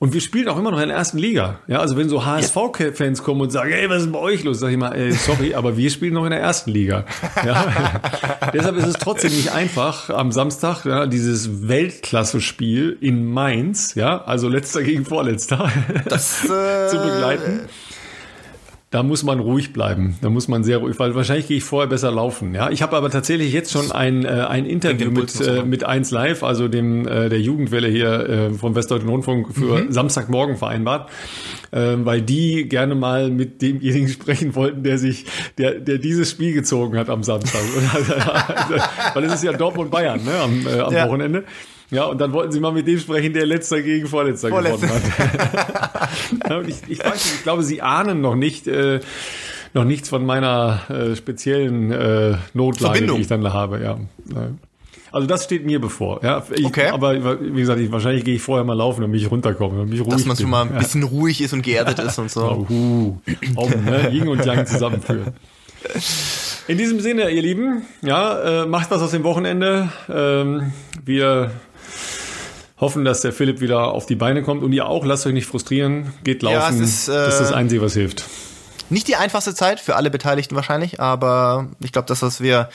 [0.02, 1.60] Und wir spielen auch immer noch in der ersten Liga.
[1.68, 4.58] Ja, also wenn so HSV-Fans kommen und sagen, ey, was ist bei euch los?
[4.58, 7.06] Sag ich mal, ey, sorry, aber wir spielen noch in der ersten Liga.
[7.46, 8.02] Ja.
[8.52, 14.50] Deshalb ist es trotzdem nicht einfach, am Samstag ja, dieses Weltklasse-Spiel in Mainz, ja, also
[14.50, 15.72] letzter gegen vorletzter,
[16.06, 17.60] Das, äh, zu begleiten.
[18.92, 20.18] Da muss man ruhig bleiben.
[20.22, 22.54] Da muss man sehr ruhig, weil wahrscheinlich gehe ich vorher besser laufen.
[22.54, 26.12] Ja, ich habe aber tatsächlich jetzt schon ein, äh, ein Interview mit, äh, mit 1
[26.12, 29.94] Live, also dem äh, der Jugendwelle hier äh, vom Westdeutschen Rundfunk für Mhm.
[29.94, 31.10] Samstagmorgen vereinbart,
[31.72, 35.26] äh, weil die gerne mal mit demjenigen sprechen wollten, der sich,
[35.58, 37.62] der, der dieses Spiel gezogen hat am Samstag.
[39.14, 41.08] weil es ist ja Dortmund Bayern ne, am, äh, am Ja.
[41.08, 41.46] Wochenende.
[41.92, 44.88] Ja, und dann wollten sie mal mit dem sprechen, der letzter gegen Vorletzter, Vorletzter.
[44.88, 46.10] gewonnen hat.
[46.50, 49.02] ja, ich, ich weiß nicht, ich glaube, sie ahnen noch nicht, äh,
[49.74, 53.18] noch nichts von meiner äh, speziellen äh, Notlage, Verbindung.
[53.18, 53.82] die ich dann habe.
[53.84, 54.00] Ja.
[55.12, 56.24] Also das steht mir bevor.
[56.24, 56.88] Ja, ich, Okay.
[56.88, 60.00] Aber wie gesagt, ich, wahrscheinlich gehe ich vorher mal laufen, damit ich runterkomme, damit ich
[60.00, 62.42] ruhig Dass man schon mal ein bisschen ruhig ist und geerdet ist und so.
[62.72, 63.18] Oh.
[63.58, 64.10] Augen, ne?
[64.12, 65.34] Yin und Yang zusammenführen.
[66.68, 69.90] In diesem Sinne, ihr Lieben, ja, äh, macht was aus dem Wochenende.
[70.10, 70.72] Ähm,
[71.04, 71.52] wir
[72.82, 75.06] hoffen, dass der Philipp wieder auf die Beine kommt und ihr auch.
[75.06, 76.14] Lasst euch nicht frustrieren.
[76.24, 76.56] Geht laufen.
[76.56, 78.26] Ja, es ist, äh, das ist das Einzige, was hilft.
[78.90, 82.70] Nicht die einfachste Zeit für alle Beteiligten wahrscheinlich, aber ich glaube, das, was wir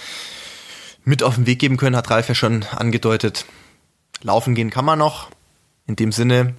[1.05, 3.45] mit auf den Weg geben können, hat Ralf ja schon angedeutet.
[4.23, 5.29] Laufen gehen kann man noch.
[5.87, 6.55] In dem Sinne,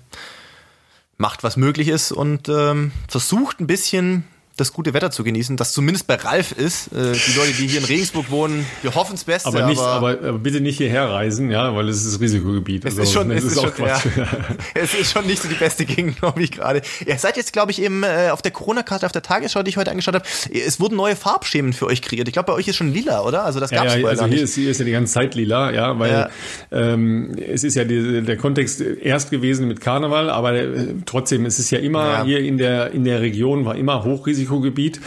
[1.17, 4.25] macht was möglich ist und ähm, versucht ein bisschen
[4.57, 6.87] das gute Wetter zu genießen, das zumindest bei Ralf ist.
[6.87, 9.47] Äh, die Leute, die hier in Regensburg wohnen, wir hoffen das Beste.
[9.47, 12.83] Aber, nicht, aber, aber bitte nicht hierher reisen, ja, weil es ist das Risikogebiet.
[12.83, 14.05] Es Also, ist schon, es ist, schon, auch Quatsch.
[14.17, 14.27] ja,
[14.73, 16.81] es ist schon nicht so die beste Gegend, glaube ich gerade.
[17.05, 19.77] Ihr seid jetzt, glaube ich, im, äh, auf der Corona-Karte, auf der Tagesschau, die ich
[19.77, 22.27] heute angeschaut habe, es wurden neue Farbschemen für euch kreiert.
[22.27, 23.45] Ich glaube, bei euch ist schon lila, oder?
[23.45, 24.43] Also das Ja, gab's ja, vorher also hier nicht.
[24.43, 26.29] ist, hier ist ja die ganze Zeit lila, ja, weil Ja.
[26.71, 31.59] Ähm, es ist ja die, der Kontext erst gewesen mit Karneval, aber äh, trotzdem, es
[31.59, 32.23] ist ja immer Ja.
[32.25, 34.03] hier in der in der Region war immer
[34.49, 35.01] Hochrisikogebiet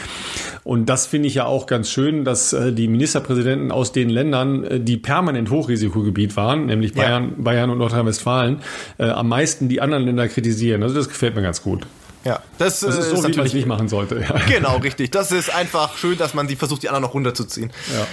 [0.64, 4.64] und das finde ich ja auch ganz schön, dass äh, die Ministerpräsidenten aus den Ländern,
[4.64, 7.03] äh, die permanent Hochrisikogebiet waren, nämlich Ja.
[7.03, 8.61] Bayern, Bayern und Nordrhein-Westfalen,
[8.99, 10.82] äh, am meisten die anderen Länder kritisieren.
[10.82, 11.86] Also das gefällt mir ganz gut.
[12.24, 14.20] Ja, das, Das äh, ist so, wie man es nicht machen sollte.
[14.20, 14.39] Ja.
[14.47, 15.10] Genau, richtig.
[15.10, 17.70] Das ist einfach schön, dass man die versucht, die anderen noch runterzuziehen.
[17.93, 18.06] Ja.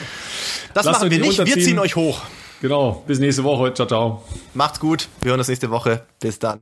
[0.73, 1.37] Das Lasst machen wir nicht.
[1.45, 2.21] Wir ziehen euch hoch.
[2.61, 3.03] Genau.
[3.05, 3.73] Bis nächste Woche.
[3.73, 4.23] Ciao, ciao.
[4.53, 5.09] Macht's gut.
[5.21, 6.03] Wir hören uns nächste Woche.
[6.21, 6.61] Bis dann.